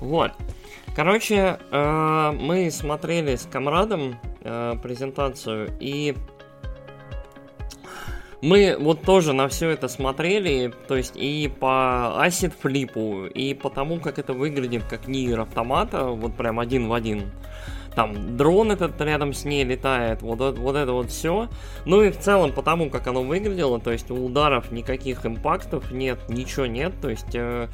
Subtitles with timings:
[0.00, 0.32] Вот.
[0.96, 6.16] Короче, э, мы смотрели с комрадом э, презентацию, и
[8.42, 13.68] мы вот тоже на все это смотрели, то есть и по Acid флипу, и по
[13.68, 17.30] тому, как это выглядит как Нир автомата, вот прям один в один.
[17.94, 21.48] Там дрон этот рядом с ней летает, вот, вот, это вот все.
[21.84, 26.18] Ну и в целом по тому, как оно выглядело, то есть ударов никаких импактов нет,
[26.28, 27.34] ничего нет, то есть...
[27.34, 27.68] Э,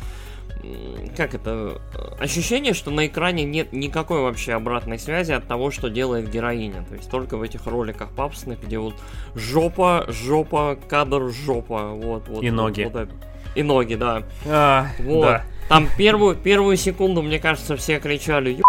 [1.16, 1.80] как это,
[2.18, 6.84] ощущение, что на экране нет никакой вообще обратной связи от того, что делает героиня.
[6.88, 8.94] То есть только в этих роликах папсных, где вот
[9.34, 11.88] жопа, жопа, кадр, жопа.
[11.90, 12.90] Вот, вот, и вот, ноги.
[12.92, 13.08] Вот,
[13.54, 14.22] и ноги, да.
[14.46, 15.22] А, вот.
[15.22, 15.44] да.
[15.68, 18.60] Там первую, первую секунду, мне кажется, все кричали,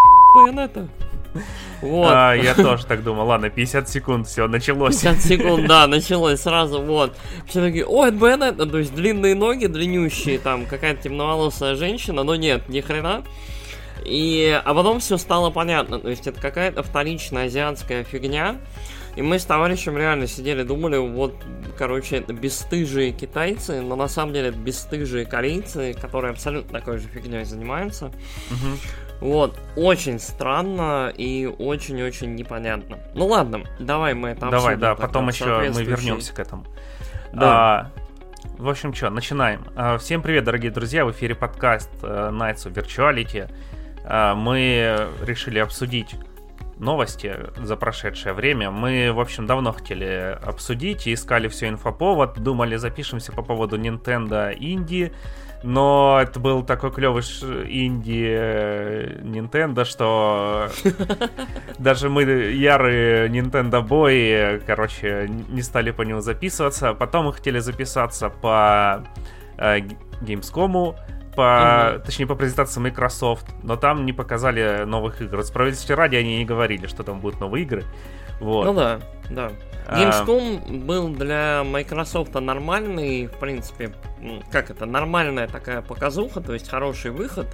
[0.58, 0.88] это.
[1.82, 2.10] Вот.
[2.10, 3.28] А, я тоже так думал.
[3.28, 5.00] Ладно, 50 секунд, все, началось.
[5.02, 7.16] 50 секунд, да, началось сразу, вот.
[7.48, 12.36] Все такие, ой, это Беннет, то есть длинные ноги, длиннющие, там, какая-то темноволосая женщина, но
[12.36, 13.24] нет, ни хрена.
[14.06, 18.58] И, а потом все стало понятно, то есть это какая-то вторичная азиатская фигня.
[19.18, 21.34] И мы с товарищем реально сидели, думали, вот,
[21.76, 27.08] короче, это бесстыжие китайцы, но на самом деле это бесстыжие корейцы, которые абсолютно такой же
[27.08, 28.12] фигней занимаются.
[28.52, 28.78] Угу.
[29.20, 33.00] Вот, очень странно и очень-очень непонятно.
[33.16, 36.66] Ну ладно, давай мы это Давай, да, потом еще мы вернемся к этому.
[37.34, 37.92] Да.
[37.92, 37.92] А,
[38.58, 39.66] в общем, что, начинаем.
[39.76, 43.52] А, всем привет, дорогие друзья, в эфире подкаст uh, Nights of Virtuality.
[44.06, 46.16] А, мы решили обсудить
[46.80, 48.72] новости за прошедшее время.
[48.72, 54.56] Мы, в общем, давно хотели обсудить и искали все инфоповод, думали, запишемся по поводу Nintendo
[54.58, 55.14] Indie,
[55.64, 60.70] но это был такой клевый инди э, Nintendo, что
[61.80, 66.94] даже мы ярые Nintendo бои, короче, не стали по нему записываться.
[66.94, 69.04] Потом мы хотели записаться по
[69.58, 69.80] э,
[70.22, 70.96] Gamescom,
[71.36, 72.04] по, угу.
[72.06, 75.44] точнее, по презентации Microsoft, но там не показали новых игр.
[75.44, 77.84] Справедливости ради они не говорили, что там будут новые игры.
[78.40, 78.66] Вот.
[78.66, 79.52] Ну да, да.
[79.88, 80.02] А.
[80.02, 80.86] Gamescom а...
[80.86, 83.94] был для Microsoft нормальный, в принципе,
[84.52, 87.48] как это, нормальная такая показуха, то есть хороший выход.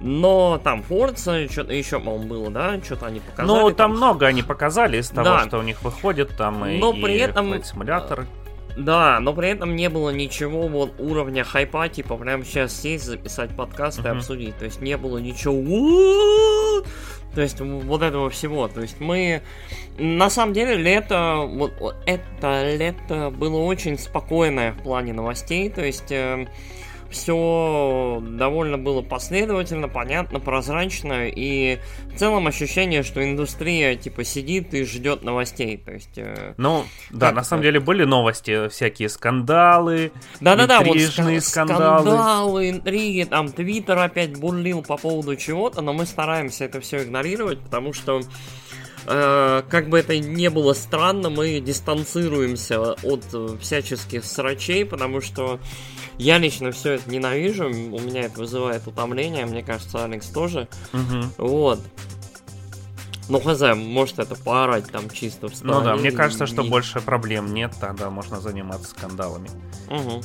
[0.00, 2.78] Но там Forza, что-то еще, по-моему, было, да?
[2.82, 3.58] Что-то они показали.
[3.58, 5.44] Ну, там, там много они показали из того, да.
[5.46, 8.26] что у них выходит, там но и, при этом симулятор.
[8.76, 13.56] Да, но при этом не было ничего вот уровня хайпа, типа прямо сейчас сесть, записать
[13.56, 14.14] подкаст uh-huh.
[14.14, 14.58] и обсудить.
[14.58, 15.54] То есть не было ничего
[17.36, 18.66] то есть вот этого всего.
[18.66, 19.42] То есть мы...
[19.98, 21.46] На самом деле лето...
[21.46, 21.74] Вот,
[22.06, 25.68] это лето было очень спокойное в плане новостей.
[25.68, 26.10] То есть...
[26.10, 26.46] Э,
[27.16, 31.78] все довольно было последовательно, понятно, прозрачно, и
[32.12, 35.78] в целом ощущение, что индустрия типа сидит и ждет новостей.
[35.78, 41.40] То есть, э, ну, да, на самом деле были новости, всякие скандалы, да-да-да, вот ска-
[41.40, 42.10] скандалы.
[42.10, 47.60] скандалы, интриги, там Твиттер опять бурлил по поводу чего-то, но мы стараемся это все игнорировать,
[47.60, 48.20] потому что
[49.06, 53.24] э, как бы это не было странно, мы дистанцируемся от
[53.62, 55.58] всяческих срачей, потому что
[56.18, 60.68] я лично все это ненавижу, у меня это вызывает утомление, мне кажется, Алекс тоже.
[60.92, 61.46] Угу.
[61.46, 61.80] Вот.
[63.28, 65.78] Ну, хз, может это поорать там чисто в стороне.
[65.78, 69.50] Ну да, мне кажется, что больше проблем нет, тогда можно заниматься скандалами.
[69.90, 70.22] Угу.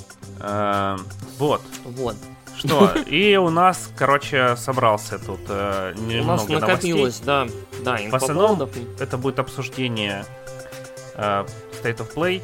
[1.39, 1.61] Вот.
[1.85, 2.15] Вот.
[2.57, 2.91] Что?
[3.07, 7.57] И у нас, короче, собрался тут э, немного У нас накопилось, новостей.
[7.83, 8.69] да, да, В основном
[8.99, 10.25] это будет обсуждение
[11.15, 11.45] э,
[11.81, 12.43] State of Play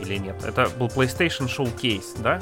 [0.00, 0.36] или нет.
[0.44, 2.40] Это был PlayStation Showcase, да?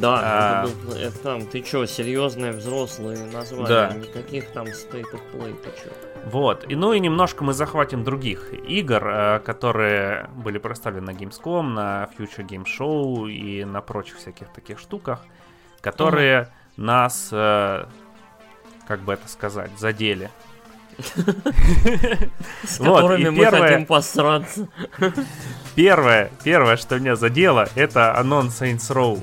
[0.00, 0.64] Да, а...
[0.64, 3.94] это, был, это там, ты чё, серьезные взрослые названия, да.
[3.94, 5.90] никаких там State of Play, ты чё.
[6.24, 11.62] Вот, и ну и немножко мы захватим других игр, э, которые были представлены на Gamescom,
[11.62, 15.20] на Future Game Show и на прочих всяких таких штуках,
[15.80, 16.50] которые угу.
[16.76, 17.84] нас, э,
[18.86, 20.30] как бы это сказать, задели.
[22.64, 24.68] С которыми мы хотим посраться.
[25.74, 29.20] Первое, первое, что меня задело, это анонс Saints Row.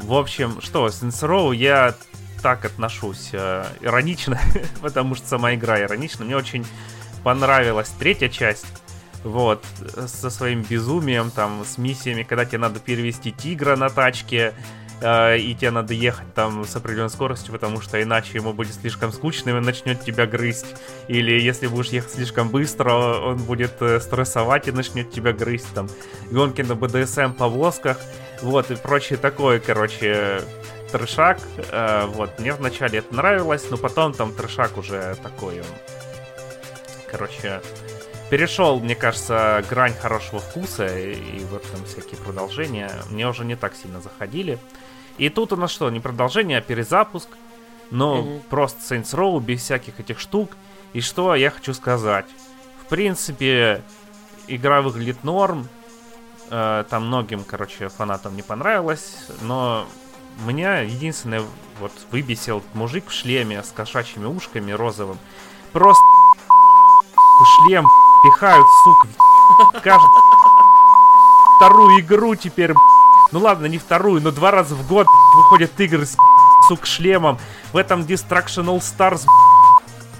[0.00, 1.94] В общем, что, Saints Row я
[2.42, 4.40] так отношусь э, иронично,
[4.82, 6.24] потому что сама игра иронична.
[6.24, 6.66] Мне очень
[7.22, 8.66] понравилась третья часть.
[9.24, 9.64] Вот,
[10.08, 14.52] со своим безумием, там, с миссиями, когда тебе надо перевести тигра на тачке,
[15.02, 19.12] э, и тебе надо ехать там с определенной скоростью, потому что иначе ему будет слишком
[19.12, 20.74] скучно, и он начнет тебя грызть.
[21.08, 25.74] Или если будешь ехать слишком быстро, он будет э, стрессовать и начнет тебя грызть.
[25.74, 25.88] Там,
[26.30, 27.98] гонки на БДСМ повозках.
[28.40, 30.42] Вот, и прочее такое, короче,
[30.90, 31.38] трешак.
[31.70, 35.62] Э, вот, мне вначале это нравилось, но потом там трешак уже такой,
[37.10, 37.60] короче,
[38.32, 43.56] перешел, мне кажется, грань хорошего вкуса, и, и вот там всякие продолжения мне уже не
[43.56, 44.58] так сильно заходили.
[45.22, 47.28] И тут у нас что, не продолжение, а перезапуск.
[47.92, 48.40] Ну, Мгм.
[48.50, 50.56] просто Saints Row без всяких этих штук.
[50.94, 52.26] И что я хочу сказать?
[52.84, 53.84] В принципе,
[54.48, 55.68] игра выглядит норм.
[56.50, 59.28] Э, Там многим, короче, фанатам не понравилось.
[59.42, 59.84] Но
[60.44, 61.44] меня единственное
[61.78, 65.18] вот выбесил мужик в шлеме с кошачьими ушками розовым.
[65.72, 66.02] Просто
[67.64, 67.86] шлем
[68.24, 69.06] пихают, сука,
[69.78, 70.10] в каждую
[71.58, 72.74] вторую игру теперь.
[73.32, 76.16] Ну ладно, не вторую, но два раза в год выходят игры с
[76.68, 77.38] сука шлемом.
[77.72, 79.26] В этом Destruction All Stars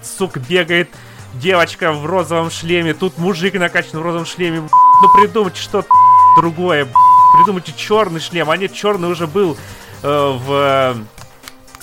[0.03, 0.91] сука бегает
[1.35, 4.63] девочка в розовом шлеме, тут мужик накачан в розовом шлеме.
[5.03, 5.89] Ну придумайте что-то
[6.37, 6.89] другое.
[7.35, 9.57] Придумайте черный шлем, а нет, черный уже был
[10.03, 10.95] э, в э,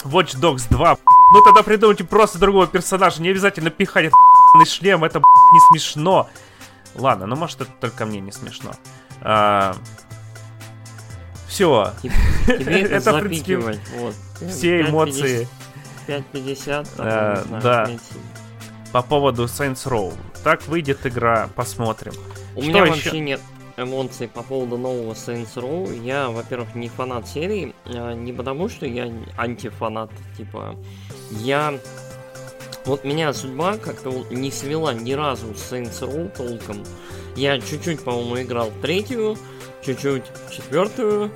[0.03, 0.97] Watch Dogs 2.
[1.33, 6.27] Ну тогда придумайте просто другого персонажа, не обязательно пихать этот шлем, это не смешно.
[6.95, 8.71] Ладно, ну может это только мне не смешно.
[11.49, 12.13] Все, Тебе
[12.83, 13.57] это, Это, в принципе.
[13.57, 14.15] Вот.
[14.49, 15.47] все 5,50, эмоции
[16.07, 17.85] 5.50, там, Э, да.
[17.87, 17.99] 5.
[18.93, 20.13] по поводу Saints Row.
[20.43, 22.13] Так выйдет игра, посмотрим.
[22.55, 22.91] У Что меня еще?
[22.91, 23.41] вообще нет
[23.77, 26.03] эмоций по поводу нового Saints Row.
[26.03, 30.75] Я, во-первых, не фанат серии, а не потому, что я антифанат, типа,
[31.31, 31.73] я...
[32.85, 36.83] Вот меня судьба как-то вот не свела ни разу с Saints Row толком.
[37.35, 39.37] Я чуть-чуть, по-моему, играл в третью,
[39.81, 41.31] чуть-чуть четвертую,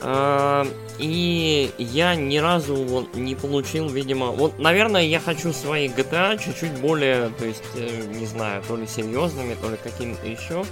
[0.00, 0.66] а,
[0.98, 4.32] и я ни разу не получил, видимо...
[4.32, 8.86] Вот, наверное, я хочу свои GTA чуть-чуть более, то есть, э, не знаю, то ли
[8.86, 10.64] серьезными, то ли какими-то еще.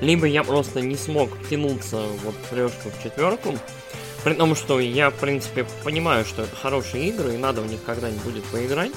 [0.00, 3.54] Либо я просто не смог втянуться вот в трешку, в четверку.
[4.24, 7.80] При том, что я, в принципе, понимаю, что это хорошие игры, и надо в них
[7.84, 8.92] когда-нибудь будет поиграть.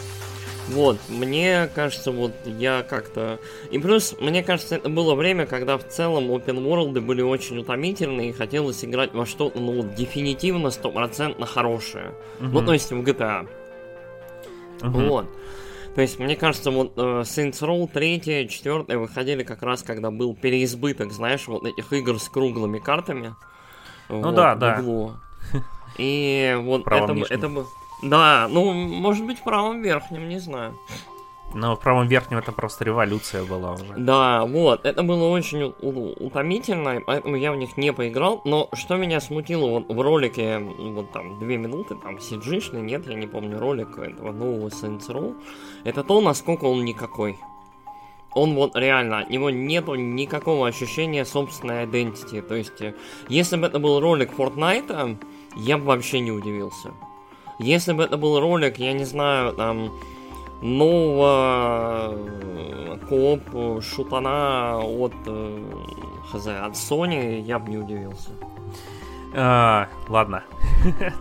[0.69, 3.39] Вот, мне кажется, вот я как-то...
[3.69, 8.29] И плюс, мне кажется, это было время, когда в целом open world были очень утомительные,
[8.29, 12.13] и хотелось играть во что-то, ну, вот, дефинитивно, стопроцентно хорошее.
[12.39, 12.65] Ну, Мгм.
[12.65, 13.47] то есть в GTA.
[14.81, 15.07] Мгм.
[15.07, 15.25] Вот.
[15.94, 20.35] То есть, мне кажется, вот э, Saints Row 3, 4 выходили как раз, когда был
[20.35, 23.35] переизбыток, знаешь, вот этих игр с круглыми картами.
[24.09, 24.83] Ну Вот, да, да.
[25.97, 27.57] И вот правом это, нижнем.
[27.57, 27.65] это.
[28.01, 30.77] Да, ну, может быть, в правом верхнем, не знаю.
[31.53, 33.94] Но в правом верхнем это просто революция была уже.
[33.95, 38.42] Да, вот, это было очень утомительно, поэтому я в них не поиграл.
[38.44, 43.15] Но что меня смутило вот в ролике, вот там, две минуты, там, cg нет, я
[43.15, 45.33] не помню ролик этого нового Saints Row,
[45.86, 47.38] это то, насколько он никакой.
[48.33, 52.41] Он вот реально, от него нету никакого ощущения собственной identity.
[52.41, 52.95] То есть, э,
[53.30, 55.18] если бы это был ролик Fortnite,
[55.56, 56.91] я бы вообще не удивился.
[57.60, 59.92] Если бы это был ролик, я не знаю, там,
[60.62, 65.63] нового э, кооп э, шутана от э,
[66.31, 68.30] хз, от Sony, я бы не удивился.
[69.34, 70.44] А, ладно.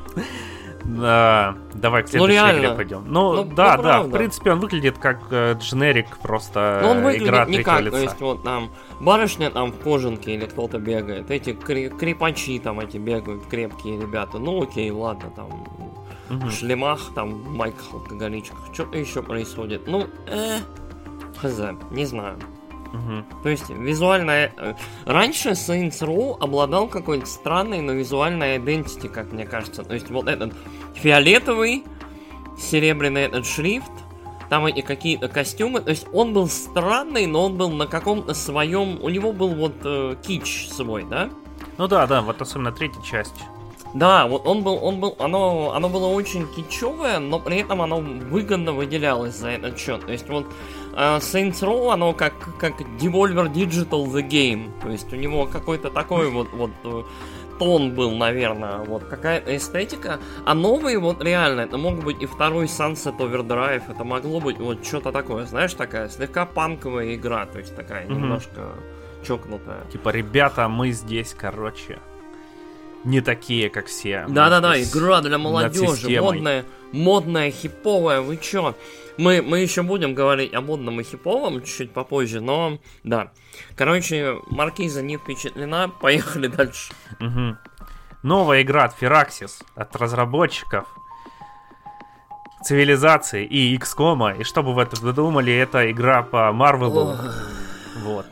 [0.84, 2.58] Да, давай к следующей реально.
[2.58, 3.04] игре пойдем.
[3.06, 6.98] Ну, Ну, да, ну, да, в принципе, он выглядит как э, дженерик, просто Но он
[6.98, 7.98] э, выглядит игра не третьего как, то лица.
[8.02, 8.70] есть вот там
[9.00, 14.38] барышня там в кожанке или кто-то бегает, эти кре- крепачи там эти бегают, крепкие ребята,
[14.38, 15.48] ну окей, ладно, там
[16.28, 20.58] В шлемах, там в майках алкоголичках, что-то еще происходит, ну, э,
[21.36, 21.60] хз,
[21.90, 22.38] не знаю.
[22.92, 23.26] Мгм.
[23.42, 24.52] То есть визуальная...
[24.56, 24.74] э,
[25.04, 29.82] Раньше Saints Row обладал какой-то странной, но визуальной identity, как мне кажется.
[29.82, 30.54] То есть вот этот
[30.94, 31.84] фиолетовый,
[32.56, 33.90] серебряный этот шрифт,
[34.48, 35.80] там эти какие-то костюмы.
[35.80, 39.02] То есть он был странный, но он был на каком-то своем...
[39.02, 41.30] У него был вот э, кич свой, да?
[41.78, 43.34] Ну да, да, вот особенно третья часть.
[43.94, 48.00] Да, вот он был, он был, оно, оно было очень кичевое, но при этом оно
[48.00, 50.04] выгодно выделялось за этот счет.
[50.04, 50.46] То есть вот
[50.94, 54.72] э, Saints Row, оно как, как Devolver Digital The Game.
[54.82, 57.02] То есть у него какой-то такой вот, вот э,
[57.60, 60.18] тон был, наверное, вот какая-то эстетика.
[60.44, 64.84] А новые вот реально, это мог быть и второй Sunset Overdrive, это могло быть вот
[64.84, 68.14] что-то такое, знаешь, такая слегка панковая игра, то есть такая Мгм.
[68.14, 68.72] немножко
[69.24, 69.84] чокнутая.
[69.92, 72.00] Типа, ребята, мы здесь, короче,
[73.04, 74.24] не такие, как все.
[74.28, 78.74] Да-да-да, игра для молодежи, модная, модная, хиповая, вы чё?
[79.16, 83.30] Мы, мы еще будем говорить о модном и хиповом чуть-чуть попозже, но да.
[83.76, 86.92] Короче, Маркиза не впечатлена, поехали дальше.
[87.20, 87.58] Мгм.
[88.22, 90.88] Новая игра от Firaxis, от разработчиков
[92.64, 94.40] цивилизации и XCOM.
[94.40, 97.16] И что бы вы это додумали, это игра по Марвелу.
[97.98, 98.26] Вот.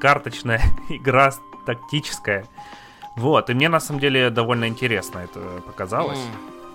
[0.00, 1.32] Карточная игра
[1.66, 2.46] тактическая.
[3.16, 6.20] Вот, и мне на самом деле довольно интересно это показалось.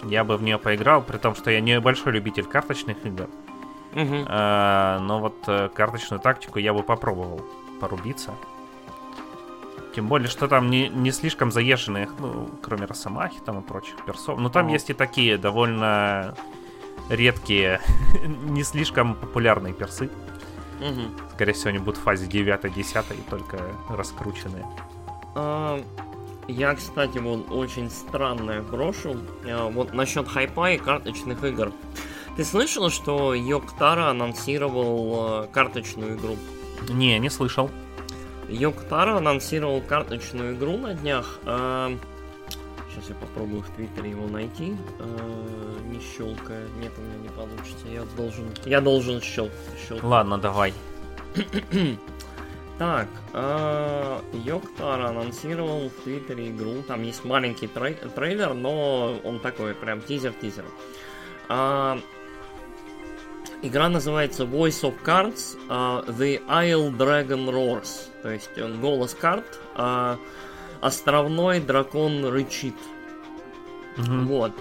[0.03, 3.27] Я бы в нее поиграл, при том, что я не большой любитель карточных игр.
[3.93, 4.25] Мгм.
[4.27, 7.41] А, но вот э, карточную тактику я бы попробовал
[7.79, 8.33] порубиться.
[9.95, 14.39] Тем более, что там не, не слишком заезженные, ну, кроме Росомахи там и прочих персов.
[14.39, 14.73] Но там Ага.
[14.73, 16.33] есть и такие довольно
[17.09, 17.81] редкие,
[18.25, 20.09] не слишком популярные персы.
[20.79, 21.11] Мгм.
[21.35, 24.65] Скорее всего, они будут в фазе 9-10, только раскрученные.
[25.35, 25.79] А,
[26.47, 29.17] Я, кстати, вот очень странное брошу.
[29.45, 31.71] А, Вот насчет хайпа и карточных игр.
[32.35, 36.37] Ты слышал, что Йоктара анонсировал э, карточную игру?
[36.89, 37.69] Не, не слышал.
[38.49, 41.39] Йоктара анонсировал карточную игру на днях.
[41.43, 44.75] сейчас я попробую в Твиттере его найти.
[45.85, 46.67] Не щелкая.
[46.79, 47.87] Нет, у меня не получится.
[47.91, 48.45] Я должен.
[48.65, 49.49] Я должен щел.
[49.87, 50.03] щелкать.
[50.03, 50.73] Ладно, давай.
[52.77, 56.81] Так, а, Йоктар анонсировал в Твиттере игру.
[56.87, 60.65] Там есть маленький трей- трейлер, но он такой, прям тизер-тизер.
[61.47, 61.99] А,
[63.61, 68.09] игра называется Voice of Cards а, The Isle Dragon Roars.
[68.23, 69.59] То есть он голос карт.
[69.75, 70.17] а,
[70.81, 72.75] островной дракон рычит.
[73.97, 74.25] Мгм.
[74.27, 74.51] Вот.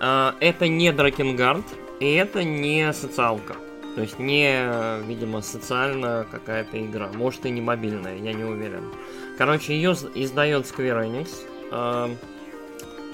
[0.00, 1.64] А, это не Дракенгард,
[2.00, 3.56] и это не социалка.
[3.96, 7.08] То есть не, видимо, социальная какая-то игра.
[7.14, 8.92] Может и не мобильная, я не уверен.
[9.38, 11.30] Короче, ее издает Square Enix
[11.72, 12.10] а,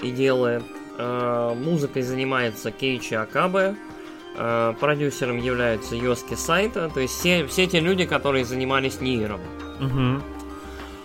[0.01, 0.63] и делает.
[0.97, 3.77] А, музыкой занимается Кейчи Акабе.
[4.35, 6.89] А, продюсером является Йоски Сайта.
[6.93, 9.39] То есть все, все те люди, которые занимались Ниром.
[9.79, 10.21] Мгм.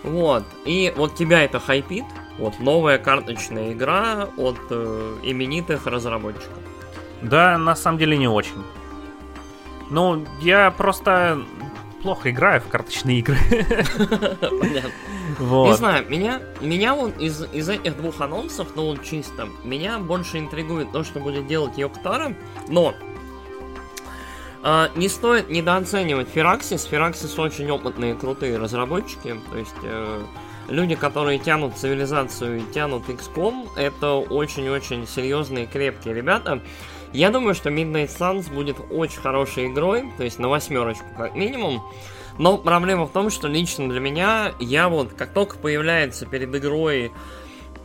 [0.03, 0.43] Вот.
[0.65, 2.03] И вот тебя это хайпит.
[2.37, 6.59] Вот новая карточная игра от э, именитых разработчиков.
[7.21, 8.61] Да, на самом деле не очень.
[9.89, 11.41] Ну, я просто
[12.01, 13.37] плохо играю в карточные игры.
[14.39, 14.91] Понятно.
[15.39, 20.39] Не знаю, меня, меня вот из, из этих двух анонсов, ну вот чисто, меня больше
[20.39, 22.35] интригует то, что будет делать Йоктара,
[22.67, 22.93] но
[24.61, 26.83] а, не стоит недооценивать Фераксис.
[26.85, 29.39] Фераксис очень опытные, крутые разработчики.
[29.51, 30.23] То есть э,
[30.67, 36.61] люди, которые тянут цивилизацию и тянут XCOM, это очень-очень серьезные, крепкие ребята.
[37.13, 41.83] Я думаю, что Midnight Suns будет очень хорошей игрой, то есть на восьмерочку как минимум.
[42.37, 47.11] Но проблема в том, что лично для меня, я вот, как только появляется перед игрой,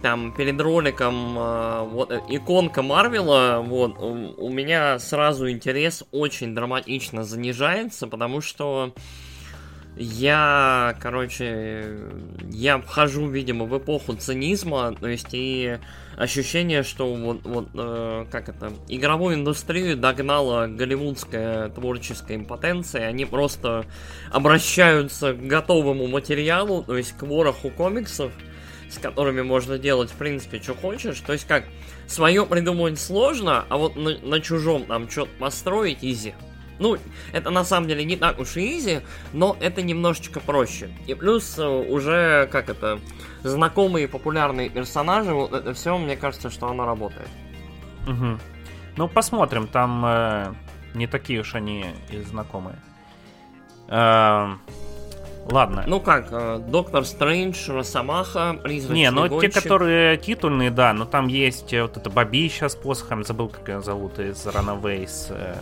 [0.02, 6.54] там, перед роликом, э, вот, э, иконка Марвела, вот, у, у меня сразу интерес очень
[6.54, 8.93] драматично занижается, потому что
[9.96, 11.98] я, короче,
[12.50, 15.78] я вхожу, видимо, в эпоху цинизма, то есть и
[16.16, 23.86] ощущение, что вот, вот э, как это, игровую индустрию догнала голливудская творческая импотенция, они просто
[24.32, 28.32] обращаются к готовому материалу, то есть к вороху комиксов,
[28.90, 31.20] с которыми можно делать, в принципе, что хочешь.
[31.20, 31.64] То есть как,
[32.08, 36.34] свое придумать сложно, а вот на, на чужом там что-то построить изи.
[36.78, 36.97] Ну,
[37.33, 39.00] это на самом деле не так уж и изи,
[39.33, 40.90] но это немножечко проще.
[41.07, 42.99] И плюс э, уже, как это,
[43.43, 47.28] знакомые популярные персонажи, вот это все, мне кажется, что оно работает.
[48.07, 48.40] Мгм.
[48.97, 50.54] Ну, посмотрим, там э,
[50.95, 52.76] не такие уж они и знакомые.
[53.88, 54.61] Эм,
[55.50, 55.85] ладно.
[55.87, 61.26] Ну как, э, Доктор Стрэндж, Росомаха, Призрачный не, ну те, которые титульные, да, но там
[61.28, 65.26] есть э, вот это бабища с посохом, забыл, как ее зовут, из Runaways.
[65.31, 65.54] э,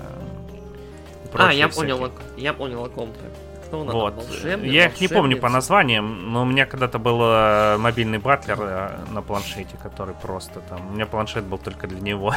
[1.35, 1.97] А, я всякие.
[1.97, 3.21] понял, я понял о ком ты.
[3.67, 4.01] Кто у нас там?
[4.03, 4.15] Вот.
[4.17, 8.59] Волшебник, Я их не помню по названиям, но у меня когда-то был э, мобильный батлер
[8.61, 10.89] э, на планшете, который просто там...
[10.89, 12.35] У меня планшет был только для него.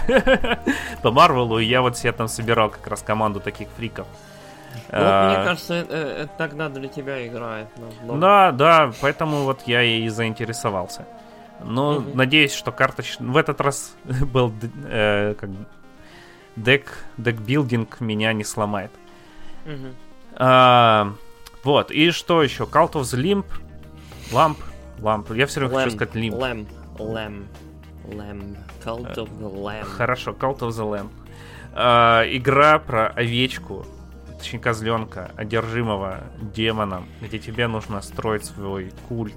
[1.01, 4.07] По Марвелу, и я вот себе там собирал как раз команду таких фриков.
[4.91, 7.67] Ну, вот, мне А, кажется, это, это тогда для тебя играет.
[8.05, 11.05] но- Да, да, поэтому вот я и заинтересовался.
[11.63, 12.15] Но Мгм.
[12.17, 13.17] надеюсь, что карточ...
[13.19, 14.53] В этот раз был
[14.85, 15.49] э, как
[16.55, 18.91] дек, декбилдинг меня не сломает.
[19.65, 19.95] Мгм.
[20.33, 21.13] А,
[21.63, 22.63] вот, и что еще?
[22.63, 23.45] Cult of the Limp,
[24.31, 24.57] Lamp,
[25.00, 25.35] Lamp.
[25.35, 26.39] Я все время хочу Lamb, сказать Limp.
[26.39, 27.45] Lamb, Lamb,
[28.05, 29.83] Lamb, Cult of the Lamb.
[29.85, 31.09] Хорошо, Cult of the Lamp.
[31.74, 33.85] А, игра про овечку,
[34.38, 39.35] точнее козленка, одержимого демоном, где тебе нужно строить свой культ.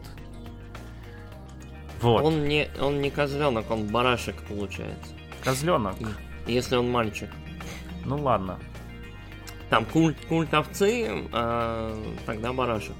[2.00, 5.12] Вот, Он не, он не козленок, он барашек получается.
[5.42, 5.96] козленок.
[6.48, 7.28] Если он мальчик.
[8.04, 8.58] Ну ладно.
[9.70, 11.94] Там культ, культ овцы, а
[12.26, 12.94] тогда барашек.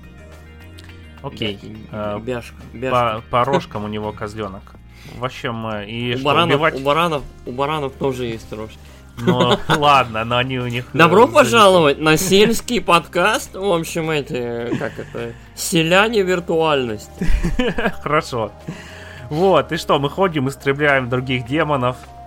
[1.23, 1.59] Окей.
[1.63, 2.57] Бя- А, Бяшка.
[2.73, 3.23] По, бяшка.
[3.31, 4.75] по рожкам у него козленок.
[5.17, 6.75] В общем, э, и У что, баранов, убивать...
[6.75, 8.79] у баранов, у баранов тоже есть рожки.
[9.21, 10.85] Ну, ладно, но они у них...
[10.95, 13.55] э, Добро пожаловать на сельский подкаст.
[13.57, 17.27] В общем, эти, как это, селяне виртуальности.
[18.03, 18.53] Хорошо.
[19.31, 22.18] Вот, и что, мы ходим, истребляем других демонов, э,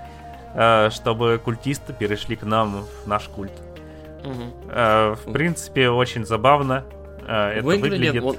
[0.91, 3.51] чтобы культисты перешли к нам в наш культ.
[4.69, 6.83] Э, В принципе, очень забавно.
[7.27, 8.23] Э, Это Выглядит, выглядит...
[8.23, 8.37] вот,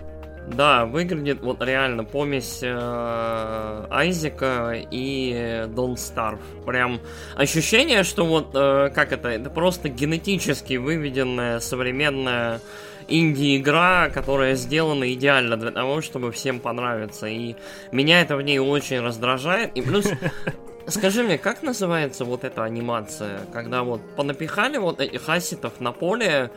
[0.49, 6.41] Да, выглядит вот реально помесь э, Айзека и Don't Starve.
[6.67, 7.01] Прям
[7.37, 12.61] ощущение, что вот э, как это, это просто генетически выведенная современная
[13.09, 17.27] инди-игра, которая сделана идеально для того, чтобы всем понравиться.
[17.27, 17.57] И
[17.91, 19.73] меня это в ней очень раздражает.
[19.77, 20.07] И плюс
[20.87, 26.51] Скажи мне, как называется вот эта анимация, когда вот понапихали вот этих асетов на поле,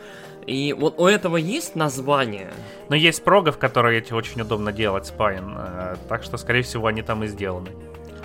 [0.47, 2.51] и вот у этого есть название?
[2.89, 7.01] Но есть прогов, которые эти очень удобно делать, спайн, э, так что, скорее всего, они
[7.01, 7.69] там и сделаны.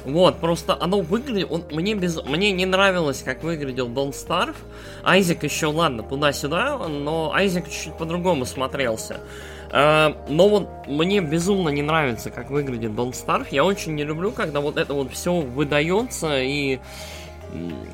[0.05, 4.57] Вот, просто оно выглядит, он, мне без, мне не нравилось, как выглядел Don't Starve.
[5.05, 9.21] Айзек еще, ладно, туда-сюда, но Айзек чуть-чуть по-другому смотрелся.
[9.71, 13.47] Uh, но вот мне безумно не нравится, как выглядит Don't Starve.
[13.53, 16.81] Я очень не люблю, когда вот это вот все выдается и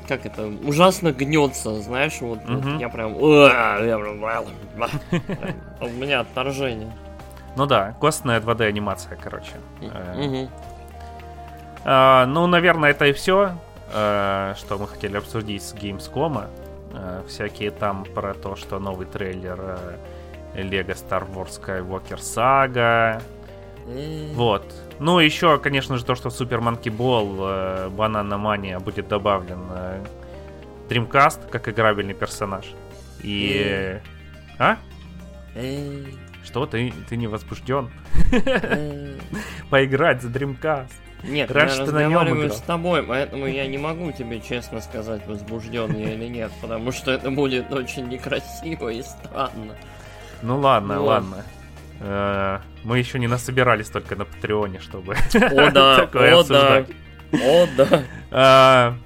[0.07, 2.73] как это, ужасно гнется, знаешь, вот, uh-huh.
[2.73, 3.15] вот я прям...
[5.81, 6.91] У меня отторжение.
[7.55, 9.53] Ну да, костная 2D анимация, короче.
[9.81, 10.47] Uh-huh.
[11.85, 13.53] А, ну, наверное, это и все,
[13.93, 16.47] а, что мы хотели обсудить с Gamescom.
[17.27, 19.79] Всякие там про то, что новый трейлер
[20.55, 23.21] Lego Star Wars Skywalker Saga.
[24.33, 24.63] Вот.
[24.99, 29.59] Ну, еще, конечно же, то, что в Super Monkey Ball Banana Mania будет добавлен
[30.89, 32.65] Dreamcast как играбельный персонаж.
[33.21, 33.99] И...
[34.59, 34.77] А?
[36.43, 37.89] Что, ты, ты не возбужден?
[39.69, 40.91] Поиграть за Dreamcast.
[41.23, 46.13] Нет, Раньше я разговариваю с тобой, поэтому я не могу тебе честно сказать, возбужден я
[46.13, 49.75] или нет, потому что это будет очень некрасиво и странно.
[50.41, 51.07] Ну ладно, вот.
[51.07, 51.45] ладно.
[51.99, 56.85] Э, мы еще не насобирались только на Патреоне, чтобы О да, о да,
[57.31, 58.03] о да.
[58.31, 58.97] А,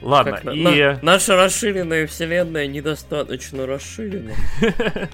[0.00, 0.96] ладно, и...
[1.02, 4.32] наша расширенная вселенная недостаточно расширена.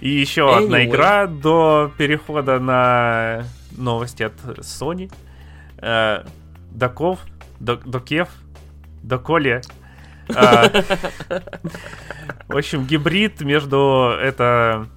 [0.00, 5.12] И еще одна игра до перехода на новости от Sony.
[5.76, 6.24] Э,
[6.70, 7.20] Доков,
[7.58, 8.30] Докев,
[9.02, 9.60] Доколе.
[10.36, 11.40] Э,
[12.48, 14.14] в общем, гибрид между...
[14.20, 14.88] Это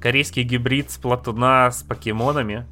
[0.00, 2.66] корейский гибрид с Платуна с покемонами.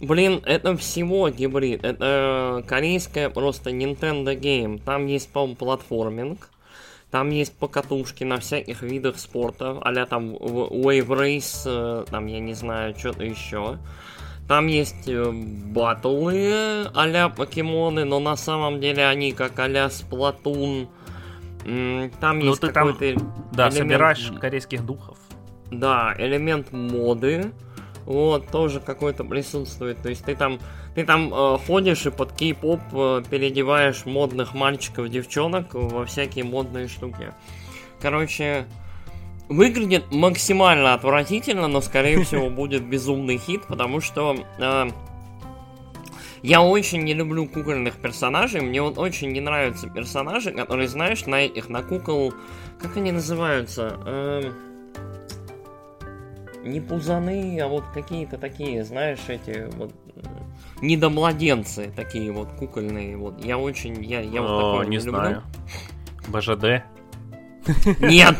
[0.00, 1.84] Блин, это всего гибрид.
[1.84, 4.80] Это корейская просто Nintendo Game.
[4.84, 6.50] Там есть, по-моему, платформинг.
[7.10, 12.52] Там есть покатушки на всяких видах спорта, а там Wave Race, э, там, я не
[12.52, 13.78] знаю, что-то еще.
[14.48, 20.88] Там есть э, батлы а покемоны, но на самом деле они как а-ля Сплатун.
[22.20, 22.96] Там ну, есть ты там,
[23.52, 23.74] да, элемент...
[23.74, 25.18] собираешь корейских духов.
[25.70, 27.52] Да, элемент моды.
[28.04, 30.00] Вот, тоже какой-то присутствует.
[30.00, 30.60] То есть ты там,
[30.94, 36.86] ты там э, ходишь и под кей-поп э, переодеваешь модных мальчиков, девчонок во всякие модные
[36.86, 37.32] штуки.
[38.00, 38.66] Короче,
[39.48, 44.88] выглядит максимально отвратительно, но скорее всего будет безумный хит, потому что э,
[46.46, 48.60] я очень не люблю кукольных персонажей.
[48.60, 52.34] Мне вот очень не нравятся персонажи, которые, знаешь, на этих, на кукол...
[52.80, 53.98] Как они называются?
[54.06, 54.52] Э,
[56.62, 59.92] не пузаны, а вот какие-то такие, знаешь, эти вот
[60.80, 63.16] недомладенцы такие вот кукольные.
[63.16, 65.42] Вот я очень, я, я вот О, такое не, не знаю.
[66.28, 66.40] люблю.
[66.40, 66.84] БЖД?
[67.98, 68.36] Нет!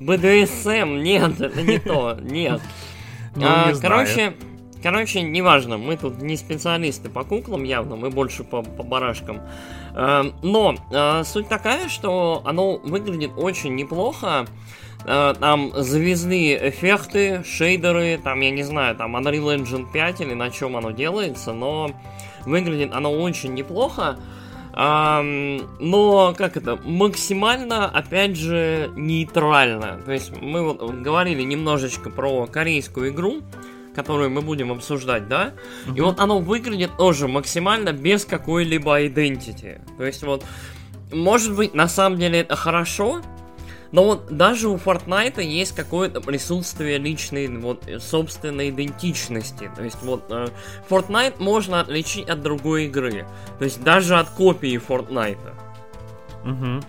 [0.00, 2.60] БДСМ, нет, это не то, нет.
[3.36, 4.34] Ну, а, не короче,
[4.84, 9.40] короче, неважно, мы тут не специалисты по куклам явно, мы больше по, по барашкам.
[9.94, 14.46] А, но а, суть такая, что оно выглядит очень неплохо.
[15.06, 20.50] А, там завезли эффекты, шейдеры, там, я не знаю, там Unreal Engine 5 или на
[20.50, 21.90] чем оно делается, но
[22.44, 24.18] выглядит оно очень неплохо.
[24.76, 30.00] Но, как это, максимально, опять же, нейтрально.
[30.04, 33.42] То есть мы вот говорили немножечко про корейскую игру,
[33.94, 35.54] которую мы будем обсуждать, да?
[35.86, 35.96] Mm-hmm.
[35.96, 39.80] И вот оно выглядит тоже максимально без какой-либо идентити.
[39.96, 40.44] То есть вот,
[41.12, 43.22] может быть, на самом деле это хорошо,
[43.94, 49.70] но вот даже у Fortnite есть какое-то присутствие личной, вот, собственной идентичности.
[49.76, 50.48] То есть вот э,
[50.90, 53.24] Fortnite можно отличить от другой игры.
[53.60, 55.54] То есть даже от копии Fortnite.
[56.44, 56.84] Угу.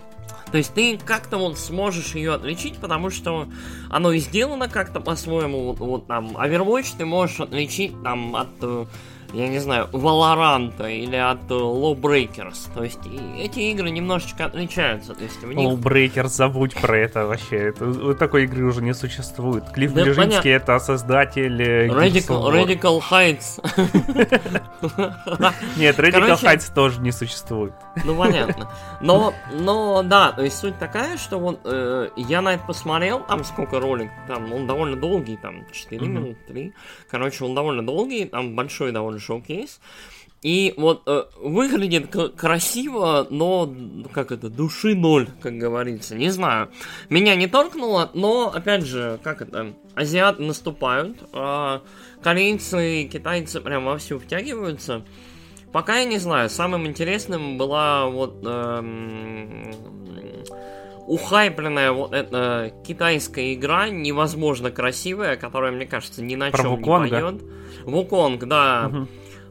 [0.50, 3.48] То есть ты как-то вот сможешь ее отличить, потому что
[3.90, 5.66] оно и сделано как-то по-своему.
[5.66, 8.86] Вот, вот там Overwatch ты можешь отличить там от э,
[9.32, 12.70] я не знаю, Valorant или от э, Lawbreakers.
[12.74, 13.00] То есть
[13.38, 15.14] эти игры немножечко отличаются.
[15.14, 15.68] То есть в них...
[15.68, 17.68] Lawbreakers, забудь про это вообще.
[17.70, 19.64] Это, такой игры уже не существует.
[19.70, 23.60] Клифф да, Ближинский это создатель э, Radical, Radical Heights.
[25.76, 27.72] Нет, Radical Heights тоже не существует.
[28.04, 28.70] Ну понятно.
[29.00, 33.44] Но, но да, то есть суть такая, что вот э, я на это посмотрел, там
[33.44, 36.72] сколько ролик, там он довольно долгий, там 4 минуты, 3.
[37.10, 39.80] Короче, он довольно долгий, там большой довольно шоу-кейс.
[40.42, 43.74] И вот э, выглядит красиво, но
[44.12, 46.14] как это, души ноль, как говорится.
[46.14, 46.70] Не знаю.
[47.08, 51.82] Меня не торкнуло, но опять же, как это, азиаты наступают, а
[52.22, 55.04] корейцы и китайцы прям вовсю втягиваются.
[55.72, 59.74] Пока я не знаю, самым интересным была вот эм,
[61.06, 67.16] ухайпленная вот эта китайская игра, невозможно красивая, которая, мне кажется, ни на Про чем Вуконга?
[67.16, 67.42] не поет.
[67.84, 68.90] Вуконг, да.
[68.92, 69.08] Угу.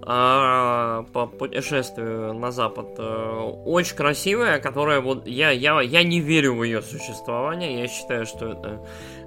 [0.08, 2.90] А, по путешествию на запад.
[3.00, 7.80] Э, очень красивая, которая вот я, я, я не верю в ее существование.
[7.82, 8.86] Я считаю, что это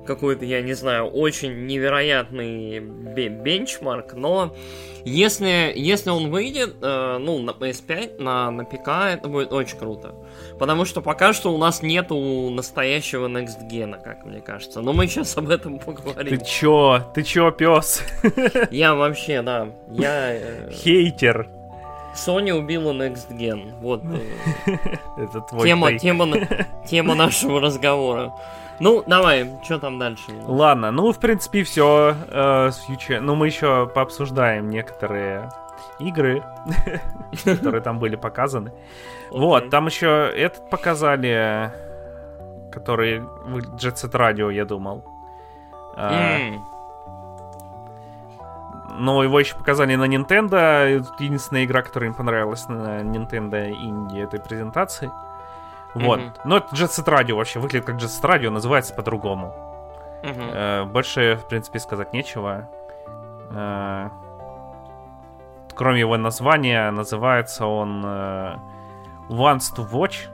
[0.09, 4.57] какой-то, я не знаю, очень невероятный бенчмарк, но
[5.05, 10.14] если, если он выйдет, э, ну, на PS5, на, на ПК, это будет очень круто.
[10.59, 12.16] Потому что пока что у нас нету
[12.51, 14.81] настоящего Next Gen, как мне кажется.
[14.81, 16.37] Но мы сейчас об этом поговорим.
[16.37, 17.11] Ты чё?
[17.14, 18.03] Ты чё, пес?
[18.71, 19.68] Я вообще, да.
[19.90, 20.35] Я...
[20.35, 21.49] Э, Хейтер.
[22.14, 23.79] Sony убила Next Gen.
[23.81, 24.03] Вот.
[24.05, 24.77] Э,
[25.18, 26.27] это твой тема, тема,
[26.88, 28.35] тема нашего разговора.
[28.81, 30.33] Ну, давай, что там дальше?
[30.47, 32.87] Ладно, ну, в принципе, все э, с.
[33.21, 35.51] Ну, мы еще пообсуждаем некоторые
[35.99, 36.43] игры,
[37.45, 38.73] которые там были показаны.
[39.31, 41.73] Вот, там еще этот показали,
[42.73, 43.19] который
[43.77, 45.05] Jet Set Radio, я думал.
[45.97, 46.38] А,
[48.99, 51.05] но его еще показали на Nintendo.
[51.19, 55.11] Единственная игра, которая им понравилась на Nintendo Indie этой презентации.
[55.94, 56.20] Вот.
[56.20, 56.40] Mm-hmm.
[56.44, 59.55] Но это Jet Set Radio вообще выглядит как Jet Set Radio, называется по-другому.
[60.22, 60.87] Mm-hmm.
[60.87, 62.68] Больше, в принципе, сказать нечего.
[63.51, 64.11] Э,
[65.74, 68.57] кроме его названия, называется он э,
[69.29, 70.29] Wants to Watch.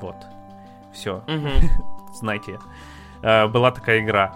[0.00, 0.16] Вот.
[0.92, 1.22] Все.
[1.26, 1.64] Mm-hmm.
[2.14, 2.58] Знаете,
[3.22, 4.32] была такая игра.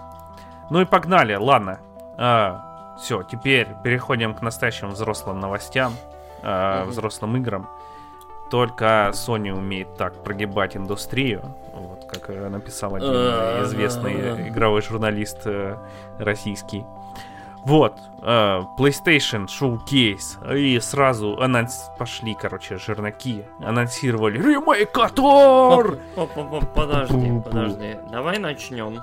[0.69, 1.79] Ну и погнали, ладно.
[2.97, 5.93] Все, теперь переходим к настоящим взрослым новостям,
[6.43, 6.85] mm-hmm.
[6.85, 7.67] взрослым играм
[8.49, 11.41] только Sony умеет так прогибать индустрию,
[11.73, 15.77] вот как э, написал один э, известный игровой журналист э,
[16.19, 16.83] российский.
[17.65, 21.89] Вот, PlayStation Showcase, и сразу анонс...
[21.97, 25.97] пошли, короче, жирнаки, анонсировали ремейкатор!
[26.75, 29.01] Подожди, подожди, давай начнем.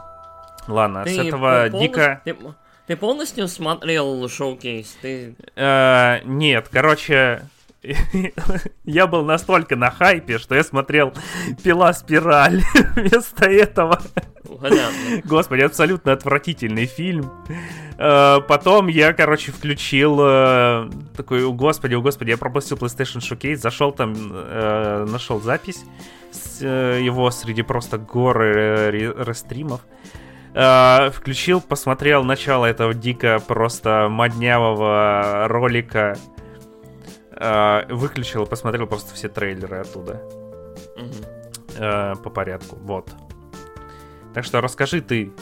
[0.68, 2.20] Ладно, с этого дико...
[2.86, 4.96] Ты, полностью смотрел шоу-кейс?
[5.02, 5.34] Ты...
[6.24, 7.42] нет, короче,
[8.84, 11.12] я был настолько на хайпе, что я смотрел
[11.62, 12.62] «Пила спираль»
[12.96, 14.00] вместо этого.
[15.24, 17.30] Господи, абсолютно отвратительный фильм.
[17.98, 23.56] Э, потом я, короче, включил э, такой, о господи, о господи, я пропустил PlayStation Showcase,
[23.56, 25.84] зашел там, э, нашел запись
[26.60, 29.82] его среди просто горы рестримов.
[30.54, 36.16] Включил, посмотрел начало этого дико просто моднявого ролика
[37.38, 40.22] выключил и посмотрел просто все трейлеры оттуда.
[40.96, 41.42] Угу.
[41.78, 43.10] Э, по порядку, вот.
[44.34, 45.32] Так что расскажи ты.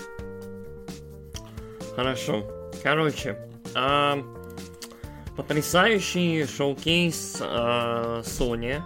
[1.96, 2.44] Хорошо.
[2.83, 3.37] Короче,
[3.74, 4.22] э,
[5.37, 8.81] потрясающий шоу-кейс э, Sony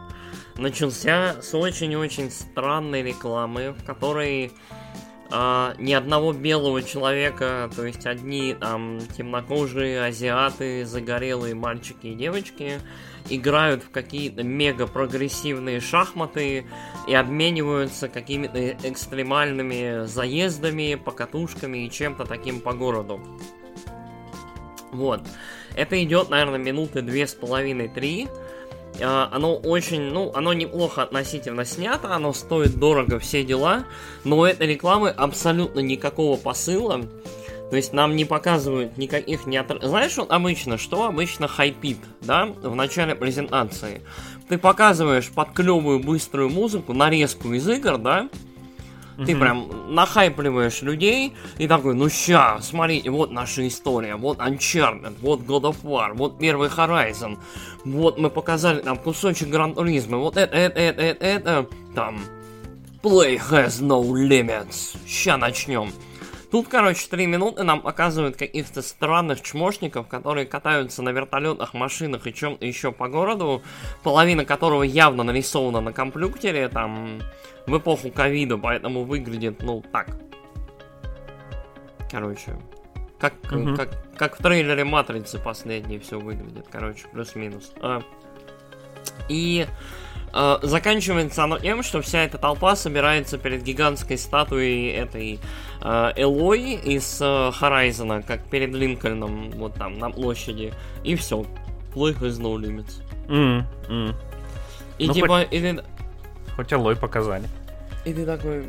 [0.57, 4.53] начался с очень-очень странной рекламы, в которой
[5.31, 12.81] а, ни одного белого человека, то есть одни там темнокожие азиаты, загорелые мальчики и девочки
[13.31, 16.67] играют в какие-то мега прогрессивные шахматы
[17.09, 23.21] и обмениваются какими-то экстремальными заездами, покатушками и чем-то таким по городу.
[24.93, 25.23] Вот.
[25.75, 28.29] Это идет, наверное, минуты две с половиной-три.
[29.01, 33.85] Оно очень, ну, оно неплохо относительно снято, оно стоит дорого, все дела,
[34.25, 37.03] но у этой рекламы абсолютно никакого посыла.
[37.71, 39.83] То есть нам не показывают никаких не от...
[39.83, 44.03] Знаешь, вот обычно, что обычно хайпит, да, в начале презентации?
[44.49, 48.29] Ты показываешь под клевую быструю музыку, нарезку из игр, да,
[49.17, 55.41] ты прям нахайпливаешь людей и такой, ну ща, смотрите, вот наша история, вот Uncharted, вот
[55.41, 57.39] God of War, вот первый Horizon,
[57.85, 62.21] вот мы показали там кусочек Гран Туризма, вот это, это, это, это, это, там,
[63.03, 65.93] Play has no limits, ща начнем.
[66.55, 72.33] Тут, короче, три минуты нам показывают каких-то странных чмошников, которые катаются на вертолетах, машинах и
[72.33, 73.61] чем-то еще по городу,
[74.05, 77.19] половина которого явно нарисована на компьютере, там,
[77.67, 80.17] в эпоху ковида, поэтому выглядит, ну, так.
[82.09, 82.57] Короче,
[83.19, 83.75] как, угу.
[83.75, 87.73] как, как в трейлере Матрицы последней все выглядит, короче, плюс-минус.
[87.81, 88.01] А,
[89.29, 89.67] и
[90.37, 95.39] а, заканчивается оно тем, что вся эта толпа собирается перед гигантской статуей этой
[95.81, 100.75] э, Элой из э, Horizon, как перед Линкольном, вот там, на площади.
[101.05, 101.47] И все.
[101.95, 103.01] Play has no limits.
[103.29, 104.15] Mm, mm.
[104.99, 105.39] И ну, типа...
[105.39, 105.85] Хоть, и ты...
[106.57, 107.49] хоть Элой показали.
[108.05, 108.69] И ты такой...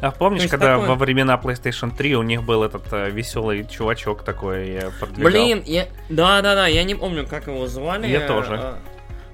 [0.00, 0.88] А помнишь, когда такое...
[0.88, 5.30] во времена PlayStation 3 у них был этот э, веселый чувачок такой э, продвигал?
[5.30, 5.88] Блин, я...
[6.08, 8.06] да-да-да, я не помню, как его звали.
[8.06, 8.58] Я тоже.
[8.60, 8.78] А,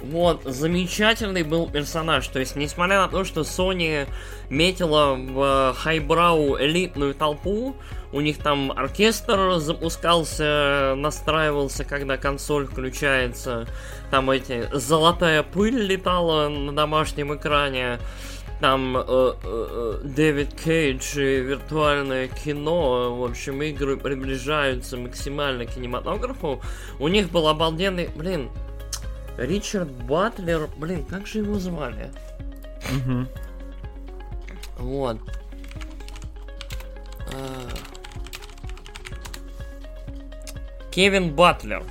[0.02, 2.26] вот, замечательный был персонаж.
[2.28, 4.08] То есть, несмотря на то, что Sony
[4.50, 7.76] метила в хайбрау элитную толпу,
[8.12, 13.66] у них там оркестр запускался, настраивался, когда консоль включается.
[14.10, 17.98] Там эти золотая пыль летала на домашнем экране
[18.62, 25.74] там э, э, э, Дэвид Кейдж и виртуальное кино, в общем, игры приближаются максимально к
[25.74, 26.62] кинематографу.
[27.00, 28.50] У них был обалденный, блин,
[29.36, 32.12] Ричард Батлер, блин, как же его звали?
[32.88, 33.26] Угу.
[34.78, 35.18] Вот.
[37.34, 37.68] А...
[40.92, 41.82] Кевин Батлер.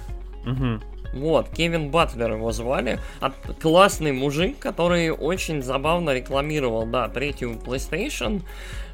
[0.45, 0.90] Угу.
[1.13, 2.99] Вот, Кевин Батлер его звали.
[3.19, 8.41] От, классный мужик, который очень забавно рекламировал, да, третью PlayStation.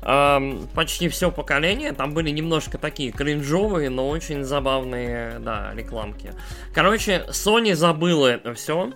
[0.02, 1.92] Эм, почти все поколение.
[1.92, 6.34] Там были немножко такие кринжовые, но очень забавные, да, рекламки.
[6.74, 8.92] Короче, Sony забыла это все.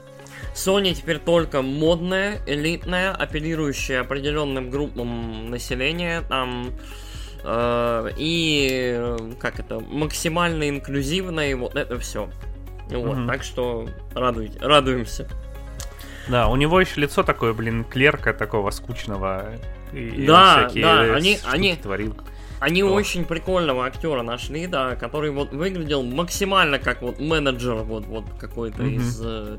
[0.55, 6.21] Sony теперь только модная, элитная, апеллирующая определенным группам населения.
[6.21, 6.71] Там
[7.43, 12.29] э, и как это максимально инклюзивная, вот это все.
[12.97, 13.27] Вот, угу.
[13.27, 15.27] так что радуйте, радуемся.
[16.27, 19.53] Да, у него еще лицо такое, блин, клерка такого скучного.
[19.91, 22.15] И да, да, они, они, творил.
[22.61, 22.91] Они О.
[22.91, 28.83] очень прикольного актера нашли, да, который вот выглядел максимально как вот менеджер вот, вот какой-то
[28.83, 29.57] mm из э,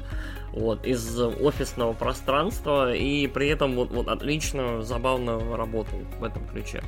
[0.53, 6.85] вот, из офисного пространства, и при этом вот, вот отлично, забавно работал в этом ключе.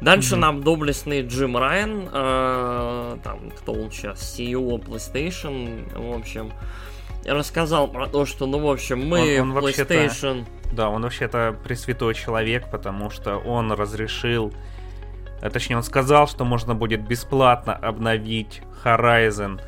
[0.00, 0.38] Дальше mm-hmm.
[0.38, 6.52] нам доблестный Джим Райан, э, там, кто он сейчас, CEO PlayStation, в общем,
[7.26, 10.46] рассказал про то, что, ну, в общем, мы он, он PlayStation...
[10.72, 14.54] Да, он вообще-то пресвятой человек, потому что он разрешил,
[15.40, 19.60] а точнее, он сказал, что можно будет бесплатно обновить Horizon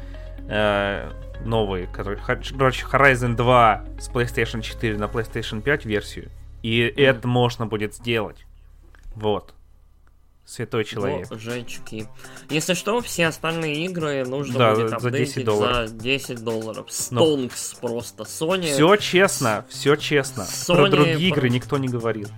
[0.48, 1.10] э,
[1.44, 6.30] новый, который, короче, Horizon 2 с PlayStation 4 на PlayStation 5 версию.
[6.62, 7.02] И mm.
[7.02, 8.44] это можно будет сделать.
[9.14, 9.54] Вот.
[10.44, 11.30] Святой человек.
[11.30, 12.08] Вот, женчики.
[12.50, 15.88] Если что, все остальные игры нужно да, будет за 10 долларов.
[15.88, 16.86] За 10 долларов.
[16.90, 17.88] Стонкс Но...
[17.88, 18.24] просто.
[18.24, 18.72] Sony...
[18.72, 20.42] Все честно, все честно.
[20.42, 22.28] Sony Про другие игры никто не говорил.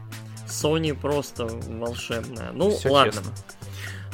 [0.62, 2.52] Sony просто волшебная.
[2.52, 3.12] Ну, все ладно.
[3.12, 3.32] Честно.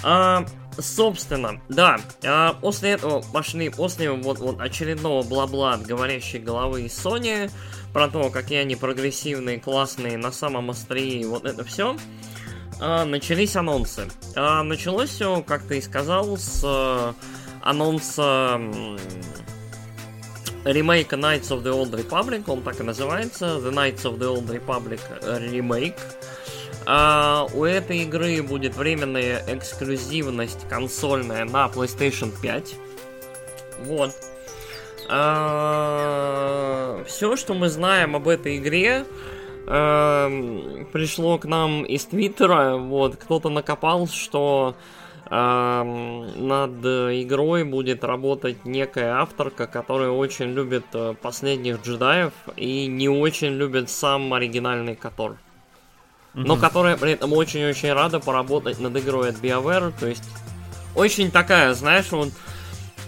[0.02, 0.46] А,
[0.78, 6.92] собственно, да, а, после этого пошли, после вот, вот очередного бла-бла от говорящей головы из
[6.92, 7.50] Sony,
[7.92, 11.96] про то, какие они прогрессивные, классные, на самом острие, вот это все,
[12.80, 14.08] а, начались анонсы.
[14.36, 17.14] А, началось все, как ты и сказал, с а,
[17.62, 18.58] анонса
[20.64, 24.48] ремейка Knights of the Old Republic, он так и называется, The Knights of the Old
[24.48, 25.98] Republic Remake,
[26.86, 32.74] а, у этой игры будет временная эксклюзивность консольная на PlayStation 5.
[33.84, 34.14] Вот.
[35.08, 39.04] А, все, что мы знаем об этой игре,
[39.66, 40.28] а,
[40.92, 42.76] пришло к нам из Твиттера.
[42.76, 44.76] Вот, кто-то накопал, что
[45.26, 53.08] а, над игрой будет работать некая авторка, которая очень любит э, последних джедаев и не
[53.08, 55.36] очень любит сам оригинальный Котор
[56.34, 60.24] но которая при этом очень-очень рада поработать над игрой от BioWare, то есть
[60.94, 62.30] очень такая, знаешь, вот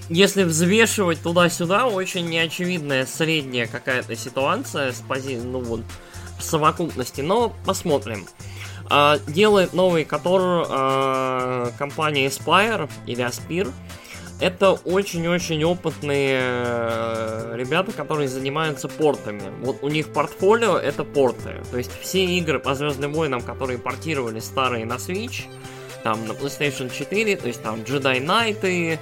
[0.09, 5.37] если взвешивать туда-сюда, очень неочевидная средняя какая-то ситуация с пози...
[5.37, 5.81] ну вот,
[6.39, 8.27] в совокупности, но посмотрим.
[8.91, 13.73] А, делает новый Котор а, компания Aspire или Aspire.
[14.43, 19.41] Это очень-очень опытные э, ребята, которые занимаются портами.
[19.61, 21.63] Вот у них портфолио это порты.
[21.71, 25.45] То есть все игры по Звездным войнам, которые портировали старые на Switch,
[26.03, 28.99] там на PlayStation 4, то есть там Jedi Knight,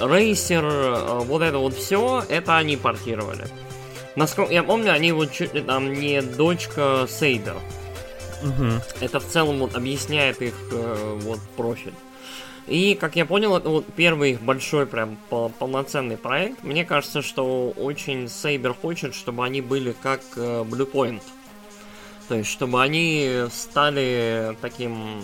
[0.00, 3.48] Racer, вот это вот все, это они портировали.
[4.16, 7.54] Насколько я помню, они вот чуть ли там не дочка Сейда.
[8.42, 8.80] Угу.
[9.00, 11.92] Это в целом вот объясняет их э, вот профиль.
[12.68, 16.62] И, как я понял, это вот первый их большой прям полноценный проект.
[16.62, 21.22] Мне кажется, что очень Saber хочет, чтобы они были как э, Bluepoint.
[22.28, 25.22] То есть, чтобы они стали таким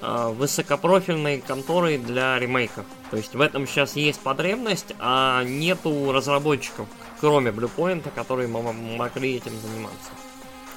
[0.00, 2.86] э, высокопрофильной конторой для ремейков.
[3.10, 6.88] То есть, в этом сейчас есть потребность, а нету разработчиков,
[7.20, 10.10] кроме Bluepoint, которые могли этим заниматься.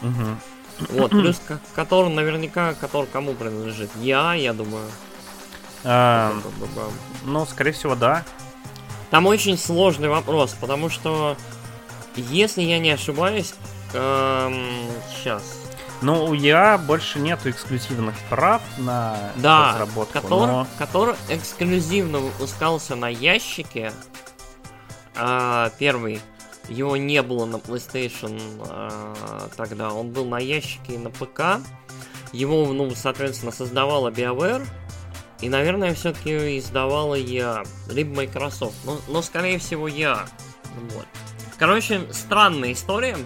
[0.02, 1.00] Угу.
[1.00, 1.41] Вот, плюс
[1.73, 3.89] который наверняка, который кому принадлежит?
[4.02, 4.86] Я, я думаю.
[5.83, 6.33] А,
[7.25, 8.23] ну, скорее всего, да.
[9.09, 11.37] Там очень сложный вопрос, потому что,
[12.15, 13.53] если я не ошибаюсь,
[13.93, 15.67] эм, сейчас.
[16.01, 20.13] Ну, у я больше нету эксклюзивных прав на да, разработку.
[20.13, 20.67] Который, но...
[20.77, 23.91] который эксклюзивно выпускался на ящике.
[25.15, 26.21] А, первый.
[26.69, 29.91] Его не было на PlayStation а, тогда.
[29.91, 31.61] Он был на ящике и на ПК.
[32.31, 34.67] Его, ну, соответственно, создавала BioWare.
[35.41, 40.28] И, наверное, все-таки издавала я, либо Microsoft, но, но скорее всего я.
[40.93, 41.06] Вот.
[41.58, 43.17] Короче, странная история.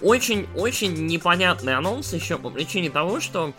[0.00, 3.52] Очень-очень э, непонятный анонс еще по причине того, что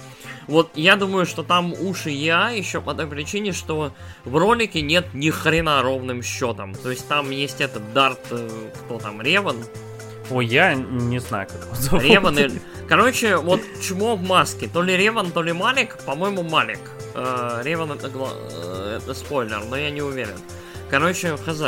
[0.48, 5.14] вот я думаю, что там уши я еще по той причине, что в ролике нет
[5.14, 6.76] ни хрена ровным счетом.
[6.76, 8.50] То есть там есть этот Дарт, э,
[8.86, 9.58] кто там, Реван.
[10.30, 12.04] Ой, я не знаю, как его зовут.
[12.04, 12.38] Реван.
[12.88, 14.70] Короче, вот чмо в маске.
[14.70, 15.98] То ли Реван, то ли Малик.
[16.06, 16.80] По-моему, Малик.
[17.18, 20.38] Э, Реван это, э, это спойлер, но я не уверен.
[20.90, 21.62] Короче, хз.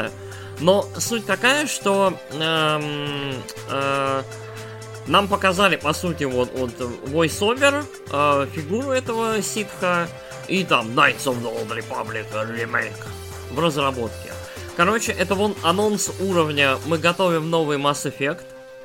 [0.60, 3.34] Но суть такая, что эм,
[3.72, 4.22] э,
[5.08, 10.08] нам показали, по сути, вот, вот voice-over, э, фигуру этого ситха
[10.48, 12.94] и там Knights of the Old Republic ремейк
[13.52, 14.32] в разработке.
[14.78, 18.42] Короче, это вон анонс уровня «Мы готовим новый Mass Effect».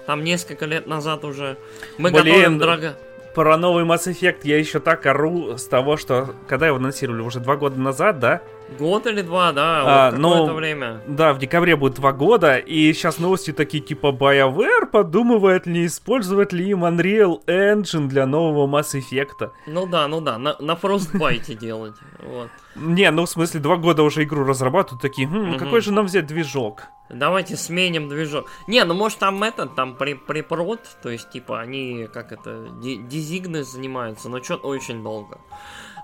[0.06, 1.56] Там несколько лет назад уже.
[1.98, 2.96] Мы Блин, готовим драго
[3.34, 7.40] про новый Mass Effect я еще так ору с того, что когда его анонсировали уже
[7.40, 8.42] два года назад, да?
[8.78, 11.00] Год или два, да, а, вот ну, время.
[11.06, 16.52] Да, в декабре будет два года, и сейчас новости такие типа BioWare подумывает ли использовать
[16.52, 19.50] ли им Unreal Engine для нового Mass Effect.
[19.66, 22.48] Ну да, ну да, на, на Frostbite делать, вот.
[22.74, 26.26] Не, ну в смысле, два года уже игру разрабатывают, такие, хм, какой же нам взять
[26.26, 26.84] движок?
[27.10, 28.50] Давайте сменим движок.
[28.66, 33.62] Не, ну может там этот, там при, припрод, то есть типа они, как это, дизигны
[33.62, 35.38] занимаются, но что-то очень долго.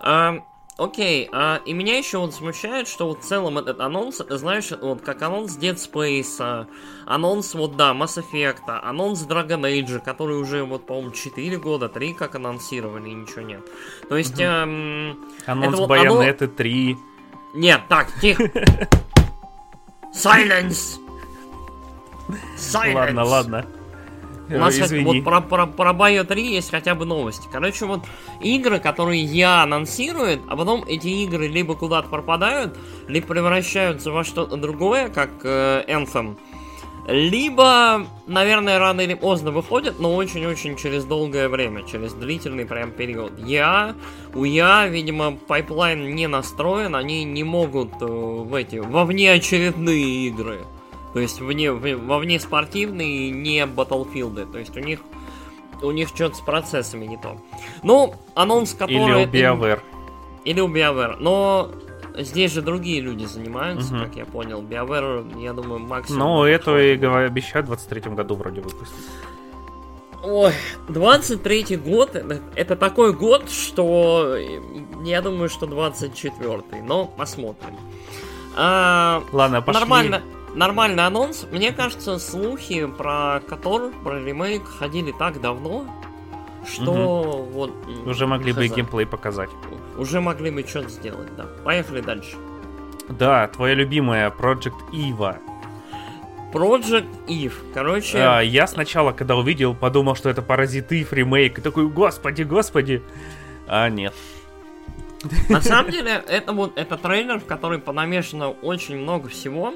[0.03, 0.41] А,
[0.81, 5.03] окей, а, и меня еще вот смущает, что вот в целом этот анонс, знаешь, вот
[5.03, 6.67] как анонс Dead Space, а,
[7.07, 12.15] анонс вот, да, Mass Effect, анонс Dragon Age, который уже вот, по-моему, 4 года, 3
[12.15, 13.61] как анонсировали, и ничего нет.
[14.09, 14.35] То есть...
[14.35, 14.43] Угу.
[14.43, 16.55] Эм, анонс вот Bayonetta оно...
[16.57, 16.97] 3.
[17.55, 18.45] Нет, так, тихо.
[20.15, 20.99] Silence!
[22.57, 22.95] Silence!
[22.95, 23.67] Ладно, ладно.
[24.51, 25.05] У нас Извини.
[25.05, 27.49] вот про, про, про Bio 3 есть хотя бы новости.
[27.51, 28.01] Короче, вот
[28.41, 34.57] игры, которые я анонсирует, а потом эти игры либо куда-то пропадают, либо превращаются во что-то
[34.57, 36.37] другое, как э, Anthem,
[37.07, 43.33] либо, наверное, рано или поздно выходят, но очень-очень через долгое время, через длительный прям период.
[43.39, 43.95] Я,
[44.35, 50.61] у EA, видимо, пайплайн не настроен, они не могут э, в эти, во внеочередные игры.
[51.13, 54.51] То есть вне, во вне спортивные, не Battlefield.
[54.53, 55.01] То есть у них
[55.83, 57.41] у них что-то с процессами не то.
[57.83, 58.97] Ну, анонс который...
[58.97, 59.81] Или у BioWare.
[60.45, 61.17] Или у BioWare.
[61.19, 61.71] Но
[62.19, 64.05] здесь же другие люди занимаются, угу.
[64.05, 64.63] как я понял.
[64.63, 66.21] BioWare, я думаю, максимум...
[66.21, 68.95] Ну, это и обещают в 23 году вроде выпустить.
[70.23, 70.53] Ой,
[70.89, 72.15] 23 год,
[72.55, 74.37] это такой год, что
[75.03, 77.77] я думаю, что 24 но посмотрим.
[78.55, 79.81] А, Ладно, пошли.
[79.81, 80.23] Нормально,
[80.55, 81.47] нормальный анонс.
[81.51, 85.87] Мне кажется, слухи про Котор, про ремейк ходили так давно,
[86.67, 87.43] что угу.
[87.53, 87.73] вот...
[88.07, 89.51] Уже могли бы и геймплей показать.
[89.97, 91.47] Уже могли бы что-то сделать, да.
[91.65, 92.37] Поехали дальше.
[93.09, 95.39] Да, твоя любимая Project Eva.
[96.53, 98.19] Project Eve, короче...
[98.19, 101.59] А, я сначала, когда увидел, подумал, что это Паразит Eve ремейк.
[101.59, 103.03] И такой, господи, господи.
[103.67, 104.15] А, нет.
[105.49, 109.75] На самом деле, это вот это трейлер, в который понамешано очень много всего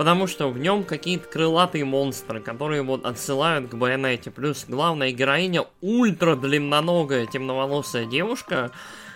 [0.00, 4.30] потому что в нем какие-то крылатые монстры, которые вот отсылают к байонете.
[4.30, 8.70] Плюс главная героиня ультра длинноногая темноволосая девушка,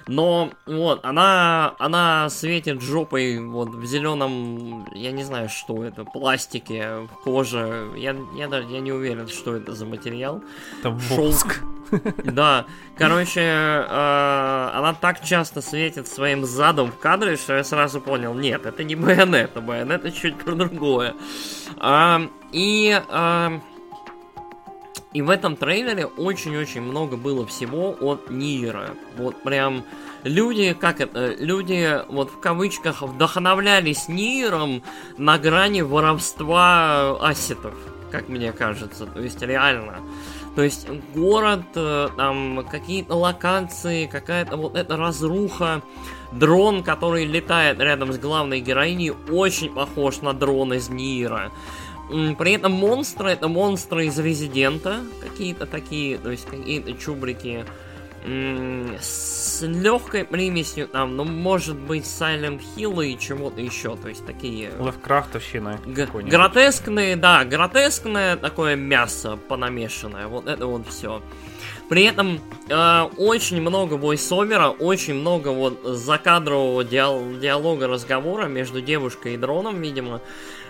[0.06, 7.08] но вот она она светит жопой вот в зеленом, я не знаю, что это, пластике,
[7.24, 7.90] коже.
[7.96, 10.42] Я я даже я не уверен, что это за материал.
[10.80, 11.60] Это воск.
[12.24, 12.64] Да,
[12.96, 18.66] короче, э, она так часто светит своим задом в кадре, что я сразу понял, нет,
[18.66, 21.14] это не байонет, байонет это чуть про другое.
[21.78, 23.60] А, и а,
[25.14, 28.90] И в этом трейлере очень-очень много было всего от Нира.
[29.16, 29.84] Вот прям
[30.24, 34.82] люди, как это, люди вот в кавычках вдохновлялись Ниром
[35.16, 37.74] на грани воровства ассетов,
[38.10, 39.06] как мне кажется.
[39.06, 40.00] То есть реально.
[40.56, 45.82] То есть город, э, там какие-то локации, какая-то вот эта разруха,
[46.32, 51.50] дрон, который летает рядом с главной героиней, очень похож на дрон из Нира.
[52.08, 57.64] При этом монстры это монстры из Резидента, какие-то такие, то есть какие-то чубрики
[58.26, 64.70] с легкой примесью, там, ну, может быть, Silent Hill и чего-то еще, то есть такие...
[64.78, 65.78] Лавкрафтовщина.
[65.84, 71.20] Г- гротескные, да, гротескное такое мясо понамешанное, вот это вот все.
[71.90, 72.40] При этом
[72.70, 79.82] э, очень много войсовера, очень много вот закадрового диал- диалога, разговора между девушкой и дроном,
[79.82, 80.22] видимо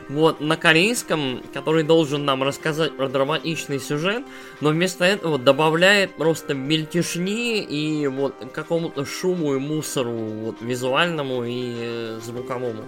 [0.09, 4.25] вот, на корейском, который должен нам рассказать про драматичный сюжет,
[4.61, 11.75] но вместо этого добавляет просто мельтешни и вот какому-то шуму и мусору вот, визуальному и
[11.77, 12.85] э, звуковому.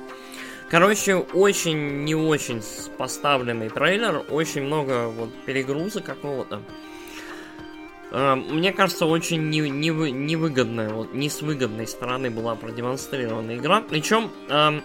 [0.68, 2.60] Короче, очень не очень
[2.98, 6.60] поставленный трейлер, очень много вот перегруза какого-то.
[8.10, 13.80] Э, мне кажется, очень не, не, невыгодная, вот не с выгодной стороны была продемонстрирована игра.
[13.80, 14.80] Причем э,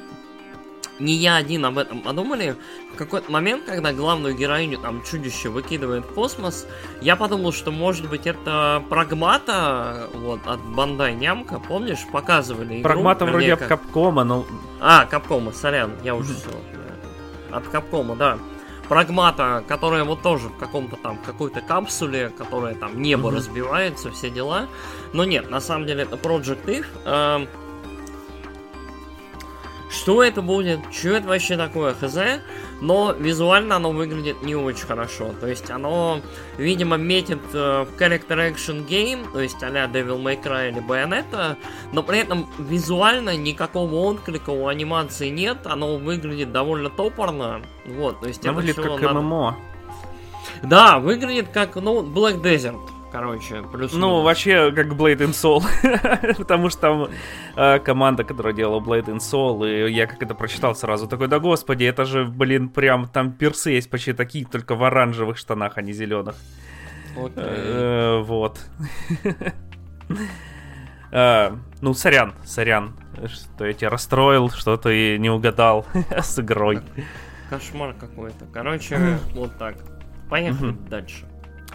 [1.02, 2.56] не я один об этом подумали.
[2.94, 6.68] В какой-то момент, когда главную героиню там чудище выкидывает в космос,
[7.02, 12.84] я подумал, что может быть это прагмата вот от Бандай Нямка, помнишь, показывали игру.
[12.84, 13.68] Прагмата вроде как...
[13.68, 14.46] Капкома, но...
[14.80, 16.50] А, Капкома, сорян, я уже все.
[17.52, 18.38] От Капкома, да.
[18.88, 23.36] Прагмата, которая вот тоже в каком-то там, какой-то капсуле, которая там небо mm-hmm.
[23.36, 24.68] разбивается, все дела.
[25.14, 26.86] Но нет, на самом деле это Project If.
[27.06, 27.46] Э,
[30.02, 30.80] что это будет?
[30.92, 31.94] Что это вообще такое?
[31.94, 32.18] Хз.
[32.82, 35.32] Но визуально оно выглядит не очень хорошо.
[35.40, 36.22] То есть оно,
[36.58, 41.56] видимо, метит э, в Character Action Game, то есть а-ля Devil May Cry или Bayonetta,
[41.94, 47.62] но при этом визуально никакого отклика у анимации нет, оно выглядит довольно топорно.
[47.86, 49.22] Вот, то есть оно выглядит как надо...
[49.22, 49.58] ММО.
[50.64, 52.82] Да, выглядит как, ну, Black Desert.
[53.12, 55.62] Короче, плюс Ну, вообще, как Blade in Soul.
[56.38, 57.10] Потому что там
[57.58, 61.40] э, команда, которая делала Blade in Soul, и я как это прочитал сразу, такой, да
[61.40, 65.82] господи, это же, блин, прям там персы есть почти такие, только в оранжевых штанах, а
[65.82, 66.36] не зеленых.
[67.18, 67.34] Okay.
[67.36, 68.62] Э, вот.
[71.12, 71.52] э,
[71.82, 72.94] ну, сорян, сорян,
[73.28, 75.86] что я тебя расстроил, что ты не угадал
[76.18, 76.80] с игрой.
[77.50, 78.46] Кошмар какой-то.
[78.54, 79.76] Короче, вот так.
[80.30, 81.26] Поехали дальше.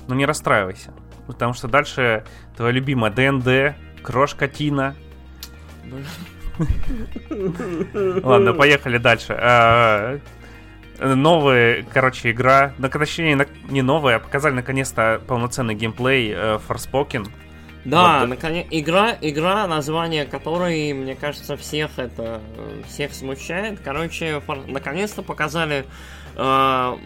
[0.08, 0.94] Ну не расстраивайся.
[1.26, 2.24] Потому что дальше
[2.56, 4.94] твоя любимая ДНД, Крошка Тина.
[8.22, 9.36] Ладно, поехали дальше.
[9.38, 10.18] А,
[10.98, 12.72] новая, короче, игра.
[12.78, 17.28] Ну, точнее, не новая, а показали наконец-то полноценный геймплей э, Forspoken.
[17.84, 18.30] Да, вот.
[18.30, 22.40] наконец, игра, игра, название которой, мне кажется, всех это
[22.88, 23.78] всех смущает.
[23.84, 25.84] Короче, фор, наконец-то показали
[26.34, 26.98] uh,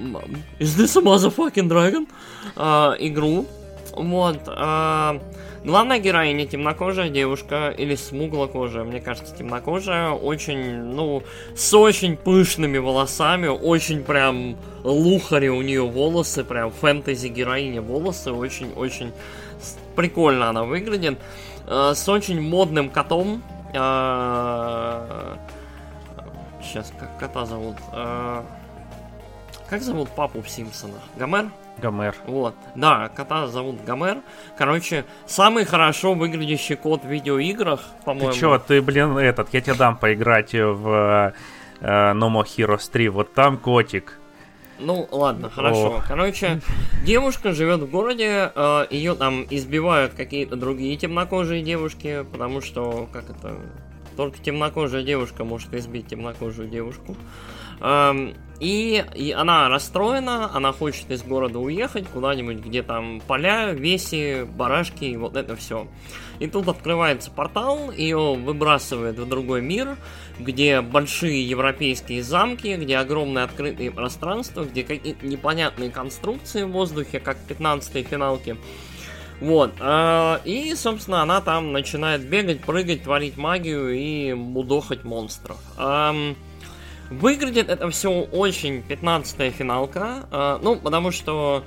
[0.59, 2.09] Is this a motherfucking dragon?
[2.57, 3.47] Uh, игру,
[3.93, 4.41] вот.
[4.47, 5.21] А,
[5.65, 11.23] главная героиня темнокожая девушка или смуглокожая, мне кажется, темнокожая, очень, ну,
[11.57, 19.13] с очень пышными волосами, очень прям лухари у нее волосы, прям фэнтези героиня волосы, очень-очень
[19.97, 21.19] прикольно она выглядит,
[21.67, 23.43] а, с очень модным котом.
[23.75, 25.37] А,
[26.63, 27.77] сейчас, как кота зовут?
[27.93, 28.45] А,
[29.69, 31.03] как зовут папу в Симпсонах?
[31.17, 31.51] Гомер?
[31.81, 32.15] Гомер.
[32.27, 32.55] Вот.
[32.75, 34.19] Да, кота зовут Гомер.
[34.57, 38.33] Короче, самый хорошо выглядящий кот в видеоиграх, по-моему.
[38.33, 41.35] Ты чё, ты, блин, этот, я тебе дам поиграть в
[41.81, 43.09] э, No More Heroes 3.
[43.09, 44.19] Вот там котик.
[44.79, 45.99] Ну, ладно, хорошо.
[45.99, 46.03] О.
[46.07, 46.61] Короче,
[47.05, 53.29] девушка живет в городе, э, ее там избивают какие-то другие темнокожие девушки, потому что, как
[53.29, 53.57] это,
[54.17, 57.17] только темнокожая девушка может избить темнокожую девушку.
[57.81, 64.45] Эм, и, и она расстроена, она хочет из города уехать куда-нибудь, где там поля, веси,
[64.45, 65.89] барашки и вот это все.
[66.41, 69.97] И тут открывается портал, ее выбрасывает в другой мир,
[70.39, 77.39] где большие европейские замки, где огромные открытые пространства, где какие-то непонятные конструкции в воздухе, как
[77.39, 78.57] в 15-й финалке.
[79.41, 79.73] Вот.
[79.81, 85.57] Э, и, собственно, она там начинает бегать, прыгать, творить магию и мудохать монстров.
[87.11, 90.27] Выглядит это все очень 15-я финалка.
[90.31, 91.65] Э, ну, потому что...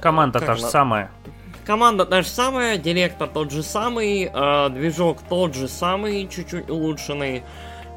[0.00, 1.10] Команда та же самая.
[1.64, 7.42] Команда та же самая, директор тот же самый, э, движок тот же самый, чуть-чуть улучшенный.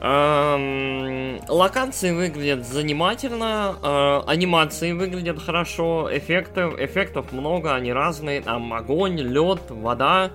[0.04, 9.20] Эм, локации выглядят занимательно, э, анимации выглядят хорошо, эффектов, эффектов много, они разные, там огонь,
[9.20, 10.32] лед, вода,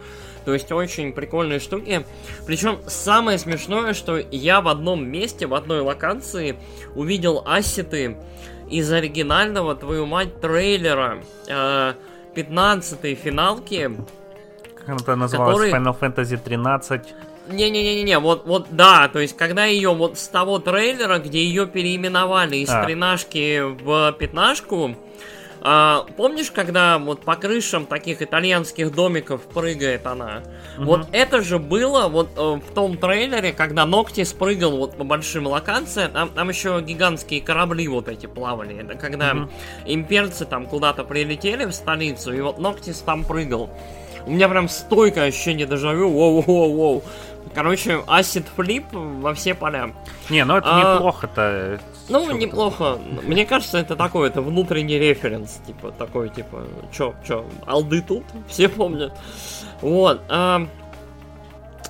[0.47, 2.07] то есть очень прикольные штуки.
[2.47, 6.57] Причем самое смешное, что я в одном месте, в одной локации
[6.95, 8.17] увидел ассеты
[8.71, 11.19] из оригинального, твою мать, трейлера
[11.49, 11.95] э,
[12.37, 13.91] 15-й финалки.
[14.87, 15.69] Как это называлось?
[15.69, 17.03] Который- Final Fantasy 13.
[17.49, 22.57] Не-не-не-не, вот, вот, да, то есть, когда ее вот с того трейлера, где ее переименовали
[22.59, 22.85] из А.
[22.85, 24.97] тринашки в пятнашку,
[25.63, 30.43] а, помнишь, когда вот по крышам таких итальянских домиков прыгает она?
[30.79, 35.47] Вот это же было вот э, в том трейлере, когда Ногти спрыгал вот по большим
[35.47, 38.83] локациям, там, там еще гигантские корабли вот эти плавали.
[38.83, 39.51] Это когда Мгм.
[39.87, 43.71] имперцы там куда-то прилетели в столицу, и вот Ноктис там прыгал.
[44.27, 47.03] У меня прям стойкое ощущение дежавю, воу-воу-воу.
[47.55, 49.93] Короче, Acid Flip во все поля.
[50.29, 51.81] Не, ну это А, неплохо-то.
[52.09, 52.99] Ну, Чё неплохо.
[53.25, 55.61] Мне кажется, это такой, это внутренний референс.
[55.67, 58.25] Типа, такой, типа, чё, чё, алды тут?
[58.49, 59.13] Все помнят.
[59.81, 60.21] Вот.
[60.29, 60.67] а,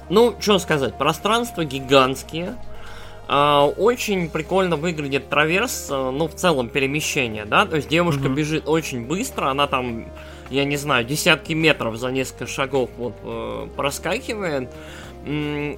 [0.08, 2.54] ну, что сказать, пространства гигантские.
[3.28, 8.34] А, очень прикольно выглядит траверс, а, ну, в целом перемещение, да, то есть девушка Мгм.
[8.36, 10.06] бежит очень быстро, она там,
[10.48, 14.70] я не знаю, десятки метров за несколько шагов вот э, проскакивает.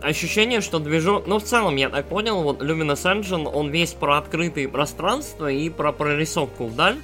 [0.02, 4.18] Ощущение, что движок, ну, в целом, я так понял, вот Luminous Engine, он весь про
[4.18, 6.98] открытые пространства и про прорисовку вдаль.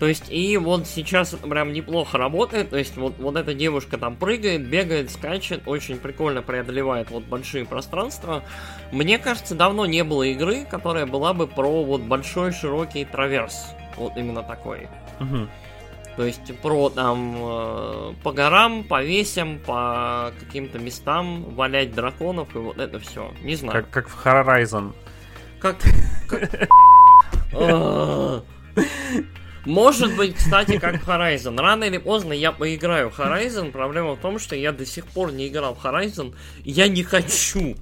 [0.00, 2.70] То есть, и вот сейчас прям неплохо работает.
[2.70, 7.64] То есть, вот, вот эта девушка там прыгает, бегает, скачет, очень прикольно преодолевает вот большие
[7.64, 8.42] пространства.
[8.90, 13.66] Мне кажется, давно не было игры, которая была бы про вот большой широкий траверс.
[13.96, 14.88] Вот именно такой.
[15.20, 15.48] Мгм.
[16.20, 22.58] То есть про там э, по горам, по весям, по каким-то местам валять драконов и
[22.58, 23.32] вот это все.
[23.40, 23.82] Не знаю.
[23.82, 24.92] Как, как в Horizon.
[25.60, 25.76] Как...
[29.64, 31.58] Может быть, кстати, как Horizon.
[31.58, 33.70] Рано или поздно я поиграю в Horizon.
[33.70, 36.34] Проблема в том, что я до сих пор не играл в Horizon.
[36.64, 37.76] Я не хочу.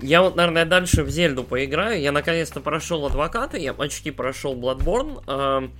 [0.00, 2.00] Я вот, наверное, дальше в Зельду поиграю.
[2.00, 5.70] Я наконец-то прошел Адвоката, я почти прошел Bloodborne.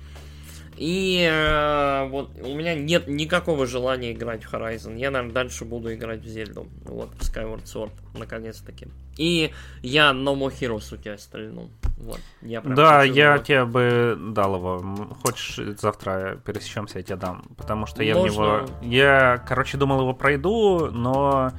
[0.77, 4.97] И э, вот у меня нет никакого желания играть в Horizon.
[4.97, 6.67] Я, наверное, дальше буду играть в Зельду.
[6.85, 8.87] Вот, в Skyward Sword, наконец-таки.
[9.17, 9.51] И
[9.81, 11.71] я No More Heroes у тебя стрельнул.
[11.97, 13.43] Вот, я Да, я его.
[13.43, 15.15] тебе бы дал его.
[15.25, 17.43] Хочешь, завтра пересечемся, я тебе дам.
[17.57, 18.31] Потому что я в Можно.
[18.31, 18.65] него...
[18.83, 21.53] Я, короче, думал его пройду, но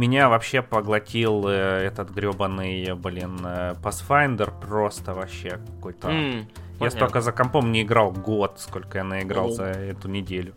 [0.00, 6.08] меня вообще поглотил э, этот гребаный, блин, э, Pathfinder просто вообще какой-то...
[6.08, 6.44] М, Я
[6.78, 6.98] понятно.
[6.98, 9.52] столько за компом не играл год, сколько я наиграл Ну.
[9.54, 10.54] за эту неделю.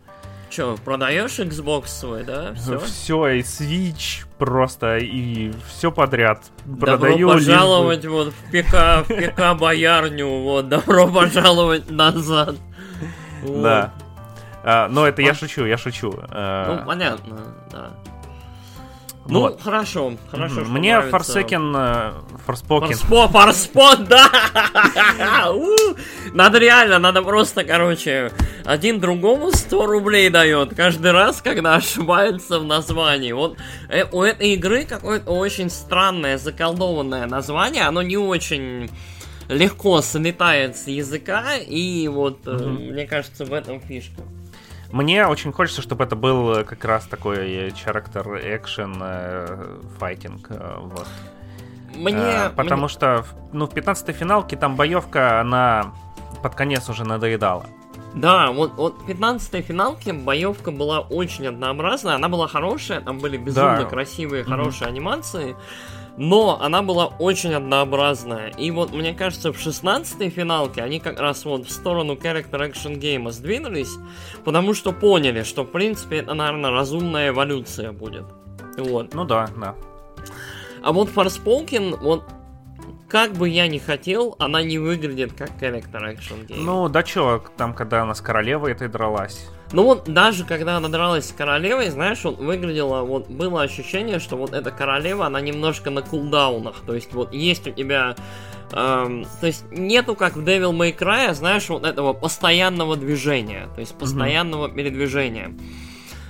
[0.50, 2.54] Чё, продаешь Xbox свой, да?
[2.54, 2.78] Все?
[2.78, 6.44] Все, и Switch просто, и все подряд.
[6.64, 12.54] Добро Продаю, бы- пожаловать вот в ПК, в ПК боярню, вот, добро пожаловать назад.
[13.42, 13.62] Вот.
[13.62, 13.92] Да.
[14.62, 16.14] А, но это я А- шучу, я шучу.
[16.30, 17.36] А, Ну, понятно,
[17.72, 17.90] да.
[19.26, 19.62] Ну, вот.
[19.62, 20.64] хорошо, хорошо.
[20.64, 21.40] Что Мне нравится.
[21.40, 22.12] Forsaken, э,
[22.46, 22.92] Forspoken.
[22.92, 24.28] Форспо, форспот, да!
[26.34, 28.32] Надо реально, надо просто, короче,
[28.64, 33.32] один другому 100 рублей дает каждый раз, когда ошибается в названии.
[33.32, 33.56] Вот
[33.88, 38.90] э, у этой игры какое-то очень странное, заколдованное название, оно не очень
[39.48, 42.92] легко слетает с языка, и вот, э, Мгм.
[42.92, 44.22] мне кажется, в этом фишка.
[44.94, 50.46] Мне очень хочется, чтобы это был э, как раз такой э, character action файтинг.
[50.50, 51.08] э, Вот.
[51.96, 52.16] Мне...
[52.16, 55.92] Э, Потому мне- что ну, в 15-й финалке там боевка, она
[56.44, 57.66] под конец уже надоедала.
[58.14, 63.36] Да, вот, вот в 15-й финалке боевка была очень однообразная, она была хорошая, там были
[63.36, 63.84] безумно Да.
[63.86, 65.56] красивые, хорошие анимации,
[66.16, 68.50] но она была очень однообразная.
[68.50, 72.96] И вот мне кажется, в 16-й финалке они как раз вот в сторону character action
[72.96, 73.90] гейма сдвинулись,
[74.44, 78.24] потому что поняли, что в принципе это, наверное, разумная эволюция будет.
[78.78, 79.12] Вот.
[79.12, 79.74] Ну да, да.
[80.82, 82.22] А вот Forspoken, вот
[83.08, 86.64] как бы я ни хотел, она не выглядит как character action гейм.
[86.64, 89.48] Ну да чё, там, когда она с королевой этой дралась.
[89.72, 94.36] Ну вот даже когда она дралась с королевой, знаешь, вот выглядело, вот было ощущение, что
[94.36, 96.82] вот эта королева, она немножко на кулдаунах.
[96.86, 98.14] То есть вот есть у тебя...
[98.72, 103.68] эм, то есть нету, как в Devil May Cry, знаешь, вот этого постоянного движения.
[103.74, 105.56] То есть постоянного передвижения.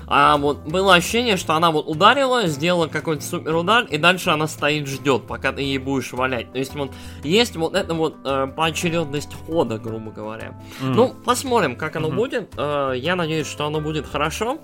[0.06, 4.46] А вот было ощущение, что она вот ударила, сделала какой-то супер удар, и дальше она
[4.46, 6.52] стоит, ждет, пока ты ей будешь валять.
[6.52, 6.90] То есть вот
[7.22, 10.58] есть вот эта вот э, поочередность хода, грубо говоря.
[10.80, 10.92] М.
[10.92, 12.16] Ну, посмотрим, как оно Мгм.
[12.16, 12.52] будет.
[12.56, 14.58] Э, Я надеюсь, что оно будет хорошо.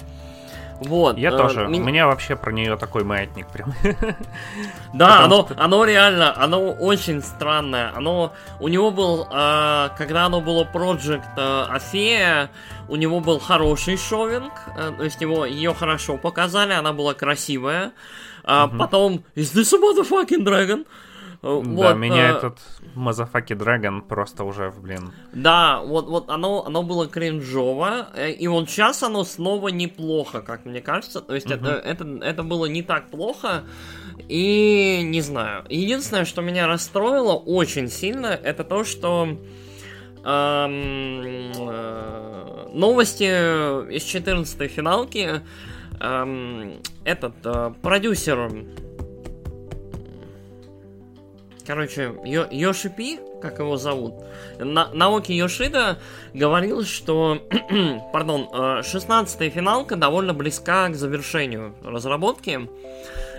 [0.80, 1.18] Вот.
[1.18, 1.66] Я э, тоже.
[1.68, 3.72] ми- У меня вообще про нее такой маятник прям.
[4.94, 7.92] Да, оно, что- оно реально, оно очень странное.
[7.94, 12.50] Оно, у него был, э, когда оно было Project э, Афея,
[12.88, 17.92] у него был хороший шовинг, э, то есть его, ее хорошо показали, она была красивая.
[18.42, 20.80] А Потом, is this a motherfucking dragon?
[20.80, 20.86] Э,
[21.42, 22.58] Да, вот, меня э, этот
[22.94, 25.12] Мазафаки Драгон просто уже, блин.
[25.32, 30.66] Да, вот, вот оно, оно было кринжово, э, и вот сейчас оно снова неплохо, как
[30.66, 31.22] мне кажется.
[31.22, 33.64] То есть это, это, это было не так плохо,
[34.28, 35.64] и не знаю.
[35.70, 39.38] Единственное, что меня расстроило очень сильно, это то, что
[40.24, 45.40] эм, э, новости из 14 финалки
[46.00, 46.74] эм,
[47.04, 48.50] этот э, продюсер
[51.74, 54.14] Короче, Йо- Йошипи, как его зовут,
[54.58, 55.98] На- Наоки Йошида
[56.34, 57.38] говорил, что,
[58.12, 62.68] пардон, э, 16-я финалка довольно близка к завершению разработки,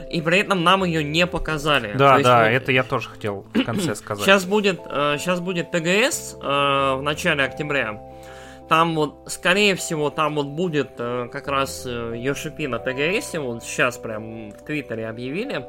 [0.10, 1.92] и при этом нам ее не показали.
[1.92, 4.24] То Да, есть да, вот это я тоже хотел в конце сказать.
[4.24, 8.02] Сейчас будет, сейчас будет ТГС э, в начале октября.
[8.70, 13.62] Там вот, скорее всего, там вот будет э, как раз э, Йошипи на ТГС, вот
[13.62, 15.66] сейчас прям в Твиттере объявили.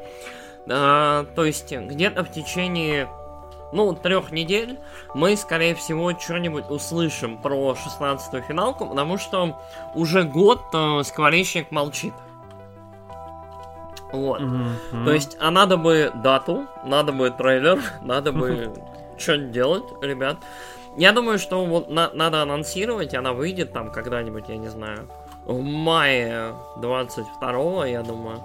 [0.67, 3.09] Э, то есть где-то в течение,
[3.73, 4.79] ну, трех недель
[5.15, 9.59] мы, скорее всего, что-нибудь услышим про 16-ю финалку, потому что
[9.95, 12.15] уже год э, скворечник молчит.
[14.13, 14.41] Вот.
[14.41, 15.05] Мгм.
[15.05, 18.73] То есть, а надо бы дату, надо бы трейлер, надо бы
[19.19, 20.37] что-нибудь делать, ребят.
[20.97, 25.09] Я думаю, что вот на- надо анонсировать, она выйдет там когда-нибудь, я не знаю,
[25.47, 28.43] в мае 22 я думаю.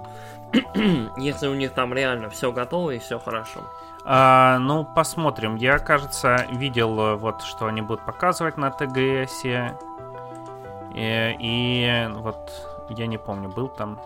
[1.18, 3.62] Если у них там реально все готово и все хорошо.
[4.06, 5.56] А, ну, посмотрим.
[5.56, 9.44] Я, кажется, видел э, вот, что они будут показывать на ТГС.
[9.44, 12.52] И, и вот,
[12.90, 14.00] я не помню, был там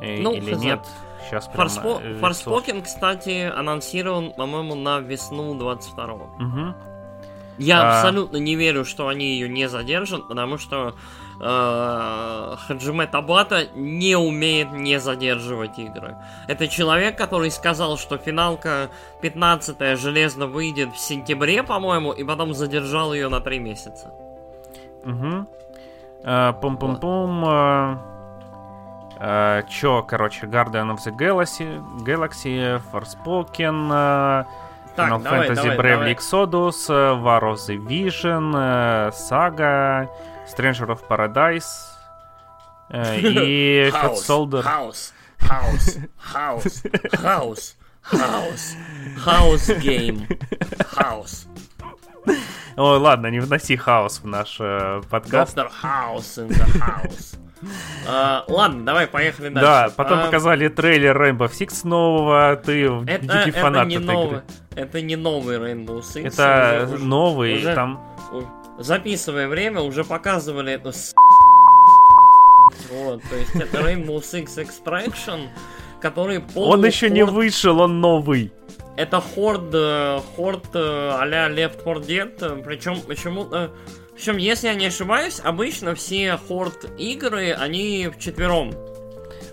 [0.00, 0.60] э, Ну, или хз.
[0.62, 0.80] нет.
[1.26, 2.18] Сейчас Форспо- э.
[2.20, 6.06] Форспокен, кстати, анонсирован, по-моему, на весну 22
[6.38, 6.74] Мгм.
[7.58, 7.96] Я А.
[7.98, 10.94] абсолютно не верю, что они ее не задержат, потому что
[11.40, 16.16] э, Хаджиме Табата не умеет не задерживать игры.
[16.48, 18.88] Это человек, который сказал, что финалка
[19.20, 24.12] 15 железно выйдет в сентябре, по-моему, и потом задержал ее на 3 месяца.
[25.04, 25.46] Мгм.
[26.24, 27.44] Э, Пум-пум-пум.
[27.48, 27.96] э,
[29.18, 33.88] э, Чё, короче, Guardian of the Galaxy, Galaxy Forspoken,
[34.94, 36.12] Так, Final давай, Fantasy давай, Bravely давай.
[36.14, 38.52] Exodus, War of the Vision,
[39.10, 40.06] Saga,
[40.46, 41.64] Stranger of Paradise
[42.90, 43.18] э,
[43.86, 44.62] и Хаус, Soldier.
[44.62, 46.82] хаус, хаус, хаус,
[47.12, 48.76] хаус, хаус,
[49.18, 50.26] хаус гейм,
[50.86, 51.46] хаус.
[52.76, 55.54] Ой, ладно, не вноси хаос в наш э, подкаст.
[55.54, 57.38] Доктор Хаус in the house.
[58.08, 59.60] А, ладно, давай, поехали дальше.
[59.60, 64.04] Да, потом А, показали трейлер Rainbow Six нового, ты Это, дикий это фанат не этой
[64.06, 64.42] новый, игры.
[64.74, 66.26] это не новый Rainbow Six.
[66.26, 68.00] Это уже- уже- новый, уже- там...
[68.32, 68.42] у-
[68.78, 71.14] Записывая время, уже показывали эту с...
[72.90, 75.48] Вот, то есть это Rainbow Six Extraction,
[76.00, 78.52] который полу- Он еще не хорд- вышел, он новый.
[78.96, 83.70] Это хорд, э, хорд э, а-ля Left 4 Dead, причем почему-то...
[84.14, 88.72] Причем, если я не ошибаюсь, обычно все хорд игры, они вчетвером.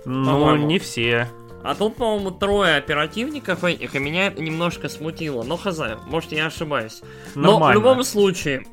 [0.06, 0.68] Ну, По-моему.
[0.68, 1.30] не все.
[1.64, 5.44] А тут, по-моему, трое оперативников этих, и меня это немножко смутило.
[5.44, 7.02] Но хз, может я ошибаюсь.
[7.36, 7.74] Но в Нормально.
[7.74, 8.66] любом случае,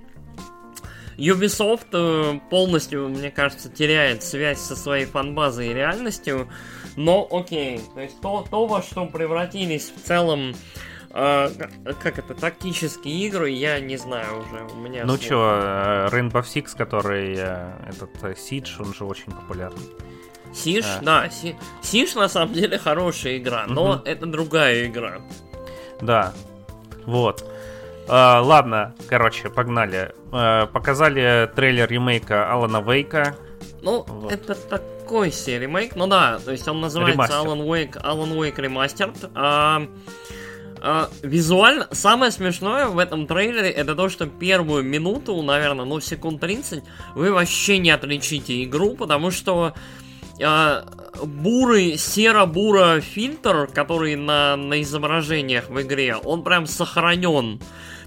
[1.18, 6.48] Ubisoft э, полностью, мне кажется, теряет связь со своей фанбазой и реальностью.
[6.96, 10.54] Но окей, то есть то, то во что превратились в целом
[11.10, 11.50] э,
[12.02, 14.64] как это, тактические игры, я не знаю уже.
[14.74, 19.86] У меня Ну чё, э, Rainbow Six, который э, этот Siege, он же очень популярный.
[20.54, 21.00] Сиш, А.
[21.02, 24.02] да, Си- Сиш на самом деле хорошая игра, но Мгм.
[24.06, 25.20] это другая игра.
[26.00, 26.32] Да.
[27.04, 27.44] Вот.
[28.08, 30.14] А, ладно, короче, погнали.
[30.32, 33.36] Э, показали трейлер ремейка Алана Вейка.
[33.82, 34.32] Ну, Вот.
[34.32, 37.38] это такой себе ремейк, ну да, то есть он называется Ремастер.
[37.38, 39.30] Alan Wake, Alan Wake Remastered.
[39.34, 39.86] А,
[40.80, 46.40] а, визуально, самое смешное в этом трейлере, это то, что первую минуту, наверное, ну, секунд
[46.40, 46.84] 30,
[47.14, 49.74] вы вообще не отличите игру, потому что
[50.42, 50.84] а,
[51.24, 57.60] бурый, серо-буро фильтр, который на, на изображениях в игре, он прям сохранен.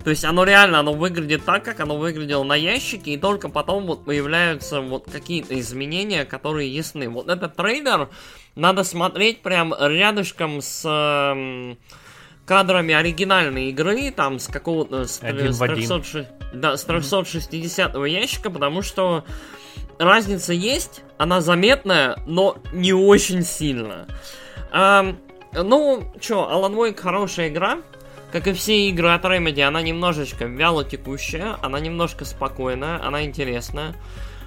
[0.04, 3.86] То есть оно реально, оно выглядит так, как оно выглядело на ящике, и только потом
[3.86, 7.10] вот появляются вот какие-то изменения, которые ясны.
[7.10, 8.10] Вот этот трейлер
[8.56, 11.78] надо смотреть прям рядышком с эм,
[12.46, 15.06] кадрами оригинальной игры, там с какого-то...
[15.06, 15.76] С, с в один.
[15.76, 19.24] 306 да, с 360 ящика, потому что
[20.00, 24.08] разница есть, она заметная, но не очень сильно.
[24.72, 25.16] А,
[25.54, 27.80] ну, чё, Alan Wake хорошая игра,
[28.32, 33.96] как и все игры от Remedy, она немножечко вяло текущая, она немножко спокойная, она интересная.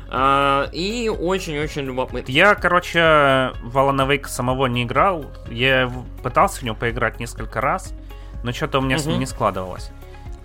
[0.09, 2.31] Uh, и очень-очень любопытно.
[2.31, 3.01] Я, короче,
[3.63, 5.25] в Alan Wake самого не играл.
[5.49, 5.91] Я
[6.23, 7.95] пытался в него поиграть несколько раз,
[8.45, 9.01] но что-то у меня uh-huh.
[9.01, 9.91] с ним не складывалось.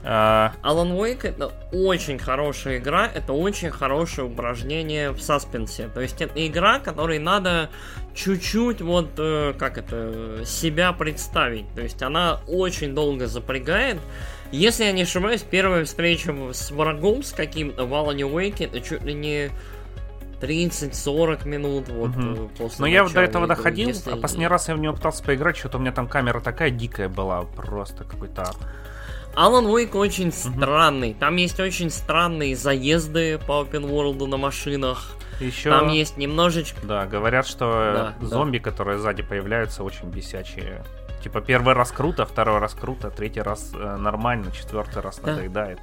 [0.08, 0.54] Uh...
[0.64, 5.90] Alan Wake это очень хорошая игра, это очень хорошее упражнение в саспенсе.
[5.94, 7.70] То есть это игра, которой надо
[8.16, 11.66] чуть-чуть вот, э, как это, себя представить.
[11.76, 13.98] То есть она очень долго запрягает.
[14.54, 19.04] Если я не ошибаюсь, первая встреча с врагом с каким-то в Alan Wake это чуть
[19.04, 19.52] ли не
[20.40, 22.50] 30-40 минут вот угу.
[22.58, 24.12] после Но я вот до этого игры, доходил, если...
[24.12, 27.10] а последний раз я в него пытался поиграть, что-то у меня там камера такая дикая
[27.10, 28.54] была, просто какой-то
[29.38, 31.14] Alan Wake очень странный.
[31.14, 35.16] Там есть очень странные заезды по open world на машинах.
[35.40, 35.70] Еще...
[35.70, 36.80] Там есть немножечко...
[36.84, 38.64] Да, говорят, что да, зомби, да.
[38.64, 40.84] которые сзади появляются, очень бесячие.
[41.22, 45.34] Типа первый раз круто, второй раз круто, третий раз э, нормально, четвертый раз да.
[45.34, 45.80] надоедает.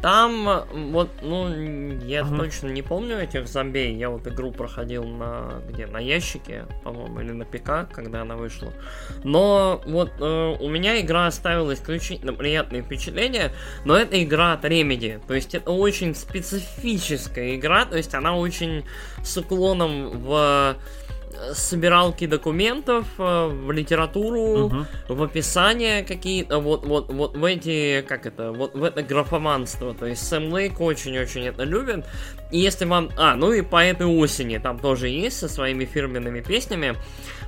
[0.00, 1.48] Там, вот, ну,
[2.04, 2.36] я угу.
[2.36, 3.96] точно не помню этих зомбей.
[3.96, 5.86] Я вот игру проходил на где?
[5.86, 8.72] На ящике, по-моему, или на ПК, когда она вышла.
[9.24, 13.52] Но вот э, у меня игра оставила исключительно приятные впечатления,
[13.84, 15.20] но это игра от Remedy.
[15.26, 18.84] То есть это очень специфическая игра, то есть она очень
[19.24, 20.76] с уклоном в
[21.52, 24.86] собиралки документов э, в литературу, угу.
[25.08, 29.94] в описание какие-то, вот, вот, вот в эти, как это, вот в это графоманство.
[29.94, 32.04] То есть Сэм Лейк очень-очень это любит.
[32.50, 33.10] И если вам...
[33.16, 36.96] А, ну и по этой осени там тоже есть со своими фирменными песнями.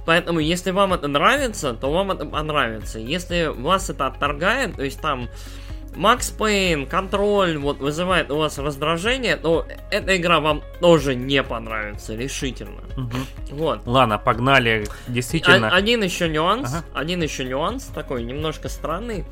[0.07, 2.99] Поэтому, если вам это нравится, то вам это понравится.
[2.99, 5.29] Если вас это отторгает, то есть там
[5.97, 12.15] Макс Пейн, контроль, вот вызывает у вас раздражение, то эта игра вам тоже не понравится,
[12.15, 12.83] решительно.
[12.97, 13.57] Угу.
[13.57, 13.81] Вот.
[13.87, 14.87] Ладно, погнали.
[15.09, 15.69] Действительно.
[15.69, 16.85] А, один еще нюанс, ага.
[16.95, 19.25] один еще нюанс, такой немножко странный.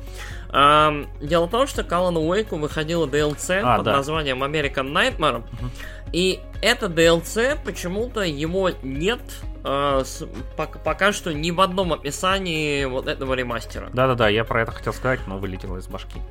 [0.49, 3.97] А, дело в том, что Alan Wake выходила DLC а, под да.
[3.97, 5.69] названием American Nightmare, угу.
[6.11, 9.21] и это DLC почему-то его нет
[9.61, 13.89] Uh, с, пока, пока что ни в одном описании вот этого ремастера.
[13.91, 16.21] Да-да-да, я про это хотел сказать, но вылетело из башки.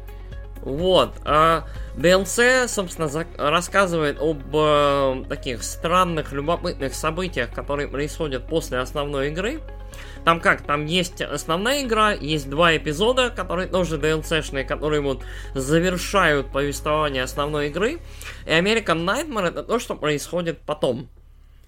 [0.69, 1.15] Вот.
[1.25, 1.65] А
[1.97, 3.09] DLC, собственно,
[3.39, 9.63] рассказывает об э, таких странных, любопытных событиях, которые происходят после основной игры.
[10.25, 10.61] Там как?
[10.61, 15.23] Там есть основная игра, есть два эпизода, которые тоже DLC-шные, которые вот
[15.55, 17.99] завершают повествование основной игры.
[18.45, 21.09] И American Nightmare это то, что происходит потом.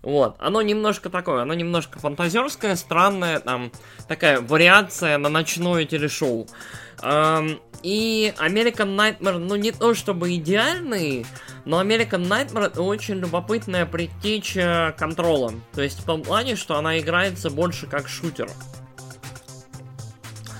[0.02, 3.70] Вот, оно немножко такое, оно немножко фантазерское, странное, там,
[4.08, 6.46] такая вариация на ночное телешоу.
[7.02, 11.24] И American Nightmare, ну не то чтобы идеальный,
[11.64, 15.54] но American Nightmare это очень любопытная предтеча контрола.
[15.72, 18.50] То есть в том плане, что она играется больше как шутер.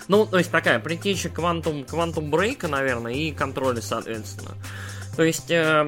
[0.08, 4.56] Ну, то есть такая предтеча Quantum, Quantum Break, наверное, и контроля, соответственно.
[5.16, 5.86] То есть э,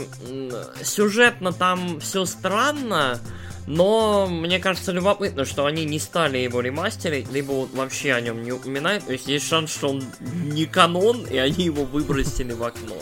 [0.84, 3.18] сюжетно там все странно,
[3.66, 8.42] но мне кажется любопытно, что они не стали его ремастерить, либо вот вообще о нем
[8.42, 9.06] не упоминают.
[9.06, 12.96] То есть есть шанс, что он не канон, и они его выбросили в окно.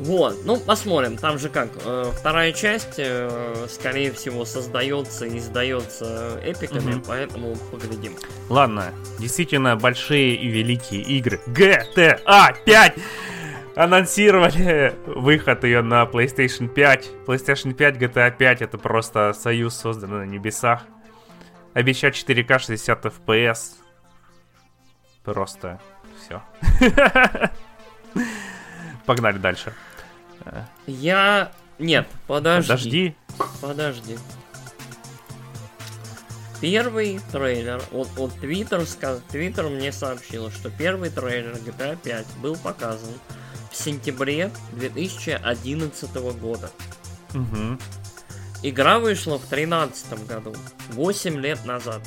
[0.00, 6.38] Вот, ну посмотрим, там же как, э, вторая часть, э, скорее всего, создается и издается
[6.44, 7.04] эпиками, угу.
[7.06, 8.12] поэтому поглядим.
[8.50, 11.40] Ладно, действительно большие и великие игры.
[11.46, 12.94] GTA 5!
[13.76, 17.10] Анонсировали выход ее на PlayStation 5.
[17.26, 20.82] PlayStation 5, GTA 5 это просто союз, созданный на небесах.
[21.74, 23.74] Обещать 4К 60 FPS.
[25.22, 25.80] Просто
[26.18, 26.42] все.
[29.06, 29.72] Погнали дальше.
[30.86, 31.52] Я...
[31.78, 32.68] Нет, подожди.
[32.68, 33.16] Подожди.
[33.60, 34.18] Подожди.
[36.60, 38.80] Первый трейлер, вот, вот Twitter.
[39.30, 43.10] Twitter мне сообщил, что первый трейлер GTA 5 был показан
[43.76, 46.70] в сентябре 2011 года.
[47.34, 47.78] Угу.
[48.62, 50.54] Игра вышла в 2013 году,
[50.90, 52.00] 8 лет назад.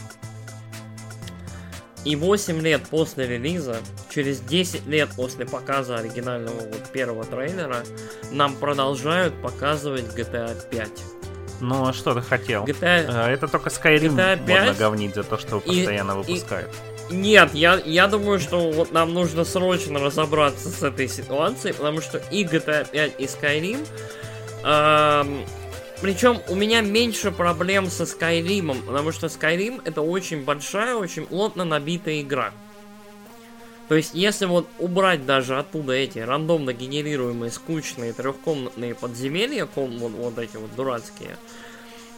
[2.06, 3.78] И 8 лет после релиза,
[4.10, 7.84] через 10 лет после показа оригинального вот первого трейлера,
[8.32, 10.90] нам продолжают показывать GTA 5.
[11.62, 12.64] Ну, а что ты хотел?
[12.64, 13.28] GTA...
[13.28, 16.72] Э, это только Skyrim GTA 5 можно говнить за то, что постоянно и, выпускают.
[16.72, 22.02] И, нет, я, я думаю, что вот нам нужно срочно разобраться с этой ситуацией, потому
[22.02, 23.88] что и GTA 5, и Skyrim...
[24.64, 25.46] Эм,
[26.02, 31.66] причем у меня меньше проблем со Skyrim, потому что Skyrim это очень большая, очень плотно
[31.66, 32.54] набитая игра.
[33.90, 40.12] То есть, если вот убрать даже оттуда эти рандомно генерируемые, скучные трехкомнатные подземелья, ком, вот,
[40.12, 41.38] вот эти вот дурацкие,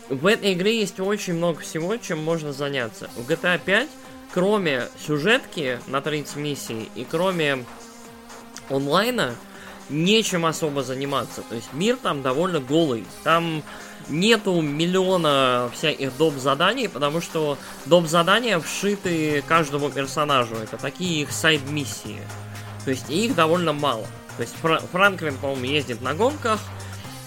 [0.10, 3.10] в этой игре есть очень много всего, чем можно заняться.
[3.16, 3.90] В GTA 5,
[4.34, 7.66] кроме сюжетки на 30 миссий и кроме
[8.70, 9.36] онлайна,
[9.90, 11.42] нечем особо заниматься.
[11.42, 13.06] То есть мир там довольно голый.
[13.24, 13.64] Там
[14.08, 16.36] нету миллиона всяких доп.
[16.38, 18.08] заданий, потому что доп.
[18.08, 20.56] задания вшиты каждому персонажу.
[20.56, 22.22] Это такие их сайд-миссии.
[22.86, 24.06] То есть их довольно мало.
[24.38, 26.60] То есть Фра- Франклин, по-моему, ездит на гонках,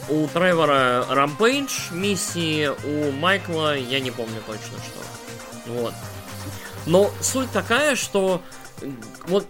[0.09, 5.70] у Тревора Рампейдж миссии, у Майкла я не помню точно что.
[5.72, 5.94] Вот.
[6.87, 8.43] Но суть такая, что
[9.26, 9.47] вот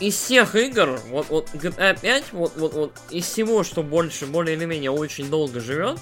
[0.00, 4.56] из всех игр, вот, вот GTA 5, вот, вот, вот из всего, что больше, более
[4.56, 5.98] или менее очень долго живет,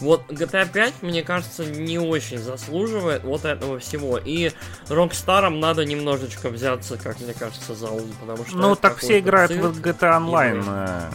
[0.00, 4.18] вот GTA 5, мне кажется, не очень заслуживает вот этого всего.
[4.18, 4.52] И
[4.88, 8.56] Rockstar надо немножечко взяться, как мне кажется, за ум, потому что...
[8.56, 10.64] Ну, так все играют в GTA Online.
[10.66, 11.10] Э.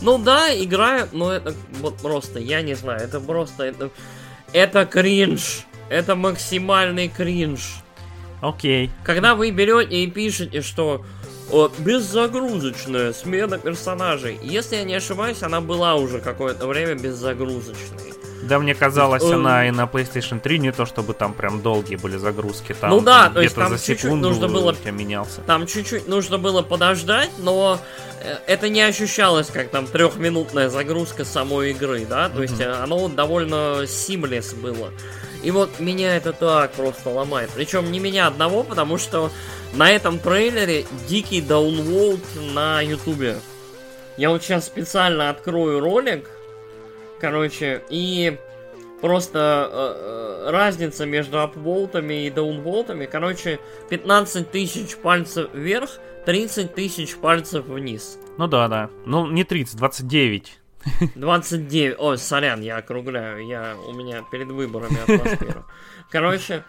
[0.00, 3.90] Ну да, играют, но это вот просто, я не знаю, это просто, это,
[4.52, 5.66] это кринж.
[5.88, 7.82] Это максимальный кринж.
[8.40, 8.90] Окей.
[9.04, 11.04] Когда вы берете и пишете, что
[11.78, 14.38] беззагрузочная смена персонажей.
[14.42, 18.14] Если я не ошибаюсь, она была уже какое-то время беззагрузочной.
[18.42, 22.16] Да, мне казалось, она и на PlayStation 3 не то, чтобы там прям долгие были
[22.16, 22.74] загрузки.
[22.78, 24.74] Там ну да, то есть там чуть-чуть нужно было...
[24.90, 25.40] менялся.
[25.42, 27.78] Там чуть-чуть нужно было подождать, но
[28.22, 32.28] э, это не ощущалось как там трехминутная загрузка самой игры, да?
[32.28, 32.42] То mm-hmm.
[32.42, 34.90] есть э, оно довольно симлес было.
[35.42, 37.50] И вот меня это так просто ломает.
[37.54, 39.30] Причем не меня одного, потому что
[39.72, 42.20] на этом трейлере дикий даунволд
[42.54, 43.36] на ютубе.
[44.16, 46.28] Я вот сейчас специально открою ролик,
[47.20, 48.38] короче, и
[49.00, 53.60] просто э, э разница между апволтами и даунволтами, короче,
[53.90, 58.18] 15 тысяч пальцев вверх, 30 тысяч пальцев вниз.
[58.38, 58.90] Ну да, да.
[59.04, 60.58] Ну не 30, 29.
[61.14, 61.96] 29.
[61.98, 63.46] Ой, сорян, я округляю.
[63.46, 65.66] Я, у меня перед выборами атмосфера.
[66.10, 66.64] Короче,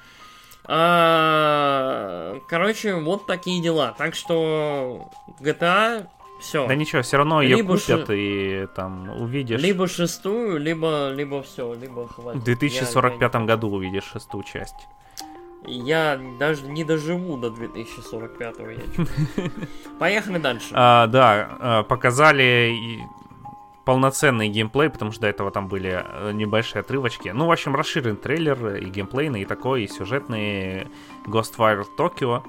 [0.65, 3.95] а, короче, вот такие дела.
[3.97, 6.07] Так что GTA
[6.41, 6.67] все.
[6.67, 8.13] Да ничего, все равно ее либо купят ш...
[8.13, 9.61] и там увидишь.
[9.61, 12.41] Либо шестую, либо, либо все, либо хватит.
[12.41, 13.45] В 2045 я, я...
[13.45, 14.87] году увидишь шестую часть.
[15.65, 19.45] Я даже не доживу до 2045 я
[19.99, 20.69] Поехали дальше.
[20.73, 23.01] А, да, а, показали
[23.85, 27.29] полноценный геймплей, потому что до этого там были э, небольшие отрывочки.
[27.29, 30.87] Ну, в общем, расширен трейлер и геймплейный, и такой, и сюжетный
[31.25, 32.43] Ghostwire Tokyo.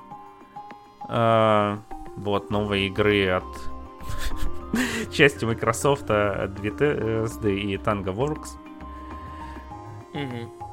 [1.09, 1.79] Э,
[2.17, 3.72] вот, новые игры от
[5.13, 8.51] части Microsoft, Bethesda и Tango Works.